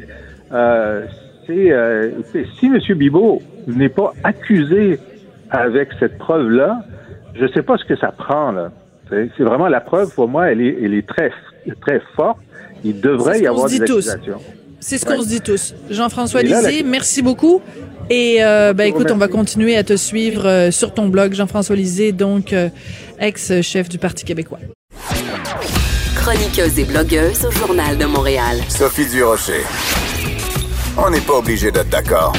Euh, 0.54 1.06
euh, 1.50 2.12
si 2.60 2.66
M. 2.68 2.80
Bibot 2.96 3.42
n'est 3.68 3.90
pas 3.90 4.14
accusé 4.24 5.00
avec 5.50 5.90
cette 6.00 6.18
preuve-là, 6.18 6.84
je 7.36 7.44
ne 7.44 7.48
sais 7.50 7.62
pas 7.62 7.78
ce 7.78 7.86
que 7.86 7.96
ça 7.96 8.12
prend 8.12 8.52
là. 8.52 8.72
C'est 9.10 9.44
vraiment 9.44 9.68
la 9.68 9.82
preuve 9.82 10.14
pour 10.14 10.28
moi, 10.28 10.52
elle 10.52 10.62
est, 10.62 10.78
elle 10.82 10.94
est 10.94 11.08
très, 11.08 11.32
très 11.82 12.02
forte. 12.16 12.40
Il 12.84 13.02
devrait 13.02 13.40
y 13.40 13.48
avoir 13.48 13.70
des 13.70 13.82
accusations. 13.82 14.40
C'est 14.80 14.98
ce 14.98 15.06
qu'on 15.06 15.18
ouais. 15.18 15.24
se 15.24 15.28
dit 15.28 15.42
tous. 15.42 15.74
Jean-François 15.90 16.44
Lisée, 16.44 16.84
la... 16.84 16.90
merci 16.90 17.22
beaucoup. 17.22 17.62
Et 18.10 18.44
euh, 18.44 18.74
ben 18.74 18.86
écoute, 18.86 19.10
on 19.12 19.18
va 19.18 19.28
continuer 19.28 19.76
à 19.76 19.84
te 19.84 19.96
suivre 19.96 20.48
euh, 20.48 20.70
sur 20.70 20.94
ton 20.94 21.08
blog, 21.08 21.34
Jean-François 21.34 21.76
Lisée, 21.76 22.12
donc 22.12 22.54
euh, 22.54 22.70
ex-chef 23.20 23.90
du 23.90 23.98
Parti 23.98 24.26
québécois. 24.26 24.60
Chroniqueuse 26.16 26.80
et 26.80 26.86
blogueuse 26.86 27.46
au 27.46 27.52
Journal 27.52 27.98
de 27.98 28.06
Montréal. 28.06 28.58
Sophie 28.70 29.08
Durocher. 29.08 29.64
On 30.98 31.10
n'est 31.10 31.20
pas 31.20 31.40
obligé 31.40 31.72
d'être 31.72 31.90
d'accord. 31.90 32.34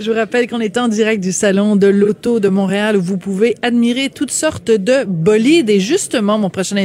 Je 0.00 0.10
vous 0.10 0.16
rappelle 0.16 0.48
qu'on 0.48 0.60
est 0.60 0.78
en 0.78 0.88
direct 0.88 1.22
du 1.22 1.32
salon 1.32 1.76
de 1.76 1.86
l'auto 1.86 2.40
de 2.40 2.48
Montréal 2.48 2.96
où 2.96 3.02
vous 3.02 3.18
pouvez 3.18 3.54
admirer 3.60 4.08
toutes 4.08 4.30
sortes 4.30 4.70
de 4.70 5.04
bolides. 5.04 5.68
Et 5.68 5.80
justement, 5.80 6.38
mon 6.38 6.48
prochain 6.48 6.76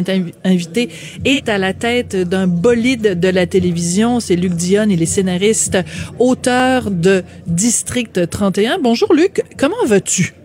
invité 0.44 0.90
est 1.24 1.48
à 1.48 1.58
la 1.58 1.74
tête 1.74 2.16
d'un 2.16 2.48
bolide 2.48 3.20
de 3.20 3.30
la 3.30 3.46
télévision. 3.46 4.20
C'est 4.20 4.36
Luc 4.36 4.54
Dionne. 4.54 4.92
Il 4.92 5.02
est 5.02 5.06
scénariste, 5.06 5.78
auteur 6.20 6.92
de 6.92 7.24
District 7.46 8.30
31. 8.30 8.80
Bonjour 8.80 9.14
Luc, 9.14 9.44
comment 9.58 9.86
vas-tu? 9.86 10.37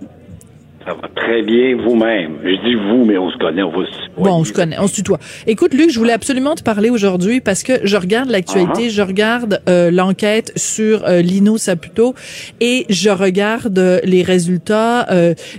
Ça 0.84 0.94
va 0.94 1.08
très 1.14 1.42
bien 1.42 1.76
vous-même. 1.76 2.38
Je 2.42 2.56
dis 2.64 2.74
vous, 2.74 3.04
mais 3.04 3.16
on 3.18 3.30
se 3.30 3.38
connaît, 3.38 3.62
on 3.62 3.70
va 3.70 3.86
se 3.86 4.02
Bon, 4.16 4.40
on 4.40 4.44
se 4.44 4.52
connaît, 4.52 4.76
on 4.78 4.86
se 4.86 4.94
tutoie. 4.94 5.18
Écoute, 5.46 5.72
Luc, 5.74 5.90
je 5.90 5.98
voulais 5.98 6.12
absolument 6.12 6.54
te 6.54 6.62
parler 6.62 6.90
aujourd'hui 6.90 7.40
parce 7.40 7.62
que 7.62 7.72
je 7.84 7.96
regarde 7.96 8.28
l'actualité, 8.30 8.84
uh 8.84 8.86
-huh. 8.88 8.90
je 8.90 9.02
regarde 9.02 9.62
euh, 9.68 9.90
l'enquête 9.90 10.52
sur 10.56 11.04
euh, 11.04 11.22
Lino 11.22 11.56
Saputo 11.56 12.14
et 12.60 12.84
je 12.90 13.10
regarde 13.10 13.78
euh, 13.78 14.00
les 14.04 14.22
résultats, 14.22 15.06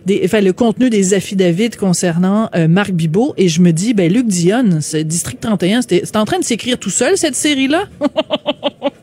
des, 0.05 0.21
enfin 0.25 0.41
le 0.41 0.53
contenu 0.53 0.89
des 0.89 1.13
affidavits 1.13 1.71
concernant 1.71 2.49
Marc 2.69 2.91
Bibot 2.91 3.33
et 3.37 3.47
je 3.47 3.61
me 3.61 3.71
dis, 3.71 3.93
ben 3.93 4.11
Luc 4.11 4.27
Dionne, 4.27 4.81
c'est 4.81 5.03
District 5.03 5.39
31, 5.39 5.81
c'est 5.81 6.15
en 6.15 6.25
train 6.25 6.39
de 6.39 6.43
s'écrire 6.43 6.77
tout 6.77 6.89
seul 6.89 7.17
cette 7.17 7.35
série-là? 7.35 7.83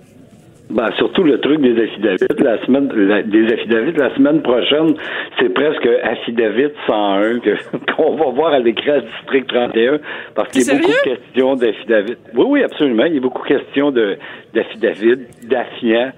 Ben, 0.71 0.89
surtout 0.99 1.25
le 1.25 1.41
truc 1.41 1.61
des 1.61 1.83
affidavits, 1.83 2.27
la 2.39 2.65
semaine, 2.65 2.89
la, 2.95 3.23
des 3.23 3.53
affidavits 3.53 3.93
la 3.97 4.15
semaine 4.15 4.41
prochaine, 4.41 4.95
c'est 5.39 5.49
presque 5.49 5.89
affidavit 6.05 6.69
101 6.87 7.41
que, 7.41 7.57
qu'on 7.97 8.15
va 8.15 8.31
voir 8.31 8.53
à 8.53 8.61
l'écran 8.61 9.01
District 9.01 9.49
31 9.49 9.99
parce 10.35 10.51
qu'il 10.51 10.63
y 10.63 10.71
a 10.71 10.75
beaucoup 10.75 10.93
de 10.93 11.17
questions 11.17 11.57
d'affidavits. 11.57 12.17
Oui, 12.35 12.45
oui, 12.47 12.63
absolument. 12.63 13.05
Il 13.05 13.15
y 13.15 13.19
a 13.19 13.21
beaucoup 13.21 13.43
de 13.43 13.49
questions 13.49 13.91
de, 13.91 14.17
d'affidavit, 14.55 15.27
d'affiant. 15.43 16.13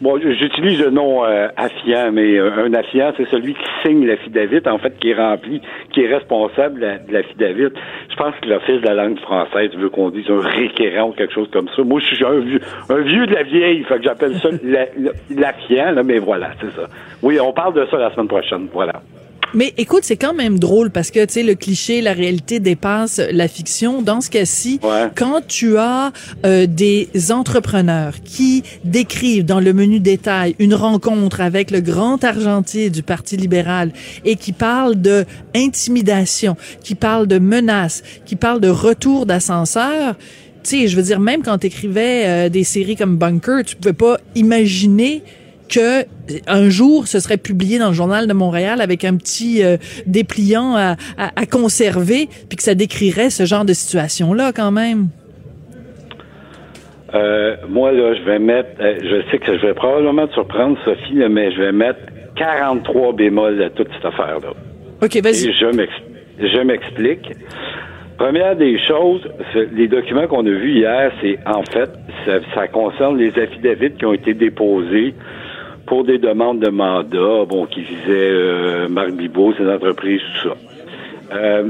Bon, 0.00 0.18
j'utilise 0.18 0.80
le 0.80 0.90
nom 0.90 1.24
euh, 1.24 1.48
affiant, 1.56 2.10
mais 2.12 2.36
euh, 2.36 2.64
un 2.64 2.74
affiant, 2.74 3.12
c'est 3.16 3.28
celui 3.28 3.54
qui 3.54 3.64
signe 3.84 4.04
l'affidavit, 4.04 4.60
en 4.66 4.78
fait, 4.78 4.98
qui 4.98 5.10
est 5.10 5.14
rempli, 5.14 5.60
qui 5.92 6.02
est 6.02 6.12
responsable 6.12 6.80
de 6.80 7.12
l'affidavit. 7.12 7.68
Je 8.10 8.16
pense 8.16 8.34
que 8.42 8.48
l'Office 8.48 8.80
de 8.80 8.86
la 8.86 8.94
langue 8.94 9.20
française 9.20 9.70
veut 9.76 9.90
qu'on 9.90 10.10
dise 10.10 10.28
un 10.28 10.40
réquérant 10.40 11.10
ou 11.10 11.12
quelque 11.12 11.32
chose 11.32 11.48
comme 11.52 11.68
ça. 11.68 11.82
Moi, 11.82 12.00
je 12.00 12.14
suis 12.14 12.24
un 12.24 12.40
vieux, 12.40 12.60
un 12.88 13.00
vieux 13.00 13.26
de 13.26 13.34
la 13.34 13.44
vieille, 13.44 13.84
fait 13.84 13.98
que 13.98 14.04
j'appelle 14.04 14.34
ça 14.36 14.48
l'affiant, 15.30 15.92
là, 15.92 16.02
mais 16.02 16.18
voilà, 16.18 16.50
c'est 16.60 16.72
ça. 16.72 16.88
Oui, 17.22 17.38
on 17.38 17.52
parle 17.52 17.74
de 17.74 17.86
ça 17.86 17.96
la 17.96 18.10
semaine 18.12 18.28
prochaine, 18.28 18.68
voilà. 18.72 19.02
Mais 19.54 19.74
écoute, 19.76 20.00
c'est 20.04 20.16
quand 20.16 20.34
même 20.34 20.58
drôle 20.58 20.90
parce 20.90 21.10
que, 21.10 21.24
tu 21.24 21.34
sais, 21.34 21.42
le 21.42 21.54
cliché, 21.54 22.00
la 22.00 22.12
réalité 22.12 22.60
dépasse 22.60 23.20
la 23.30 23.48
fiction. 23.48 24.02
Dans 24.02 24.20
ce 24.20 24.30
cas-ci, 24.30 24.80
ouais. 24.82 25.10
quand 25.14 25.42
tu 25.46 25.76
as 25.76 26.12
euh, 26.46 26.66
des 26.66 27.08
entrepreneurs 27.30 28.14
qui 28.24 28.62
décrivent 28.84 29.44
dans 29.44 29.60
le 29.60 29.72
menu 29.72 30.00
détail 30.00 30.54
une 30.58 30.74
rencontre 30.74 31.40
avec 31.40 31.70
le 31.70 31.80
grand 31.80 32.24
argentier 32.24 32.90
du 32.90 33.02
Parti 33.02 33.36
libéral 33.36 33.92
et 34.24 34.36
qui 34.36 34.52
parlent 34.52 35.00
de 35.00 35.24
intimidation, 35.54 36.56
qui 36.82 36.94
parlent 36.94 37.26
de 37.26 37.38
menaces, 37.38 38.02
qui 38.24 38.36
parlent 38.36 38.60
de 38.60 38.68
retour 38.68 39.26
d'ascenseur, 39.26 40.16
tu 40.62 40.70
sais, 40.70 40.88
je 40.88 40.96
veux 40.96 41.02
dire, 41.02 41.18
même 41.18 41.42
quand 41.42 41.58
tu 41.58 41.66
écrivais 41.66 42.22
euh, 42.24 42.48
des 42.48 42.64
séries 42.64 42.96
comme 42.96 43.16
Bunker, 43.16 43.64
tu 43.64 43.76
pouvais 43.76 43.92
pas 43.92 44.18
imaginer 44.34 45.22
que 45.72 46.04
un 46.46 46.68
jour 46.68 47.06
ce 47.06 47.18
serait 47.18 47.36
publié 47.38 47.78
dans 47.78 47.88
le 47.88 47.94
journal 47.94 48.26
de 48.26 48.32
Montréal 48.32 48.80
avec 48.80 49.04
un 49.04 49.16
petit 49.16 49.62
euh, 49.62 49.76
dépliant 50.06 50.76
à, 50.76 50.96
à, 51.16 51.46
conserver, 51.46 52.28
puis 52.48 52.56
que 52.56 52.62
ça 52.62 52.74
décrirait 52.74 53.30
ce 53.30 53.44
genre 53.44 53.64
de 53.64 53.72
situation 53.72 54.34
là 54.34 54.52
quand 54.54 54.70
même. 54.70 55.08
Euh, 57.14 57.56
moi 57.68 57.92
là, 57.92 58.14
je 58.14 58.22
vais 58.22 58.38
mettre, 58.38 58.70
je 58.80 59.22
sais 59.30 59.38
que 59.38 59.58
je 59.58 59.66
vais 59.66 59.74
probablement 59.74 60.26
te 60.26 60.34
surprendre 60.34 60.78
Sophie, 60.84 61.22
mais 61.30 61.52
je 61.52 61.60
vais 61.60 61.72
mettre 61.72 62.00
43 62.36 63.14
bémols 63.14 63.62
à 63.62 63.70
toute 63.70 63.88
cette 63.94 64.04
affaire 64.04 64.40
là. 64.40 64.52
Ok, 65.02 65.16
vas-y. 65.22 65.52
Je 65.52 66.60
m'explique. 66.60 67.32
Première 68.18 68.56
des 68.56 68.78
choses, 68.86 69.20
les 69.72 69.88
documents 69.88 70.26
qu'on 70.28 70.46
a 70.46 70.50
vus 70.50 70.74
hier, 70.74 71.10
c'est 71.20 71.38
en 71.46 71.62
fait, 71.64 71.90
ça, 72.54 72.68
concerne 72.68 73.18
les 73.18 73.36
affidavits 73.38 73.92
qui 73.92 74.06
ont 74.06 74.12
été 74.12 74.32
déposés 74.32 75.14
pour 75.86 76.04
des 76.04 76.18
demandes 76.18 76.60
de 76.60 76.70
mandat, 76.70 77.44
bon, 77.48 77.66
qui 77.66 77.82
visaient 77.82 78.30
euh, 78.30 78.88
Marc 78.88 79.12
Bibot, 79.12 79.52
ses 79.54 79.68
entreprises, 79.68 80.20
tout 80.20 80.48
ça. 80.48 80.56
Euh, 81.34 81.68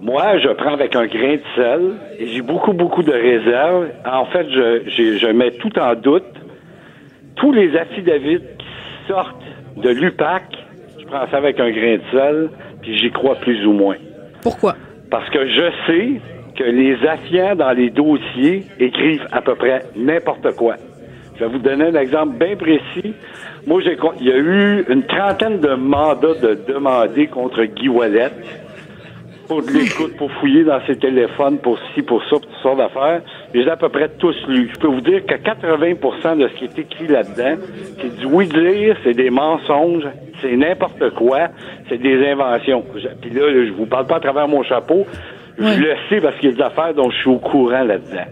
moi, 0.00 0.38
je 0.38 0.48
prends 0.50 0.72
avec 0.72 0.94
un 0.94 1.06
grain 1.06 1.34
de 1.34 1.42
sel 1.56 1.80
et 2.18 2.28
j'ai 2.28 2.42
beaucoup, 2.42 2.72
beaucoup 2.72 3.02
de 3.02 3.12
réserves. 3.12 3.88
En 4.06 4.26
fait, 4.26 4.46
je, 4.48 5.18
je 5.18 5.26
mets 5.26 5.50
tout 5.52 5.76
en 5.78 5.94
doute. 5.94 6.24
Tous 7.36 7.52
les 7.52 7.76
affidavits 7.76 8.38
qui 8.58 8.66
sortent 9.08 9.42
de 9.76 9.90
l'UPAC, 9.90 10.44
je 10.98 11.04
prends 11.06 11.26
ça 11.30 11.36
avec 11.36 11.58
un 11.60 11.70
grain 11.70 11.96
de 11.96 12.02
sel, 12.12 12.50
puis 12.82 12.96
j'y 12.98 13.10
crois 13.10 13.34
plus 13.36 13.66
ou 13.66 13.72
moins. 13.72 13.96
Pourquoi? 14.42 14.76
Parce 15.10 15.28
que 15.30 15.46
je 15.46 15.70
sais 15.86 16.20
que 16.56 16.64
les 16.64 16.96
affiants 17.06 17.54
dans 17.54 17.72
les 17.72 17.90
dossiers 17.90 18.64
écrivent 18.78 19.26
à 19.32 19.40
peu 19.40 19.54
près 19.54 19.82
n'importe 19.96 20.54
quoi. 20.56 20.74
Je 21.38 21.44
vais 21.44 21.50
vous 21.50 21.58
donner 21.58 21.84
un 21.84 21.94
exemple 21.94 22.36
bien 22.36 22.56
précis. 22.56 23.14
Moi, 23.66 23.80
j'ai, 23.82 23.96
il 24.20 24.26
y 24.26 24.32
a 24.32 24.36
eu 24.36 24.84
une 24.88 25.04
trentaine 25.04 25.60
de 25.60 25.74
mandats 25.74 26.34
de 26.34 26.58
demandés 26.66 27.28
contre 27.28 27.62
Guy 27.64 27.88
Wallet 27.88 28.30
pour 29.46 29.62
de 29.62 29.70
l'écoute, 29.70 30.16
pour 30.16 30.30
fouiller 30.32 30.64
dans 30.64 30.80
ses 30.86 30.96
téléphones, 30.96 31.58
pour 31.58 31.78
ci, 31.94 32.02
pour 32.02 32.22
ça, 32.24 32.30
pour 32.30 32.40
toutes 32.40 32.62
sortes 32.62 32.78
d'affaires. 32.78 33.22
J'ai 33.54 33.68
à 33.68 33.76
peu 33.76 33.88
près 33.88 34.08
tous 34.18 34.36
lu. 34.48 34.70
Je 34.74 34.80
peux 34.80 34.88
vous 34.88 35.00
dire 35.00 35.24
que 35.24 35.34
80% 35.34 36.38
de 36.38 36.48
ce 36.48 36.54
qui 36.54 36.64
est 36.64 36.78
écrit 36.78 37.06
là-dedans, 37.06 37.62
c'est 38.00 38.18
du 38.18 38.26
oui 38.26 38.46
dire, 38.48 38.96
c'est 39.04 39.14
des 39.14 39.30
mensonges, 39.30 40.08
c'est 40.42 40.56
n'importe 40.56 41.10
quoi, 41.14 41.48
c'est 41.88 41.98
des 41.98 42.26
inventions. 42.28 42.84
Puis 43.20 43.30
là, 43.30 43.42
je 43.66 43.72
vous 43.72 43.86
parle 43.86 44.06
pas 44.06 44.16
à 44.16 44.20
travers 44.20 44.48
mon 44.48 44.62
chapeau, 44.64 45.06
je 45.56 45.80
le 45.80 45.94
sais 46.08 46.20
parce 46.20 46.36
qu'il 46.36 46.50
y 46.50 46.52
a 46.52 46.56
des 46.56 46.62
affaires 46.62 46.94
dont 46.94 47.10
je 47.10 47.16
suis 47.16 47.30
au 47.30 47.38
courant 47.38 47.84
là-dedans. 47.84 48.26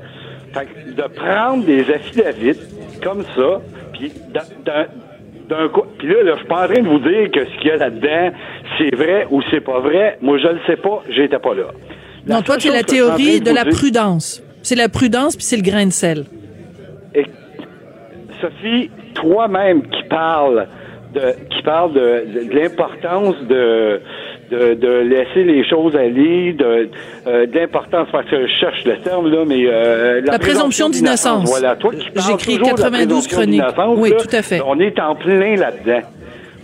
Fait 0.53 0.67
que 0.67 0.91
de 0.91 1.09
prendre 1.15 1.65
des 1.65 1.91
affidavits 1.93 2.59
comme 3.03 3.25
ça, 3.35 3.61
puis 3.93 4.13
d'un 5.49 5.69
coup, 5.69 5.83
puis 5.99 6.09
là, 6.09 6.23
là, 6.23 6.33
je 6.35 6.39
suis 6.39 6.49
pas 6.49 6.65
en 6.65 6.69
train 6.69 6.83
de 6.83 6.89
vous 6.89 6.99
dire 6.99 7.31
que 7.31 7.45
ce 7.45 7.59
qu'il 7.59 7.69
y 7.69 7.71
a 7.71 7.77
là-dedans, 7.77 8.37
c'est 8.79 8.95
vrai 8.95 9.27
ou 9.31 9.43
c'est 9.51 9.61
pas 9.61 9.81
vrai. 9.81 10.19
Moi, 10.23 10.39
je 10.39 10.49
le 10.49 10.61
sais 10.67 10.77
pas, 10.77 11.03
j'étais 11.09 11.39
pas 11.39 11.55
là. 11.55 11.67
non, 12.27 12.43
toi, 12.43 12.57
c'est 12.59 12.71
la 12.71 12.83
théorie 12.83 13.41
de 13.41 13.51
la 13.51 13.65
prudence. 13.65 14.43
C'est 14.63 14.75
la 14.75 14.89
prudence, 14.89 15.37
puis 15.37 15.45
c'est 15.45 15.57
le 15.57 15.63
grain 15.63 15.87
de 15.87 15.93
sel. 15.93 16.25
Et, 17.15 17.25
Sophie, 18.41 18.91
toi-même 19.15 19.83
qui 19.89 20.03
parles 20.09 20.67
qui 21.51 21.63
parle 21.63 21.93
de, 21.93 22.53
l'importance 22.53 23.37
de, 23.49 24.01
de, 24.51 25.01
laisser 25.03 25.45
les 25.45 25.69
choses 25.69 25.97
aller, 25.97 26.53
de, 26.53 26.89
euh, 27.27 27.47
l'importance, 27.53 28.09
parce 28.13 28.29
que 28.29 28.47
je 28.47 28.53
cherche 28.61 28.85
le 28.85 28.97
terme, 28.99 29.31
là, 29.31 29.45
mais... 29.47 29.65
Euh, 29.67 30.21
la, 30.25 30.39
présomption 30.39 30.89
d'innocence. 30.89 31.49
Voilà, 31.49 31.77
toi 31.77 31.93
qui 31.93 32.09
J'écris 32.15 32.59
92 32.59 33.27
chroniques. 33.29 33.63
Oui, 33.97 34.11
tout 34.11 34.37
à 34.37 34.43
fait. 34.43 34.61
On 34.65 34.79
est 34.79 34.99
en 35.01 35.15
plein 35.15 35.57
là-dedans. 35.57 36.07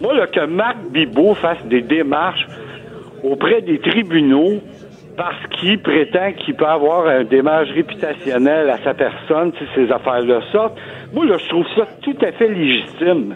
Moi, 0.00 0.14
là, 0.14 0.26
que 0.26 0.46
Marc 0.46 0.78
Bibot 0.90 1.34
fasse 1.34 1.64
des 1.66 1.82
démarches 1.82 2.46
auprès 3.22 3.62
des 3.62 3.78
tribunaux 3.78 4.60
parce 5.16 5.36
qu'il 5.60 5.80
prétend 5.80 6.32
qu'il 6.32 6.54
peut 6.54 6.66
avoir 6.66 7.06
un 7.06 7.22
démarche 7.22 7.68
réputationnel 7.70 8.70
à 8.70 8.78
sa 8.82 8.94
personne 8.94 9.52
si 9.58 9.64
ces 9.74 9.92
affaires-là 9.92 10.40
sortent, 10.50 10.78
moi, 11.12 11.26
là, 11.26 11.36
je 11.38 11.48
trouve 11.48 11.66
ça 11.76 11.86
tout 12.02 12.16
à 12.22 12.32
fait 12.32 12.48
légitime 12.48 13.34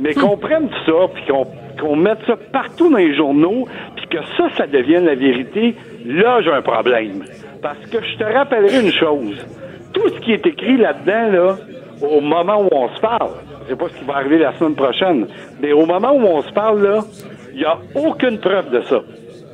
mais 0.00 0.14
qu'on 0.14 0.36
prenne 0.36 0.68
ça, 0.86 0.92
puis 1.12 1.24
qu'on 1.26 1.46
mette 1.96 2.18
ça 2.26 2.36
partout 2.52 2.90
dans 2.90 2.98
les 2.98 3.14
journaux, 3.16 3.66
puis 3.96 4.06
que 4.08 4.18
ça, 4.36 4.48
ça 4.56 4.66
devienne 4.66 5.04
la 5.04 5.14
vérité, 5.14 5.74
là, 6.04 6.40
j'ai 6.42 6.52
un 6.52 6.62
problème. 6.62 7.24
Parce 7.62 7.78
que 7.90 7.98
je 8.02 8.18
te 8.18 8.24
rappellerai 8.24 8.80
une 8.84 8.92
chose. 8.92 9.46
Tout 9.92 10.08
ce 10.08 10.20
qui 10.20 10.32
est 10.32 10.46
écrit 10.46 10.76
là-dedans, 10.76 11.30
là, 11.32 11.56
au 12.02 12.20
moment 12.20 12.62
où 12.62 12.68
on 12.72 12.88
se 12.94 13.00
parle, 13.00 13.30
je 13.64 13.70
sais 13.70 13.76
pas 13.76 13.88
ce 13.88 13.98
qui 13.98 14.04
va 14.04 14.16
arriver 14.16 14.38
la 14.38 14.52
semaine 14.54 14.74
prochaine, 14.74 15.26
mais 15.60 15.72
au 15.72 15.86
moment 15.86 16.12
où 16.12 16.24
on 16.24 16.42
se 16.42 16.52
parle, 16.52 16.82
là, 16.82 17.04
il 17.52 17.60
n'y 17.60 17.64
a 17.64 17.78
aucune 17.94 18.38
preuve 18.38 18.70
de 18.70 18.82
ça. 18.82 19.00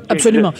Absolument. 0.09 0.53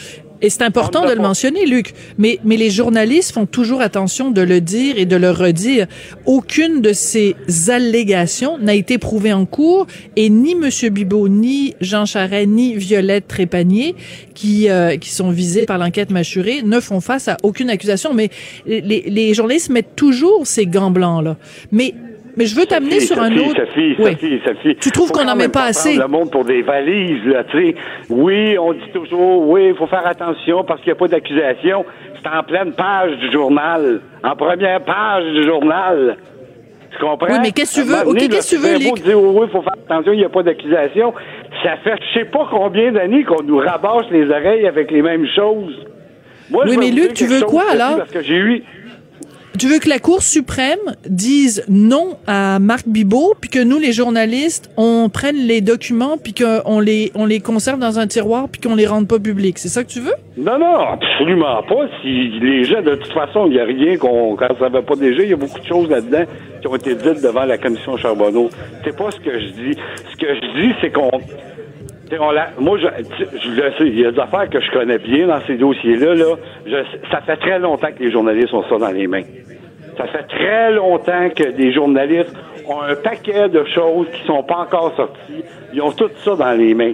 Et 0.43 0.51
c'est 0.51 0.63
important 0.63 1.07
de 1.07 1.13
le 1.13 1.21
mentionner, 1.21 1.67
Luc. 1.67 1.93
Mais, 2.19 2.39
mais 2.45 2.57
les 2.57 2.71
journalistes 2.71 3.33
font 3.33 3.47
toujours 3.47 3.81
attention 3.81 4.31
de 4.31 4.41
le 4.41 4.61
dire 4.61 4.99
et 4.99 5.05
de 5.05 5.17
le 5.17 5.31
redire. 5.31 5.87
Aucune 6.27 6.81
de 6.81 6.93
ces 6.93 7.37
allégations 7.69 8.59
n'a 8.59 8.75
été 8.75 8.99
prouvée 8.99 9.33
en 9.33 9.45
cours 9.47 9.87
et 10.17 10.31
ni 10.31 10.53
M. 10.53 10.69
Bibot, 10.91 11.29
ni 11.29 11.75
Jean 11.81 12.07
Charest, 12.07 12.49
ni 12.49 12.75
Violette 12.75 13.29
Trépanier, 13.29 13.95
qui, 14.35 14.71
euh, 14.71 14.97
qui 14.97 15.11
sont 15.11 15.31
visés 15.31 15.67
par 15.67 15.79
l'enquête 15.79 16.11
mâchurée, 16.11 16.63
ne 16.63 16.81
font 16.81 17.01
face 17.01 17.29
à 17.29 17.37
aucune 17.43 17.71
accusation. 17.71 18.15
Mais 18.15 18.31
les, 18.67 18.81
les 19.07 19.35
journalistes 19.35 19.71
mettent 19.71 19.97
toujours 19.97 20.47
ces 20.47 20.67
gants 20.67 20.91
blancs-là. 20.91 21.37
Mais 21.73 21.95
mais 22.41 22.47
je 22.47 22.57
veux 22.57 22.65
t'amener 22.65 23.01
sur 23.01 23.21
un 23.21 23.31
autre. 23.37 23.67
Sophie, 23.67 23.95
oui. 23.99 24.13
Sophie, 24.13 24.41
Sophie. 24.47 24.77
Tu 24.77 24.91
trouves 24.91 25.13
qu'on 25.13 25.25
n'en 25.25 25.37
met 25.37 25.51
pas 25.51 25.65
assez? 25.65 25.97
Le 25.97 26.09
monde 26.09 26.31
pour 26.31 26.47
des 26.47 26.63
valises, 26.63 27.23
là, 27.27 27.45
tu 27.45 27.59
sais. 27.59 27.75
Oui, 28.09 28.57
on 28.59 28.73
dit 28.73 28.91
toujours, 28.95 29.47
oui, 29.47 29.69
il 29.69 29.75
faut 29.77 29.87
faire 29.87 30.07
attention 30.07 30.65
parce 30.65 30.81
qu'il 30.81 30.89
n'y 30.89 30.97
a 30.97 31.01
pas 31.01 31.09
d'accusation. 31.09 31.85
C'est 32.23 32.31
en 32.31 32.43
pleine 32.43 32.73
page 32.73 33.19
du 33.19 33.31
journal. 33.31 34.01
En 34.25 34.37
première 34.37 34.81
page 34.81 35.25
du 35.35 35.45
journal. 35.45 36.17
Tu 36.93 36.99
comprends? 36.99 37.27
Oui, 37.29 37.39
mais 37.43 37.53
qu'est-ce 37.53 37.79
que 37.79 37.87
tu 37.87 37.93
veux? 37.93 38.09
OK, 38.09 38.17
qu'est-ce 38.17 38.57
que 38.57 38.63
tu 38.63 38.63
veux, 38.63 38.79
Luc? 38.79 39.05
Dire, 39.05 39.21
oui, 39.21 39.47
il 39.47 39.53
faut 39.53 39.61
faire 39.63 39.75
attention, 39.75 40.13
il 40.15 40.21
n'y 40.21 40.25
a 40.25 40.31
pas 40.31 40.43
d'accusation. 40.43 41.13
Ça 41.63 41.77
fait 41.85 41.99
je 42.15 42.21
sais 42.21 42.25
pas 42.25 42.49
combien 42.51 42.91
d'années 42.91 43.25
qu'on 43.25 43.43
nous 43.43 43.59
rabâche 43.59 44.07
les 44.11 44.31
oreilles 44.31 44.67
avec 44.67 44.91
les 44.91 45.03
mêmes 45.03 45.27
choses. 45.37 45.75
Moi, 46.51 46.65
oui, 46.67 46.79
mais 46.79 46.91
Luc, 46.91 47.13
tu 47.13 47.27
veux 47.27 47.43
quoi, 47.43 47.65
alors? 47.71 47.99
Parce 47.99 48.11
que 48.11 48.23
j'ai 48.23 48.35
eu, 48.35 48.65
tu 49.59 49.67
veux 49.69 49.79
que 49.79 49.89
la 49.89 49.99
Cour 49.99 50.23
suprême 50.23 50.79
dise 51.09 51.65
non 51.69 52.17
à 52.27 52.59
Marc 52.59 52.87
Bibot, 52.87 53.35
puis 53.41 53.51
que 53.51 53.63
nous, 53.63 53.79
les 53.79 53.93
journalistes, 53.93 54.71
on 54.77 55.09
prenne 55.09 55.37
les 55.37 55.61
documents, 55.61 56.17
puis 56.17 56.35
qu'on 56.35 56.81
les, 56.81 57.13
on 57.15 57.27
les 57.27 57.41
conserve 57.41 57.79
dans 57.79 57.99
un 57.99 58.07
tiroir, 58.07 58.49
puis 58.49 58.61
qu'on 58.61 58.75
les 58.75 58.87
rende 58.87 59.09
pas 59.09 59.19
publics. 59.19 59.59
C'est 59.59 59.69
ça 59.69 59.83
que 59.83 59.89
tu 59.89 60.01
veux? 60.01 60.15
Non, 60.37 60.59
non, 60.59 60.79
absolument 60.79 61.63
pas. 61.65 61.89
Si 62.01 62.31
les 62.41 62.65
gens, 62.65 62.81
de 62.83 62.95
toute 62.95 63.13
façon, 63.13 63.47
il 63.47 63.53
n'y 63.53 63.61
a 63.61 63.65
rien 63.65 63.97
qu'on 63.97 64.33
ne 64.33 64.59
savait 64.59 64.83
pas 64.83 64.97
déjà. 64.97 65.23
Il 65.23 65.31
y 65.31 65.35
a 65.35 65.37
beaucoup 65.37 65.61
de 65.61 65.67
choses 65.67 65.91
là-dedans 65.91 66.25
qui 66.61 66.69
ont 66.69 66.77
été 66.77 66.95
dites 66.95 67.23
devant 67.23 67.45
la 67.45 67.59
commission 67.59 67.97
Charbonneau. 67.97 68.51
C'est 68.85 68.97
pas 68.97 69.11
ce 69.11 69.19
que 69.21 69.39
je 69.39 69.47
dis. 69.49 69.79
Ce 70.13 70.17
que 70.17 70.35
je 70.35 70.63
dis, 70.63 70.75
c'est 70.81 70.91
qu'on 70.91 71.11
moi, 72.19 72.79
je, 72.79 72.87
je, 73.39 73.51
le 73.51 73.73
sais, 73.79 73.87
il 73.87 74.01
y 74.01 74.05
a 74.05 74.11
des 74.11 74.19
affaires 74.19 74.49
que 74.49 74.61
je 74.61 74.71
connais 74.71 74.99
bien 74.99 75.27
dans 75.29 75.41
ces 75.47 75.57
dossiers-là. 75.57 76.15
Là. 76.15 76.37
ça 77.11 77.21
fait 77.21 77.37
très 77.37 77.59
longtemps 77.59 77.93
que 77.97 78.03
les 78.03 78.11
journalistes 78.11 78.53
ont 78.53 78.65
ça 78.69 78.79
dans 78.79 78.91
les 78.91 79.07
mains. 79.07 79.23
Ça 79.97 80.07
fait 80.07 80.25
très 80.25 80.73
longtemps 80.73 81.29
que 81.31 81.51
des 81.51 81.73
journalistes 81.73 82.35
ont 82.67 82.81
un 82.81 82.95
paquet 82.97 83.49
de 83.49 83.65
choses 83.65 84.07
qui 84.13 84.27
sont 84.27 84.43
pas 84.43 84.59
encore 84.59 84.95
sorties. 84.97 85.45
Ils 85.73 85.83
ont 85.83 85.93
tout 85.93 86.11
ça 86.25 86.37
dans 86.37 86.53
les 86.53 86.75
mains. 86.75 86.93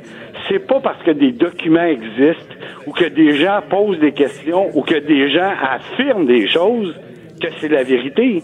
C'est 0.49 0.67
pas 0.67 0.81
parce 0.81 1.03
que 1.03 1.13
des 1.13 1.33
documents 1.33 1.85
existent 1.85 2.55
ou 2.87 2.93
que 2.93 3.05
des 3.05 3.37
gens 3.37 3.61
posent 3.69 3.99
des 3.99 4.13
questions 4.13 4.71
ou 4.75 4.83
que 4.83 4.99
des 4.99 5.31
gens 5.31 5.51
affirment 5.63 6.27
des 6.27 6.49
choses 6.49 6.95
que 7.41 7.49
c'est 7.61 7.69
la 7.69 7.85
vérité. 7.85 8.43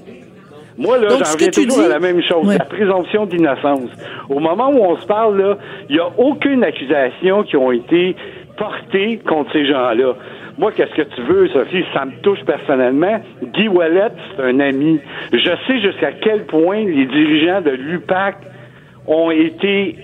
Moi, 0.82 0.98
là, 0.98 1.08
j'en 1.10 1.32
reviens 1.32 1.50
toujours 1.50 1.84
à 1.84 1.88
la 1.88 2.00
même 2.00 2.20
chose, 2.22 2.58
la 2.58 2.64
présomption 2.64 3.26
d'innocence. 3.26 3.90
Au 4.28 4.40
moment 4.40 4.70
où 4.70 4.82
on 4.82 4.96
se 4.96 5.06
parle, 5.06 5.40
là, 5.40 5.58
il 5.88 5.94
n'y 5.94 6.00
a 6.00 6.08
aucune 6.18 6.64
accusation 6.64 7.44
qui 7.44 7.56
ont 7.56 7.70
été 7.70 8.16
portées 8.56 9.20
contre 9.26 9.52
ces 9.52 9.66
gens-là. 9.66 10.14
Moi, 10.58 10.72
qu'est-ce 10.72 10.94
que 10.94 11.14
tu 11.14 11.22
veux, 11.22 11.48
Sophie? 11.48 11.84
Ça 11.94 12.04
me 12.04 12.12
touche 12.22 12.44
personnellement. 12.44 13.20
Guy 13.54 13.68
Wallet, 13.68 14.12
c'est 14.36 14.42
un 14.42 14.60
ami. 14.60 15.00
Je 15.32 15.50
sais 15.66 15.80
jusqu'à 15.80 16.12
quel 16.12 16.44
point 16.46 16.84
les 16.84 17.06
dirigeants 17.06 17.62
de 17.62 17.70
l'UPAC 17.70 18.36
ont 19.06 19.30
été 19.30 19.96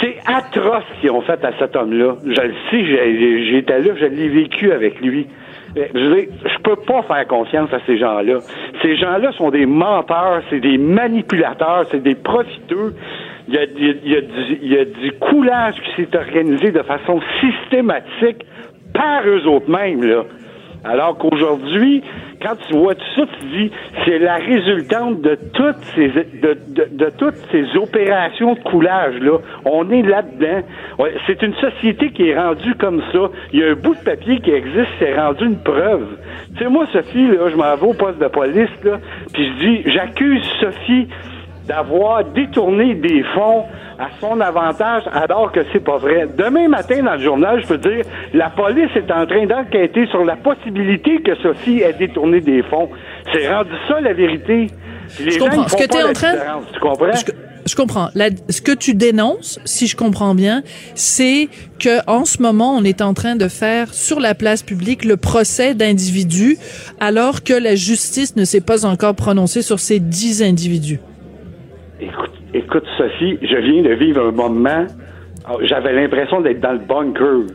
c'est 0.00 0.16
atroce 0.26 0.82
ce 0.94 1.00
qu'ils 1.00 1.10
ont 1.10 1.20
fait 1.20 1.44
à 1.44 1.52
cet 1.58 1.76
homme-là. 1.76 2.16
Je 2.24 2.40
le 2.40 2.54
sais, 2.70 3.50
j'étais 3.50 3.80
là, 3.80 3.94
je 3.96 4.06
l'ai 4.06 4.28
vécu 4.28 4.72
avec 4.72 5.00
lui. 5.00 5.26
Je 5.76 5.98
veux 5.98 6.28
je 6.44 6.58
peux 6.62 6.76
pas 6.76 7.02
faire 7.02 7.26
confiance 7.26 7.72
à 7.72 7.78
ces 7.86 7.98
gens-là. 7.98 8.38
Ces 8.82 8.96
gens-là 8.96 9.32
sont 9.32 9.50
des 9.50 9.66
menteurs, 9.66 10.42
c'est 10.50 10.60
des 10.60 10.78
manipulateurs, 10.78 11.86
c'est 11.90 12.02
des 12.02 12.14
profiteux. 12.14 12.94
Il 13.48 13.54
y, 13.54 13.58
a, 13.58 13.64
y 13.64 14.16
a 14.16 14.20
du, 14.20 14.58
il 14.62 14.72
y 14.72 14.78
a 14.78 14.84
du 14.84 15.12
coulage 15.20 15.74
qui 15.82 16.02
s'est 16.02 16.16
organisé 16.16 16.70
de 16.70 16.82
façon 16.82 17.20
systématique 17.40 18.46
par 18.94 19.26
eux 19.26 19.46
autres 19.46 19.70
mêmes, 19.70 20.02
là. 20.02 20.22
Alors 20.84 21.18
qu'aujourd'hui, 21.18 22.02
quand 22.44 22.56
tu 22.68 22.74
vois 22.74 22.94
tout 22.94 23.04
ça, 23.16 23.22
tu 23.40 23.46
dis 23.46 23.70
c'est 24.04 24.18
la 24.18 24.36
résultante 24.36 25.22
de 25.22 25.38
toutes 25.54 25.82
ces 25.94 26.08
de, 26.08 26.58
de, 26.68 27.10
toutes 27.16 27.36
ces 27.50 27.64
opérations 27.76 28.54
de 28.54 28.60
coulage 28.60 29.14
là. 29.20 29.38
On 29.64 29.90
est 29.90 30.02
là-dedans. 30.02 30.60
C'est 31.26 31.42
une 31.42 31.54
société 31.54 32.10
qui 32.10 32.28
est 32.28 32.38
rendue 32.38 32.74
comme 32.74 33.02
ça. 33.12 33.30
Il 33.52 33.60
y 33.60 33.64
a 33.64 33.70
un 33.70 33.74
bout 33.74 33.94
de 33.94 34.00
papier 34.00 34.40
qui 34.40 34.50
existe, 34.50 34.88
c'est 34.98 35.18
rendu 35.18 35.46
une 35.46 35.58
preuve. 35.58 36.06
Tu 36.56 36.64
sais 36.64 36.70
moi 36.70 36.86
Sophie 36.92 37.28
là, 37.28 37.48
je 37.48 37.56
m'en 37.56 37.74
vais 37.76 37.86
au 37.86 37.94
poste 37.94 38.18
de 38.18 38.28
police 38.28 38.84
là, 38.84 38.98
puis 39.32 39.48
je 39.48 39.64
dis 39.64 39.90
j'accuse 39.90 40.44
Sophie 40.60 41.08
d'avoir 41.66 42.24
détourné 42.24 42.94
des 42.94 43.22
fonds 43.34 43.64
à 43.98 44.08
son 44.20 44.40
avantage 44.40 45.04
alors 45.12 45.52
que 45.52 45.60
c'est 45.72 45.82
pas 45.82 45.98
vrai. 45.98 46.28
Demain 46.36 46.68
matin 46.68 47.02
dans 47.02 47.14
le 47.14 47.20
journal, 47.20 47.60
je 47.62 47.66
peux 47.66 47.78
dire 47.78 48.04
la 48.32 48.50
police 48.50 48.90
est 48.96 49.10
en 49.10 49.26
train 49.26 49.46
d'enquêter 49.46 50.06
sur 50.08 50.24
la 50.24 50.36
possibilité 50.36 51.20
que 51.22 51.34
Sophie 51.36 51.80
ait 51.80 51.92
détourné 51.92 52.40
des 52.40 52.62
fonds. 52.64 52.88
C'est 53.32 53.48
rendu 53.48 53.70
ça 53.88 54.00
la 54.00 54.12
vérité. 54.12 54.68
je 55.18 55.38
comprends. 55.38 55.68
ce 55.68 55.76
que 55.76 55.88
tu 55.88 55.96
es 55.96 56.02
en 56.02 56.12
train 56.12 56.34
tu 56.72 56.80
comprends? 56.80 57.06
je, 57.66 57.76
comprends. 57.76 58.08
ce 58.48 58.60
que 58.60 58.72
tu 58.72 58.94
dénonces, 58.94 59.60
si 59.64 59.86
je 59.86 59.96
comprends 59.96 60.34
bien, 60.34 60.62
c'est 60.94 61.48
que 61.78 62.00
en 62.08 62.24
ce 62.24 62.42
moment, 62.42 62.76
on 62.76 62.84
est 62.84 63.00
en 63.00 63.14
train 63.14 63.36
de 63.36 63.48
faire 63.48 63.94
sur 63.94 64.20
la 64.20 64.34
place 64.34 64.62
publique 64.62 65.04
le 65.04 65.16
procès 65.16 65.74
d'individus 65.74 66.58
alors 67.00 67.42
que 67.42 67.54
la 67.54 67.74
justice 67.74 68.36
ne 68.36 68.44
s'est 68.44 68.60
pas 68.60 68.84
encore 68.84 69.14
prononcée 69.14 69.62
sur 69.62 69.78
ces 69.78 70.00
dix 70.00 70.42
individus. 70.42 71.00
Écoute, 72.04 72.32
écoute, 72.52 72.84
Sophie, 72.98 73.38
je 73.40 73.56
viens 73.56 73.82
de 73.82 73.94
vivre 73.94 74.26
un 74.26 74.30
moment, 74.30 74.86
j'avais 75.62 75.92
l'impression 75.94 76.40
d'être 76.40 76.60
dans 76.60 76.72
le 76.72 76.78
bunker. 76.78 77.46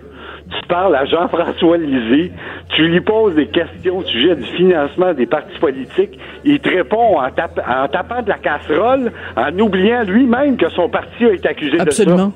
Tu 0.49 0.67
parles 0.67 0.95
à 0.95 1.05
Jean-François 1.05 1.77
Lisée, 1.77 2.31
tu 2.75 2.87
lui 2.87 3.01
poses 3.01 3.35
des 3.35 3.45
questions 3.47 3.99
au 3.99 4.03
sujet 4.03 4.35
du 4.35 4.45
financement 4.57 5.13
des 5.13 5.27
partis 5.27 5.59
politiques, 5.59 6.17
il 6.43 6.59
te 6.59 6.69
répond 6.69 7.19
en, 7.19 7.29
tapant 7.29 8.23
de 8.23 8.29
la 8.29 8.37
casserole, 8.39 9.11
en 9.37 9.59
oubliant 9.59 10.03
lui-même 10.03 10.57
que 10.57 10.69
son 10.69 10.89
parti 10.89 11.25
a 11.25 11.33
été 11.33 11.47
accusé 11.47 11.73
de 11.73 11.77
ça. 11.77 11.83
Absolument. 11.83 12.33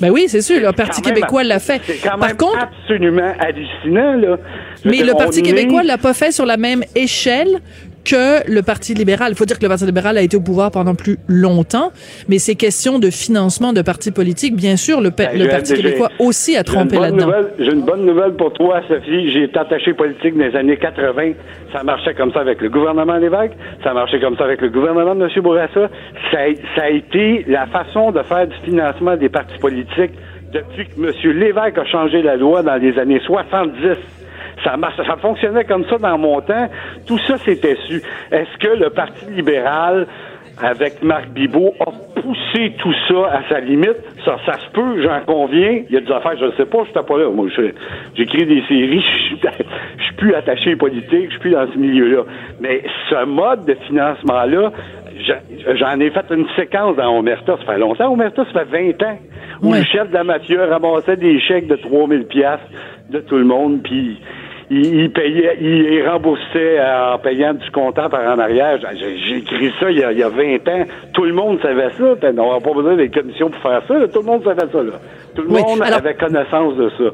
Ben 0.00 0.10
oui, 0.10 0.24
c'est 0.26 0.40
sûr, 0.40 0.60
le 0.60 0.72
Parti 0.72 1.00
québécois 1.02 1.44
l'a 1.44 1.60
fait. 1.60 1.80
C'est 1.84 2.08
quand 2.08 2.18
même 2.18 2.36
absolument 2.60 3.32
hallucinant, 3.38 4.14
là. 4.14 4.36
Mais 4.84 5.04
le 5.04 5.12
Parti 5.12 5.42
québécois 5.42 5.84
l'a 5.84 5.98
pas 5.98 6.14
fait 6.14 6.32
sur 6.32 6.46
la 6.46 6.56
même 6.56 6.82
échelle 6.96 7.60
que 8.04 8.50
le 8.50 8.62
Parti 8.62 8.94
libéral. 8.94 9.32
Il 9.32 9.36
faut 9.36 9.44
dire 9.44 9.58
que 9.58 9.62
le 9.62 9.68
Parti 9.68 9.86
libéral 9.86 10.18
a 10.18 10.22
été 10.22 10.36
au 10.36 10.40
pouvoir 10.40 10.70
pendant 10.70 10.94
plus 10.94 11.18
longtemps, 11.26 11.90
mais 12.28 12.38
ces 12.38 12.54
questions 12.54 12.98
de 12.98 13.10
financement 13.10 13.72
de 13.72 13.82
partis 13.82 14.10
politiques, 14.10 14.56
bien 14.56 14.76
sûr, 14.76 15.00
le, 15.00 15.10
ben, 15.10 15.30
le 15.36 15.48
Parti 15.48 15.74
québécois 15.74 16.10
aussi 16.18 16.56
a 16.56 16.64
trompé 16.64 16.98
là-dedans. 16.98 17.30
J'ai 17.58 17.72
une 17.72 17.84
bonne 17.84 18.04
nouvelle 18.04 18.34
pour 18.34 18.52
toi, 18.52 18.80
Sophie. 18.88 19.32
J'ai 19.32 19.44
été 19.44 19.58
attaché 19.58 19.94
politique 19.94 20.36
dans 20.36 20.44
les 20.44 20.56
années 20.56 20.76
80. 20.76 21.32
Ça 21.72 21.82
marchait 21.82 22.14
comme 22.14 22.32
ça 22.32 22.40
avec 22.40 22.60
le 22.60 22.68
gouvernement 22.68 23.16
Lévesque. 23.16 23.54
Ça 23.82 23.92
marchait 23.94 24.20
comme 24.20 24.36
ça 24.36 24.44
avec 24.44 24.60
le 24.60 24.68
gouvernement 24.68 25.14
de 25.14 25.24
M. 25.24 25.42
Bourassa. 25.42 25.88
Ça, 26.30 26.38
ça 26.76 26.82
a 26.82 26.90
été 26.90 27.44
la 27.48 27.66
façon 27.66 28.12
de 28.12 28.22
faire 28.22 28.46
du 28.46 28.56
financement 28.64 29.16
des 29.16 29.28
partis 29.28 29.58
politiques 29.58 30.12
depuis 30.52 30.86
que 30.86 31.00
M. 31.02 31.38
Lévesque 31.38 31.78
a 31.78 31.84
changé 31.84 32.22
la 32.22 32.36
loi 32.36 32.62
dans 32.62 32.76
les 32.76 32.96
années 32.98 33.20
70. 33.26 33.96
Ça, 34.62 34.76
ça 34.96 35.16
fonctionnait 35.16 35.64
comme 35.64 35.84
ça 35.86 35.98
dans 35.98 36.18
mon 36.18 36.40
temps. 36.40 36.68
Tout 37.06 37.18
ça, 37.26 37.36
c'était 37.38 37.76
su. 37.86 38.02
Est-ce 38.30 38.58
que 38.58 38.68
le 38.68 38.90
Parti 38.90 39.26
libéral, 39.26 40.06
avec 40.62 41.02
Marc 41.02 41.28
Bibot, 41.30 41.74
a 41.80 41.90
poussé 42.20 42.72
tout 42.78 42.94
ça 43.08 43.38
à 43.38 43.48
sa 43.48 43.60
limite? 43.60 43.96
Ça, 44.24 44.36
ça 44.46 44.58
se 44.58 44.70
peut, 44.70 45.02
j'en 45.02 45.20
conviens. 45.26 45.82
Il 45.88 45.94
y 45.94 45.96
a 45.96 46.00
des 46.00 46.12
affaires, 46.12 46.36
je 46.38 46.46
ne 46.46 46.52
sais 46.52 46.66
pas, 46.66 46.78
je 46.84 46.98
suis 46.98 47.06
pas 47.06 47.18
là. 47.18 47.30
Moi, 47.30 47.48
j'écris 48.14 48.46
des 48.46 48.62
séries, 48.68 49.04
je 49.98 50.04
suis 50.04 50.14
plus 50.16 50.34
attaché 50.34 50.76
politique, 50.76 51.26
je 51.26 51.30
suis 51.30 51.40
plus 51.40 51.50
dans 51.50 51.70
ce 51.70 51.76
milieu-là. 51.76 52.22
Mais 52.60 52.82
ce 53.10 53.24
mode 53.24 53.64
de 53.66 53.74
financement-là, 53.86 54.70
j'en 55.74 56.00
ai 56.00 56.10
fait 56.10 56.26
une 56.30 56.46
séquence 56.56 56.96
dans 56.96 57.18
Omerta. 57.18 57.56
Ça 57.58 57.72
fait 57.72 57.78
longtemps. 57.78 58.12
Omerta, 58.12 58.44
ça 58.52 58.64
fait 58.64 58.92
20 58.92 59.02
ans. 59.06 59.18
Où 59.62 59.72
le 59.72 59.82
chef 59.82 60.08
de 60.08 60.14
la 60.14 60.24
mafia 60.24 60.66
ramassait 60.66 61.16
des 61.16 61.40
chèques 61.40 61.68
de 61.68 61.76
3000 61.76 62.26
pièces 62.26 62.60
de 63.10 63.20
tout 63.20 63.36
le 63.36 63.44
monde, 63.44 63.80
puis 63.82 64.18
il, 64.70 65.10
payait, 65.10 65.58
il 65.60 66.06
remboursait 66.08 66.80
en 66.80 67.18
payant 67.18 67.54
du 67.54 67.70
comptant 67.70 68.08
par 68.08 68.20
en 68.20 68.38
arrière. 68.38 68.78
J'ai 68.98 69.38
écrit 69.38 69.72
ça 69.78 69.90
il 69.90 69.98
y, 69.98 70.04
a, 70.04 70.12
il 70.12 70.18
y, 70.18 70.22
a, 70.22 70.28
20 70.28 70.68
ans. 70.68 70.84
Tout 71.12 71.24
le 71.24 71.32
monde 71.32 71.60
savait 71.60 71.90
ça. 71.90 72.04
On 72.04 72.32
n'avait 72.32 72.64
pas 72.64 72.72
besoin 72.72 72.96
des 72.96 73.10
commissions 73.10 73.50
pour 73.50 73.60
faire 73.60 73.82
ça. 73.86 74.08
Tout 74.08 74.20
le 74.20 74.26
monde 74.26 74.44
savait 74.44 74.70
ça. 74.72 74.82
Là. 74.82 74.92
Tout 75.34 75.42
le 75.42 75.48
monde 75.48 75.82
avait 75.82 76.14
connaissance 76.14 76.76
de 76.76 76.90
ça. 76.90 77.04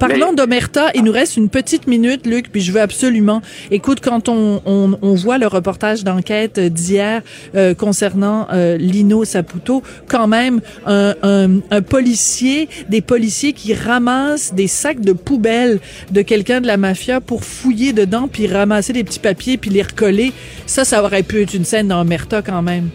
Parlons 0.00 0.32
d'Omerta, 0.32 0.90
il 0.94 1.04
nous 1.04 1.12
reste 1.12 1.36
une 1.36 1.50
petite 1.50 1.86
minute, 1.86 2.26
Luc, 2.26 2.50
puis 2.50 2.62
je 2.62 2.72
veux 2.72 2.80
absolument. 2.80 3.42
Écoute, 3.70 4.00
quand 4.02 4.30
on, 4.30 4.62
on, 4.64 4.98
on 5.02 5.14
voit 5.14 5.36
le 5.36 5.46
reportage 5.46 6.04
d'enquête 6.04 6.58
d'hier 6.58 7.20
euh, 7.54 7.74
concernant 7.74 8.46
euh, 8.50 8.78
Lino 8.78 9.26
Saputo, 9.26 9.82
quand 10.08 10.26
même 10.26 10.62
un, 10.86 11.14
un, 11.22 11.60
un, 11.70 11.82
policier, 11.82 12.70
des 12.88 13.02
policiers 13.02 13.52
qui 13.52 13.74
ramassent 13.74 14.54
des 14.54 14.68
sacs 14.68 15.00
de 15.00 15.12
poubelle 15.12 15.80
de 16.10 16.22
quelqu'un 16.22 16.62
de 16.62 16.66
la 16.66 16.78
mafia 16.78 17.20
pour 17.20 17.44
fouiller 17.44 17.92
dedans, 17.92 18.26
puis 18.26 18.46
ramasser 18.46 18.94
des 18.94 19.04
petits 19.04 19.18
papiers, 19.18 19.58
puis 19.58 19.68
les 19.68 19.82
recoller. 19.82 20.32
Ça, 20.64 20.86
ça 20.86 21.02
aurait 21.02 21.22
pu 21.22 21.42
être 21.42 21.52
une 21.52 21.66
scène 21.66 21.88
dans 21.88 22.00
Omerta 22.00 22.40
quand 22.40 22.62
même. 22.62 22.88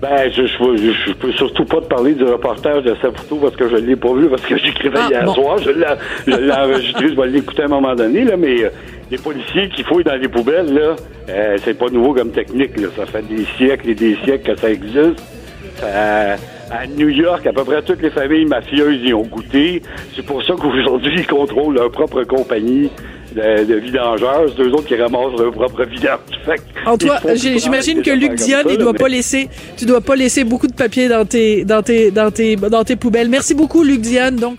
Ben, 0.00 0.32
je, 0.32 0.46
je, 0.46 0.92
je, 1.08 1.12
peux 1.12 1.30
surtout 1.32 1.66
pas 1.66 1.82
te 1.82 1.86
parler 1.86 2.14
du 2.14 2.24
reportage 2.24 2.84
de 2.84 2.94
Saputo 3.02 3.36
parce 3.36 3.54
que 3.54 3.68
je 3.68 3.76
l'ai 3.76 3.96
pas 3.96 4.14
vu, 4.14 4.30
parce 4.30 4.42
que 4.42 4.56
j'écrivais 4.56 4.98
ah, 4.98 5.08
hier 5.10 5.34
soir. 5.34 5.58
Je 5.58 5.70
l'ai 5.70 6.52
enregistré, 6.52 7.08
je 7.08 7.20
vais 7.20 7.28
l'écouter 7.28 7.62
à 7.62 7.64
un 7.66 7.68
moment 7.68 7.94
donné, 7.94 8.24
là, 8.24 8.38
mais 8.38 8.64
euh, 8.64 8.70
les 9.10 9.18
policiers 9.18 9.68
qui 9.68 9.82
fouillent 9.82 10.04
dans 10.04 10.16
les 10.16 10.28
poubelles, 10.28 10.72
là, 10.72 10.96
euh, 11.28 11.58
c'est 11.62 11.78
pas 11.78 11.88
nouveau 11.90 12.14
comme 12.14 12.30
technique, 12.30 12.80
là. 12.80 12.88
Ça 12.96 13.04
fait 13.04 13.26
des 13.28 13.44
siècles 13.58 13.90
et 13.90 13.94
des 13.94 14.16
siècles 14.24 14.54
que 14.54 14.58
ça 14.58 14.70
existe. 14.70 15.22
à 15.82 16.86
New 16.96 17.08
York, 17.10 17.46
à 17.46 17.52
peu 17.52 17.64
près 17.64 17.82
toutes 17.82 18.00
les 18.00 18.10
familles 18.10 18.46
mafieuses 18.46 19.02
y 19.02 19.12
ont 19.12 19.26
goûté. 19.26 19.82
C'est 20.16 20.24
pour 20.24 20.42
ça 20.42 20.54
qu'aujourd'hui, 20.54 21.12
ils 21.18 21.26
contrôlent 21.26 21.74
leur 21.74 21.90
propre 21.90 22.22
compagnie 22.24 22.90
de, 23.34 23.64
de 23.64 23.74
vidangeurs, 23.76 24.46
c'est 24.56 24.62
eux 24.62 24.72
autres 24.72 24.86
qui 24.86 24.96
ramassent 24.96 25.38
leur 25.38 25.52
propre 25.52 25.84
vidange. 25.84 26.18
Antoine, 26.86 27.20
j'imagine 27.34 28.02
que 28.02 28.10
Luc 28.10 28.34
Dion, 28.34 28.58
il 28.68 28.78
doit 28.78 28.94
pas 28.94 29.08
laisser, 29.08 29.48
tu 29.76 29.84
dois 29.84 30.00
pas 30.00 30.16
laisser 30.16 30.44
beaucoup 30.44 30.66
de 30.66 30.74
papier 30.74 31.08
dans 31.08 31.24
tes, 31.24 31.64
dans 31.64 31.82
tes, 31.82 32.10
dans 32.10 32.30
tes, 32.30 32.56
dans 32.56 32.84
tes 32.84 32.96
poubelles. 32.96 33.28
Merci 33.28 33.54
beaucoup, 33.54 33.82
Luc 33.82 34.00
Dion. 34.00 34.32
Donc. 34.32 34.58